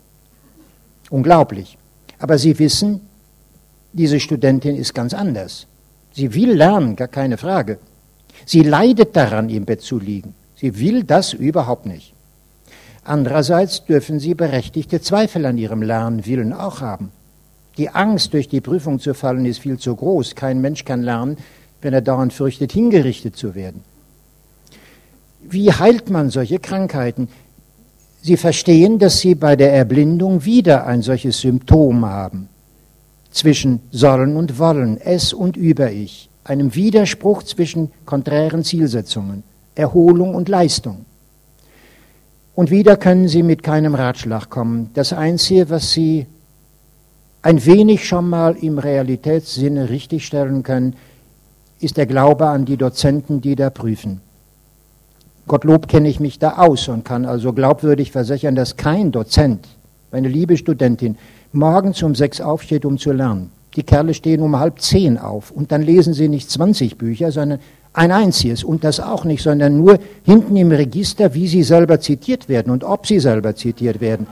Unglaublich. 1.09 1.77
Aber 2.19 2.37
Sie 2.37 2.59
wissen, 2.59 2.99
diese 3.93 4.19
Studentin 4.19 4.75
ist 4.75 4.93
ganz 4.93 5.13
anders. 5.13 5.65
Sie 6.11 6.33
will 6.33 6.51
lernen, 6.51 6.97
gar 6.97 7.07
keine 7.07 7.37
Frage. 7.37 7.77
Sie 8.45 8.63
leidet 8.63 9.15
daran, 9.15 9.49
im 9.49 9.65
Bett 9.65 9.81
zu 9.81 9.99
liegen. 9.99 10.33
Sie 10.55 10.79
will 10.79 11.03
das 11.03 11.33
überhaupt 11.33 11.85
nicht. 11.85 12.13
Andererseits 13.03 13.85
dürfen 13.85 14.19
Sie 14.19 14.35
berechtigte 14.35 15.01
Zweifel 15.01 15.45
an 15.45 15.57
Ihrem 15.57 15.81
Lernwillen 15.81 16.53
auch 16.53 16.81
haben. 16.81 17.11
Die 17.77 17.89
Angst, 17.89 18.33
durch 18.33 18.47
die 18.47 18.61
Prüfung 18.61 18.99
zu 18.99 19.13
fallen, 19.13 19.45
ist 19.45 19.59
viel 19.59 19.79
zu 19.79 19.95
groß. 19.95 20.35
Kein 20.35 20.61
Mensch 20.61 20.85
kann 20.85 21.01
lernen, 21.01 21.37
wenn 21.81 21.93
er 21.93 22.01
dauernd 22.01 22.33
fürchtet, 22.33 22.71
hingerichtet 22.71 23.35
zu 23.35 23.55
werden. 23.55 23.83
Wie 25.41 25.71
heilt 25.71 26.09
man 26.09 26.29
solche 26.29 26.59
Krankheiten? 26.59 27.29
Sie 28.21 28.37
verstehen, 28.37 28.99
dass 28.99 29.19
Sie 29.19 29.33
bei 29.33 29.55
der 29.55 29.73
Erblindung 29.73 30.45
wieder 30.45 30.85
ein 30.85 31.01
solches 31.01 31.39
Symptom 31.39 32.05
haben. 32.05 32.49
Zwischen 33.31 33.79
sollen 33.91 34.35
und 34.35 34.59
wollen, 34.59 34.99
es 35.01 35.33
und 35.33 35.57
über 35.57 35.91
ich. 35.91 36.29
Einem 36.43 36.73
Widerspruch 36.75 37.43
zwischen 37.43 37.91
konträren 38.05 38.63
Zielsetzungen, 38.63 39.43
Erholung 39.75 40.35
und 40.35 40.49
Leistung. 40.49 41.05
Und 42.55 42.71
wieder 42.71 42.97
können 42.97 43.27
Sie 43.27 43.43
mit 43.43 43.63
keinem 43.63 43.95
Ratschlag 43.95 44.49
kommen. 44.49 44.89
Das 44.93 45.13
Einzige, 45.13 45.69
was 45.69 45.91
Sie 45.91 46.25
ein 47.41 47.65
wenig 47.65 48.07
schon 48.07 48.29
mal 48.29 48.55
im 48.55 48.77
Realitätssinne 48.77 49.89
richtigstellen 49.89 50.63
können, 50.63 50.95
ist 51.79 51.97
der 51.97 52.05
Glaube 52.05 52.47
an 52.47 52.65
die 52.65 52.77
Dozenten, 52.77 53.41
die 53.41 53.55
da 53.55 53.69
prüfen. 53.69 54.21
Gottlob 55.47 55.87
kenne 55.87 56.07
ich 56.07 56.19
mich 56.19 56.37
da 56.37 56.57
aus 56.57 56.87
und 56.87 57.03
kann 57.03 57.25
also 57.25 57.51
glaubwürdig 57.53 58.11
versichern, 58.11 58.55
dass 58.55 58.77
kein 58.77 59.11
Dozent, 59.11 59.67
meine 60.11 60.27
liebe 60.27 60.55
Studentin, 60.55 61.17
morgens 61.51 62.03
um 62.03 62.13
sechs 62.13 62.39
aufsteht, 62.39 62.85
um 62.85 62.97
zu 62.97 63.11
lernen. 63.11 63.51
Die 63.75 63.83
Kerle 63.83 64.13
stehen 64.13 64.41
um 64.41 64.59
halb 64.59 64.81
zehn 64.81 65.17
auf 65.17 65.51
und 65.51 65.71
dann 65.71 65.81
lesen 65.81 66.13
sie 66.13 66.27
nicht 66.27 66.51
20 66.51 66.97
Bücher, 66.97 67.31
sondern 67.31 67.59
ein 67.93 68.11
einziges 68.11 68.63
und 68.63 68.83
das 68.83 68.99
auch 68.99 69.25
nicht, 69.25 69.43
sondern 69.43 69.77
nur 69.77 69.99
hinten 70.23 70.55
im 70.55 70.71
Register, 70.71 71.33
wie 71.33 71.47
sie 71.47 71.63
selber 71.63 71.99
zitiert 71.99 72.49
werden 72.49 72.71
und 72.71 72.83
ob 72.83 73.07
sie 73.07 73.19
selber 73.19 73.55
zitiert 73.55 74.01
werden. 74.01 74.27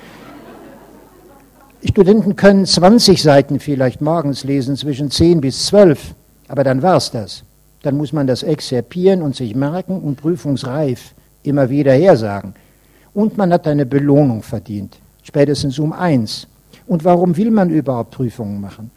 Studenten 1.84 2.36
können 2.36 2.66
20 2.66 3.22
Seiten 3.22 3.60
vielleicht 3.60 4.02
morgens 4.02 4.44
lesen, 4.44 4.76
zwischen 4.76 5.12
10 5.12 5.40
bis 5.40 5.68
12, 5.68 6.14
aber 6.50 6.64
dann 6.64 6.82
war's 6.82 7.12
das. 7.12 7.44
Dann 7.84 7.96
muss 7.96 8.12
man 8.12 8.28
das 8.28 8.44
exerpieren 8.44 9.22
und 9.22 9.36
sich 9.36 9.56
merken 9.56 10.02
und 10.02 10.18
prüfungsreif 10.18 11.14
immer 11.44 11.70
wieder 11.70 11.94
hersagen. 11.94 12.54
Und 13.14 13.38
man 13.38 13.54
hat 13.54 13.66
eine 13.68 13.86
Belohnung 13.86 14.44
verdient, 14.44 14.98
spätestens 15.24 15.80
um 15.80 15.94
eins. 15.94 16.48
Und 16.86 17.06
warum 17.06 17.38
will 17.38 17.52
man 17.52 17.70
überhaupt 17.70 18.12
Prüfungen 18.12 18.60
machen? 18.60 18.92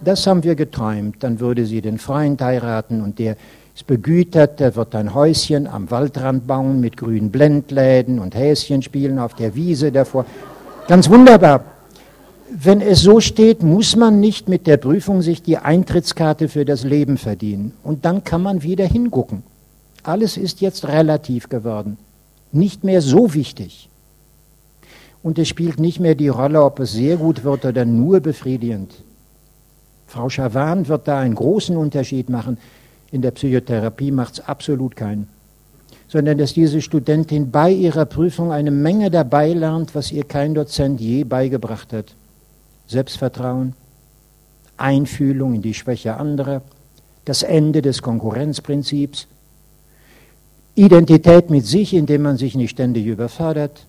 Das 0.00 0.26
haben 0.26 0.44
wir 0.44 0.54
geträumt. 0.54 1.16
Dann 1.20 1.40
würde 1.40 1.66
sie 1.66 1.80
den 1.80 1.98
Freund 1.98 2.40
heiraten 2.40 3.02
und 3.02 3.18
der 3.18 3.36
ist 3.74 3.86
begütert, 3.86 4.60
der 4.60 4.74
wird 4.76 4.94
ein 4.94 5.14
Häuschen 5.14 5.66
am 5.66 5.90
Waldrand 5.90 6.46
bauen 6.46 6.80
mit 6.80 6.96
grünen 6.96 7.30
Blendläden 7.30 8.18
und 8.18 8.34
Häschen 8.34 8.82
spielen 8.82 9.18
auf 9.18 9.34
der 9.34 9.54
Wiese 9.54 9.92
davor. 9.92 10.24
Ganz 10.88 11.08
wunderbar 11.10 11.76
wenn 12.50 12.80
es 12.80 13.02
so 13.02 13.20
steht, 13.20 13.62
muss 13.62 13.96
man 13.96 14.20
nicht 14.20 14.48
mit 14.48 14.66
der 14.66 14.76
Prüfung 14.76 15.22
sich 15.22 15.42
die 15.42 15.58
Eintrittskarte 15.58 16.48
für 16.48 16.64
das 16.64 16.84
Leben 16.84 17.18
verdienen. 17.18 17.72
Und 17.82 18.04
dann 18.04 18.24
kann 18.24 18.42
man 18.42 18.62
wieder 18.62 18.86
hingucken. 18.86 19.42
Alles 20.02 20.36
ist 20.36 20.60
jetzt 20.60 20.86
relativ 20.86 21.48
geworden. 21.48 21.98
Nicht 22.52 22.84
mehr 22.84 23.02
so 23.02 23.34
wichtig. 23.34 23.88
Und 25.22 25.38
es 25.38 25.48
spielt 25.48 25.80
nicht 25.80 25.98
mehr 25.98 26.14
die 26.14 26.28
Rolle, 26.28 26.62
ob 26.62 26.78
es 26.78 26.92
sehr 26.92 27.16
gut 27.16 27.42
wird 27.42 27.64
oder 27.64 27.84
nur 27.84 28.20
befriedigend. 28.20 28.94
Frau 30.16 30.30
Schawan 30.30 30.88
wird 30.88 31.08
da 31.08 31.20
einen 31.20 31.34
großen 31.34 31.76
Unterschied 31.76 32.30
machen. 32.30 32.56
In 33.10 33.20
der 33.20 33.32
Psychotherapie 33.32 34.10
macht 34.10 34.34
es 34.34 34.40
absolut 34.40 34.96
keinen. 34.96 35.28
Sondern 36.08 36.38
dass 36.38 36.54
diese 36.54 36.80
Studentin 36.80 37.50
bei 37.50 37.70
ihrer 37.70 38.06
Prüfung 38.06 38.50
eine 38.50 38.70
Menge 38.70 39.10
dabei 39.10 39.52
lernt, 39.52 39.94
was 39.94 40.12
ihr 40.12 40.24
kein 40.24 40.54
Dozent 40.54 41.02
je 41.02 41.24
beigebracht 41.24 41.92
hat. 41.92 42.14
Selbstvertrauen, 42.86 43.74
Einfühlung 44.78 45.54
in 45.54 45.60
die 45.60 45.74
Schwäche 45.74 46.16
anderer, 46.16 46.62
das 47.26 47.42
Ende 47.42 47.82
des 47.82 48.00
Konkurrenzprinzips, 48.00 49.26
Identität 50.76 51.50
mit 51.50 51.66
sich, 51.66 51.92
indem 51.92 52.22
man 52.22 52.38
sich 52.38 52.54
nicht 52.54 52.70
ständig 52.70 53.04
überfordert, 53.04 53.84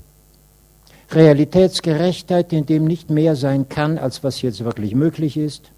Realitätsgerechtheit, 1.10 2.52
indem 2.52 2.84
nicht 2.84 3.10
mehr 3.10 3.38
sein 3.38 3.70
kann, 3.70 3.98
als 3.98 4.26
was 4.26 4.42
jetzt 4.42 4.66
wirklich 4.66 4.94
möglich 4.94 5.38
ist, 5.38 5.72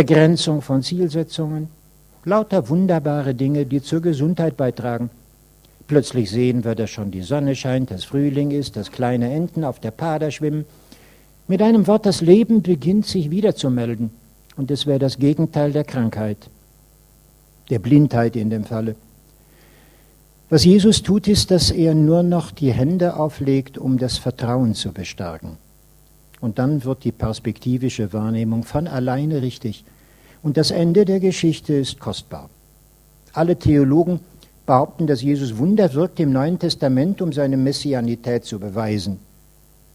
Begrenzung 0.00 0.62
von 0.62 0.82
Zielsetzungen, 0.82 1.68
lauter 2.24 2.70
wunderbare 2.70 3.34
Dinge, 3.34 3.66
die 3.66 3.82
zur 3.82 4.00
Gesundheit 4.00 4.56
beitragen. 4.56 5.10
Plötzlich 5.88 6.30
sehen 6.30 6.64
wir, 6.64 6.74
dass 6.74 6.88
schon 6.88 7.10
die 7.10 7.20
Sonne 7.20 7.54
scheint, 7.54 7.90
dass 7.90 8.04
Frühling 8.04 8.50
ist, 8.50 8.76
dass 8.76 8.92
kleine 8.92 9.30
Enten 9.30 9.62
auf 9.62 9.78
der 9.78 9.90
Pader 9.90 10.30
schwimmen, 10.30 10.64
mit 11.48 11.60
einem 11.60 11.86
Wort, 11.86 12.06
das 12.06 12.22
Leben 12.22 12.62
beginnt 12.62 13.04
sich 13.04 13.30
wiederzumelden. 13.30 14.08
Und 14.56 14.70
es 14.70 14.86
wäre 14.86 14.98
das 14.98 15.18
Gegenteil 15.18 15.70
der 15.72 15.84
Krankheit, 15.84 16.48
der 17.68 17.78
Blindheit 17.78 18.36
in 18.36 18.48
dem 18.48 18.64
Falle. 18.64 18.96
Was 20.48 20.64
Jesus 20.64 21.02
tut, 21.02 21.28
ist, 21.28 21.50
dass 21.50 21.70
er 21.70 21.94
nur 21.94 22.22
noch 22.22 22.52
die 22.52 22.72
Hände 22.72 23.16
auflegt, 23.16 23.76
um 23.76 23.98
das 23.98 24.16
Vertrauen 24.16 24.74
zu 24.74 24.92
bestärken. 24.92 25.58
Und 26.40 26.58
dann 26.58 26.84
wird 26.84 27.04
die 27.04 27.12
perspektivische 27.12 28.12
Wahrnehmung 28.12 28.62
von 28.62 28.86
alleine 28.86 29.42
richtig. 29.42 29.84
Und 30.42 30.56
das 30.56 30.70
Ende 30.70 31.04
der 31.04 31.20
Geschichte 31.20 31.74
ist 31.74 32.00
kostbar. 32.00 32.48
Alle 33.32 33.56
Theologen 33.56 34.20
behaupten, 34.66 35.06
dass 35.06 35.22
Jesus 35.22 35.58
Wunder 35.58 35.92
wirkt 35.94 36.18
im 36.20 36.32
Neuen 36.32 36.58
Testament, 36.58 37.20
um 37.20 37.32
seine 37.32 37.56
Messianität 37.56 38.44
zu 38.44 38.58
beweisen 38.58 39.18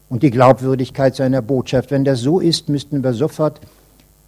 und 0.10 0.24
die 0.24 0.32
Glaubwürdigkeit 0.32 1.16
seiner 1.16 1.42
Botschaft. 1.42 1.92
Wenn 1.92 2.06
das 2.06 2.22
so 2.22 2.40
ist, 2.40 2.70
müssten 2.70 3.04
wir 3.04 3.14
sofort 3.14 3.60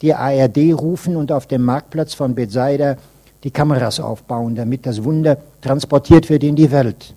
die 0.02 0.14
ARD 0.14 0.74
rufen 0.74 1.16
und 1.16 1.32
auf 1.32 1.48
dem 1.48 1.64
Marktplatz 1.64 2.14
von 2.14 2.36
Bethsaida 2.36 2.98
die 3.44 3.52
Kameras 3.52 4.00
aufbauen, 4.00 4.56
damit 4.56 4.86
das 4.86 5.04
Wunder 5.04 5.38
transportiert 5.62 6.30
wird 6.30 6.44
in 6.44 6.56
die 6.56 6.72
Welt. 6.72 7.14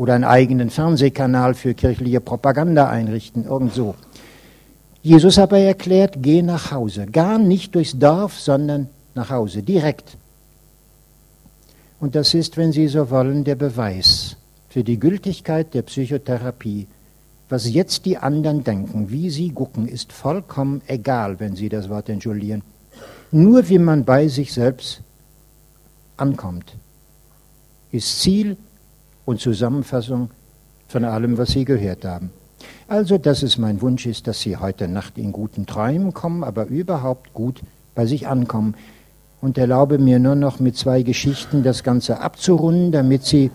Oder 0.00 0.14
einen 0.14 0.24
eigenen 0.24 0.70
Fernsehkanal 0.70 1.52
für 1.52 1.74
kirchliche 1.74 2.22
Propaganda 2.22 2.88
einrichten, 2.88 3.44
irgend 3.44 3.74
so. 3.74 3.96
Jesus 5.02 5.38
aber 5.38 5.58
erklärt, 5.58 6.14
geh 6.22 6.40
nach 6.40 6.70
Hause. 6.70 7.04
Gar 7.04 7.36
nicht 7.36 7.74
durchs 7.74 7.98
Dorf, 7.98 8.40
sondern 8.40 8.88
nach 9.14 9.28
Hause, 9.28 9.62
direkt. 9.62 10.16
Und 12.00 12.14
das 12.14 12.32
ist, 12.32 12.56
wenn 12.56 12.72
Sie 12.72 12.88
so 12.88 13.10
wollen, 13.10 13.44
der 13.44 13.56
Beweis 13.56 14.38
für 14.70 14.82
die 14.82 14.98
Gültigkeit 14.98 15.74
der 15.74 15.82
Psychotherapie. 15.82 16.86
Was 17.50 17.70
jetzt 17.70 18.06
die 18.06 18.16
anderen 18.16 18.64
denken, 18.64 19.10
wie 19.10 19.28
sie 19.28 19.50
gucken, 19.50 19.86
ist 19.86 20.14
vollkommen 20.14 20.80
egal, 20.86 21.40
wenn 21.40 21.56
Sie 21.56 21.68
das 21.68 21.90
Wort 21.90 22.08
entschuldigen. 22.08 22.62
Nur 23.32 23.68
wie 23.68 23.78
man 23.78 24.06
bei 24.06 24.28
sich 24.28 24.54
selbst 24.54 25.02
ankommt, 26.16 26.74
ist 27.92 28.22
Ziel 28.22 28.56
und 29.30 29.40
Zusammenfassung 29.40 30.30
von 30.88 31.04
allem, 31.04 31.38
was 31.38 31.50
Sie 31.50 31.64
gehört 31.64 32.04
haben. 32.04 32.30
Also, 32.88 33.16
dass 33.16 33.42
es 33.42 33.58
mein 33.58 33.80
Wunsch 33.80 34.04
ist, 34.06 34.26
dass 34.26 34.40
Sie 34.40 34.56
heute 34.56 34.88
Nacht 34.88 35.16
in 35.16 35.32
guten 35.32 35.66
Träumen 35.66 36.12
kommen, 36.12 36.42
aber 36.42 36.66
überhaupt 36.66 37.32
gut 37.32 37.60
bei 37.94 38.06
sich 38.06 38.26
ankommen. 38.26 38.74
Und 39.40 39.56
erlaube 39.56 39.98
mir 39.98 40.18
nur 40.18 40.34
noch 40.34 40.60
mit 40.60 40.76
zwei 40.76 41.02
Geschichten 41.02 41.62
das 41.62 41.82
Ganze 41.82 42.20
abzurunden, 42.20 42.92
damit 42.92 43.24
Sie 43.24 43.50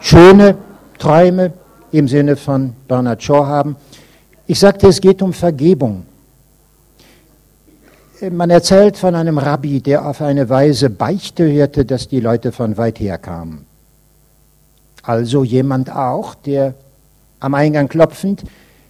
schöne 0.00 0.56
Träume 0.98 1.52
im 1.92 2.08
Sinne 2.08 2.36
von 2.36 2.72
Bernard 2.88 3.22
Shaw 3.22 3.44
haben. 3.46 3.76
Ich 4.46 4.60
sagte, 4.60 4.86
es 4.86 5.00
geht 5.00 5.20
um 5.20 5.32
Vergebung. 5.32 6.06
Man 8.30 8.50
erzählt 8.50 8.96
von 8.96 9.14
einem 9.14 9.38
Rabbi, 9.38 9.80
der 9.80 10.06
auf 10.06 10.22
eine 10.22 10.48
Weise 10.48 10.88
Beichte 10.88 11.50
hörte, 11.50 11.84
dass 11.84 12.08
die 12.08 12.20
Leute 12.20 12.52
von 12.52 12.76
weit 12.76 13.00
her 13.00 13.18
kamen. 13.18 13.66
Also 15.02 15.44
jemand 15.44 15.90
auch, 15.94 16.34
der 16.34 16.74
am 17.40 17.54
Eingang 17.54 17.88
klopfend, 17.88 18.44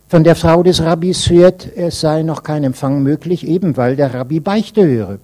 von 0.08 0.24
der 0.24 0.34
Frau 0.34 0.64
des 0.64 0.82
Rabbis 0.82 1.30
hört, 1.30 1.68
es 1.76 2.00
sei 2.00 2.22
noch 2.22 2.42
kein 2.42 2.64
Empfang 2.64 3.02
möglich, 3.02 3.46
eben 3.46 3.76
weil 3.76 3.94
der 3.94 4.12
Rabbi 4.12 4.40
Beichte 4.40 4.84
höre. 4.84 5.18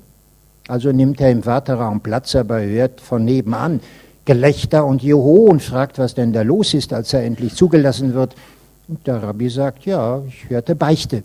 Also 0.69 0.93
nimmt 0.93 1.21
er 1.21 1.33
im 1.33 1.45
Warteraum 1.45 2.01
Platz, 2.01 2.37
aber 2.37 2.61
hört 2.61 3.01
von 3.01 3.25
nebenan 3.25 3.81
Gelächter 4.25 4.85
und 4.85 5.03
Joho 5.03 5.47
und 5.51 5.63
fragt, 5.63 5.99
was 5.99 6.15
denn 6.15 6.33
da 6.33 6.43
los 6.43 6.75
ist, 6.75 6.93
als 6.93 7.13
er 7.13 7.25
endlich 7.25 7.55
zugelassen 7.55 8.15
wird. 8.15 8.35
Und 8.89 9.07
der 9.07 9.23
Rabbi 9.23 9.49
sagt, 9.49 9.87
ja, 9.87 10.23
ich 10.27 10.51
hörte 10.51 10.75
Beichte. 10.75 11.23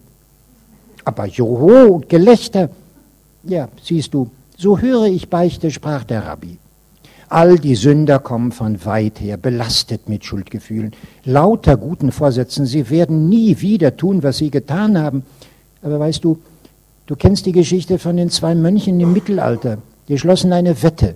Aber 1.04 1.26
Joho 1.26 1.96
und 1.96 2.10
Gelächter, 2.10 2.70
ja, 3.44 3.68
siehst 3.84 4.14
du, 4.14 4.30
so 4.58 4.80
höre 4.80 5.06
ich 5.06 5.30
Beichte, 5.30 5.72
sprach 5.72 6.04
der 6.04 6.26
Rabbi. 6.26 6.58
All 7.32 7.58
die 7.58 7.76
Sünder 7.76 8.20
kommen 8.20 8.52
von 8.52 8.84
weit 8.84 9.22
her, 9.22 9.38
belastet 9.38 10.10
mit 10.10 10.26
Schuldgefühlen, 10.26 10.92
lauter 11.24 11.78
guten 11.78 12.12
Vorsätzen. 12.12 12.66
Sie 12.66 12.90
werden 12.90 13.30
nie 13.30 13.62
wieder 13.62 13.96
tun, 13.96 14.22
was 14.22 14.40
sie 14.40 14.52
getan 14.52 14.98
haben. 14.98 15.24
Aber 15.82 15.98
weißt 15.98 16.26
du, 16.26 16.40
du 17.06 17.16
kennst 17.16 17.46
die 17.46 17.54
Geschichte 17.54 18.00
von 18.00 18.18
den 18.18 18.30
zwei 18.30 18.54
Mönchen 18.54 19.00
im 19.00 19.14
Mittelalter. 19.14 19.78
Die 20.10 20.20
schlossen 20.20 20.52
eine 20.52 20.84
Wette. 20.84 21.16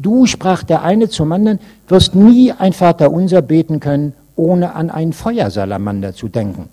Du, 0.00 0.26
sprach 0.26 0.64
der 0.64 0.82
eine 0.82 1.08
zum 1.08 1.30
anderen, 1.30 1.60
wirst 1.86 2.16
nie 2.16 2.50
ein 2.50 2.72
Vaterunser 2.72 3.42
beten 3.42 3.78
können, 3.78 4.14
ohne 4.34 4.74
an 4.74 4.90
einen 4.90 5.12
Feuersalamander 5.12 6.14
zu 6.14 6.26
denken. 6.26 6.68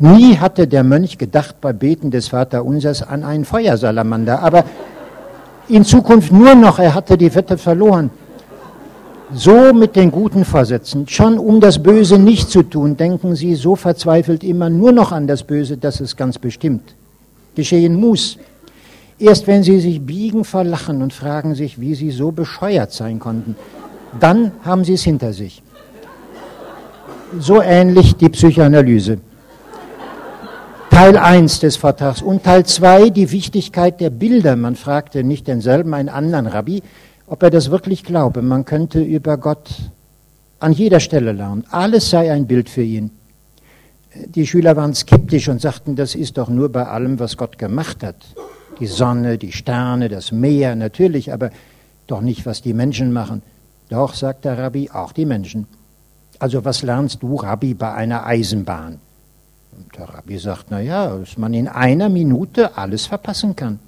Nie 0.00 0.38
hatte 0.38 0.66
der 0.66 0.82
Mönch 0.82 1.18
gedacht 1.18 1.60
bei 1.60 1.72
Beten 1.72 2.10
des 2.10 2.26
Vaterunsers 2.26 3.04
an 3.04 3.22
einen 3.22 3.44
Feuersalamander, 3.44 4.42
aber 4.42 4.64
in 5.68 5.84
Zukunft 5.84 6.32
nur 6.32 6.54
noch, 6.54 6.78
er 6.78 6.94
hatte 6.94 7.16
die 7.16 7.34
Wette 7.34 7.58
verloren. 7.58 8.10
So 9.32 9.74
mit 9.74 9.94
den 9.94 10.10
guten 10.10 10.44
Vorsätzen, 10.44 11.06
schon 11.06 11.38
um 11.38 11.60
das 11.60 11.82
Böse 11.82 12.18
nicht 12.18 12.48
zu 12.48 12.62
tun, 12.62 12.96
denken 12.96 13.36
Sie 13.36 13.54
so 13.56 13.76
verzweifelt 13.76 14.42
immer 14.42 14.70
nur 14.70 14.92
noch 14.92 15.12
an 15.12 15.26
das 15.26 15.42
Böse, 15.42 15.76
dass 15.76 16.00
es 16.00 16.16
ganz 16.16 16.38
bestimmt 16.38 16.94
geschehen 17.54 17.94
muss. 18.00 18.38
Erst 19.18 19.46
wenn 19.46 19.62
Sie 19.62 19.80
sich 19.80 20.00
biegen 20.00 20.44
vor 20.44 20.64
Lachen 20.64 21.02
und 21.02 21.12
fragen 21.12 21.54
sich, 21.54 21.78
wie 21.78 21.94
Sie 21.94 22.10
so 22.10 22.30
bescheuert 22.30 22.92
sein 22.92 23.18
konnten, 23.18 23.56
dann 24.18 24.52
haben 24.64 24.84
Sie 24.84 24.94
es 24.94 25.02
hinter 25.02 25.34
sich. 25.34 25.62
So 27.38 27.60
ähnlich 27.60 28.16
die 28.16 28.30
Psychoanalyse. 28.30 29.18
Teil 30.98 31.16
1 31.16 31.60
des 31.60 31.76
Vortrags 31.76 32.22
und 32.22 32.42
Teil 32.42 32.66
2 32.66 33.10
die 33.10 33.30
Wichtigkeit 33.30 34.00
der 34.00 34.10
Bilder. 34.10 34.56
Man 34.56 34.74
fragte 34.74 35.22
nicht 35.22 35.46
denselben, 35.46 35.94
einen 35.94 36.08
anderen 36.08 36.48
Rabbi, 36.48 36.82
ob 37.28 37.40
er 37.44 37.50
das 37.50 37.70
wirklich 37.70 38.02
glaube. 38.02 38.42
Man 38.42 38.64
könnte 38.64 39.00
über 39.00 39.36
Gott 39.36 39.68
an 40.58 40.72
jeder 40.72 40.98
Stelle 40.98 41.30
lernen. 41.30 41.64
Alles 41.70 42.10
sei 42.10 42.32
ein 42.32 42.48
Bild 42.48 42.68
für 42.68 42.82
ihn. 42.82 43.12
Die 44.12 44.44
Schüler 44.44 44.74
waren 44.74 44.92
skeptisch 44.92 45.48
und 45.48 45.60
sagten, 45.60 45.94
das 45.94 46.16
ist 46.16 46.36
doch 46.36 46.48
nur 46.48 46.68
bei 46.72 46.88
allem, 46.88 47.20
was 47.20 47.36
Gott 47.36 47.58
gemacht 47.58 48.02
hat. 48.02 48.16
Die 48.80 48.88
Sonne, 48.88 49.38
die 49.38 49.52
Sterne, 49.52 50.08
das 50.08 50.32
Meer, 50.32 50.74
natürlich, 50.74 51.32
aber 51.32 51.50
doch 52.08 52.22
nicht, 52.22 52.44
was 52.44 52.60
die 52.60 52.74
Menschen 52.74 53.12
machen. 53.12 53.42
Doch, 53.88 54.14
sagt 54.14 54.44
der 54.46 54.58
Rabbi, 54.58 54.90
auch 54.92 55.12
die 55.12 55.26
Menschen. 55.26 55.68
Also 56.40 56.64
was 56.64 56.82
lernst 56.82 57.22
du, 57.22 57.36
Rabbi, 57.36 57.74
bei 57.74 57.92
einer 57.94 58.26
Eisenbahn? 58.26 58.98
Und 59.76 59.96
der 59.96 60.08
Rabbi 60.08 60.38
sagt, 60.38 60.66
na 60.70 60.80
ja, 60.80 61.16
dass 61.16 61.38
man 61.38 61.54
in 61.54 61.68
einer 61.68 62.08
Minute 62.08 62.76
alles 62.76 63.06
verpassen 63.06 63.54
kann. 63.54 63.78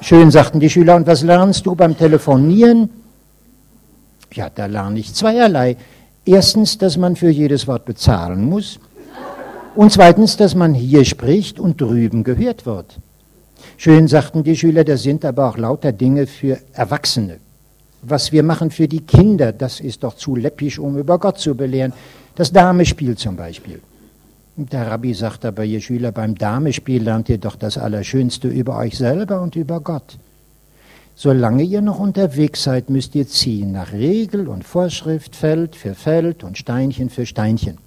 Schön, 0.00 0.30
sagten 0.30 0.60
die 0.60 0.68
Schüler, 0.68 0.96
und 0.96 1.06
was 1.06 1.22
lernst 1.22 1.64
du 1.64 1.74
beim 1.74 1.96
Telefonieren? 1.96 2.90
Ja, 4.34 4.50
da 4.50 4.66
lerne 4.66 4.98
ich 4.98 5.14
zweierlei. 5.14 5.76
Erstens, 6.26 6.76
dass 6.76 6.96
man 6.96 7.16
für 7.16 7.30
jedes 7.30 7.66
Wort 7.66 7.84
bezahlen 7.86 8.44
muss. 8.44 8.78
Und 9.74 9.92
zweitens, 9.92 10.36
dass 10.36 10.54
man 10.54 10.74
hier 10.74 11.04
spricht 11.04 11.58
und 11.58 11.80
drüben 11.80 12.22
gehört 12.22 12.66
wird. 12.66 12.98
Schön, 13.76 14.06
sagten 14.06 14.44
die 14.44 14.56
Schüler, 14.56 14.84
das 14.84 15.02
sind 15.02 15.24
aber 15.24 15.48
auch 15.48 15.56
lauter 15.56 15.92
Dinge 15.92 16.26
für 16.26 16.58
Erwachsene. 16.72 17.38
Was 18.02 18.30
wir 18.30 18.42
machen 18.42 18.70
für 18.70 18.86
die 18.86 19.00
Kinder, 19.00 19.52
das 19.52 19.80
ist 19.80 20.04
doch 20.04 20.14
zu 20.16 20.36
läppisch, 20.36 20.78
um 20.78 20.98
über 20.98 21.18
Gott 21.18 21.38
zu 21.38 21.54
belehren. 21.54 21.92
Das 22.36 22.52
Damespiel 22.52 23.16
zum 23.16 23.36
Beispiel. 23.36 23.80
Der 24.56 24.88
Rabbi 24.88 25.14
sagt 25.14 25.44
aber, 25.44 25.64
ihr 25.64 25.80
Schüler, 25.80 26.12
beim 26.12 26.34
Damespiel 26.34 27.02
lernt 27.02 27.28
ihr 27.28 27.38
doch 27.38 27.56
das 27.56 27.78
Allerschönste 27.78 28.48
über 28.48 28.76
euch 28.76 28.96
selber 28.98 29.40
und 29.40 29.56
über 29.56 29.80
Gott. 29.80 30.18
Solange 31.16 31.62
ihr 31.62 31.80
noch 31.80 32.00
unterwegs 32.00 32.64
seid, 32.64 32.90
müsst 32.90 33.14
ihr 33.14 33.28
ziehen 33.28 33.72
nach 33.72 33.92
Regel 33.92 34.48
und 34.48 34.64
Vorschrift, 34.64 35.36
Feld 35.36 35.76
für 35.76 35.94
Feld 35.94 36.42
und 36.42 36.58
Steinchen 36.58 37.08
für 37.08 37.24
Steinchen. 37.24 37.78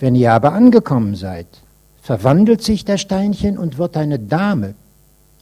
Wenn 0.00 0.16
ihr 0.16 0.32
aber 0.32 0.52
angekommen 0.52 1.14
seid, 1.14 1.46
verwandelt 2.02 2.62
sich 2.62 2.84
das 2.84 3.00
Steinchen 3.00 3.56
und 3.56 3.78
wird 3.78 3.96
eine 3.96 4.18
Dame. 4.18 4.74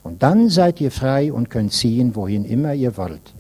Und 0.03 0.23
dann 0.23 0.51
seid 0.51 0.81
ihr 0.81 0.91
frei 0.91 1.33
und 1.33 1.49
könnt 1.49 1.73
ziehen, 1.73 2.15
wohin 2.15 2.45
immer 2.45 2.75
ihr 2.75 2.97
wollt. 2.97 3.33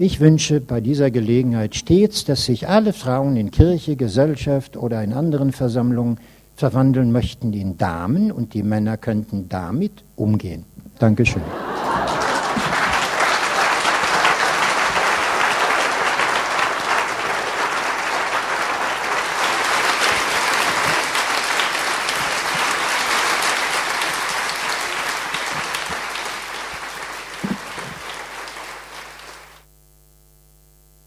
Ich 0.00 0.20
wünsche 0.20 0.60
bei 0.60 0.80
dieser 0.80 1.10
Gelegenheit 1.10 1.74
stets, 1.74 2.24
dass 2.24 2.44
sich 2.44 2.68
alle 2.68 2.92
Frauen 2.92 3.36
in 3.36 3.50
Kirche, 3.50 3.96
Gesellschaft 3.96 4.76
oder 4.76 5.02
in 5.02 5.12
anderen 5.12 5.50
Versammlungen 5.50 6.20
verwandeln 6.54 7.10
möchten 7.10 7.52
in 7.52 7.78
Damen 7.78 8.30
und 8.30 8.54
die 8.54 8.62
Männer 8.62 8.96
könnten 8.96 9.48
damit 9.48 10.04
umgehen. 10.14 10.62
Dankeschön. 11.00 11.42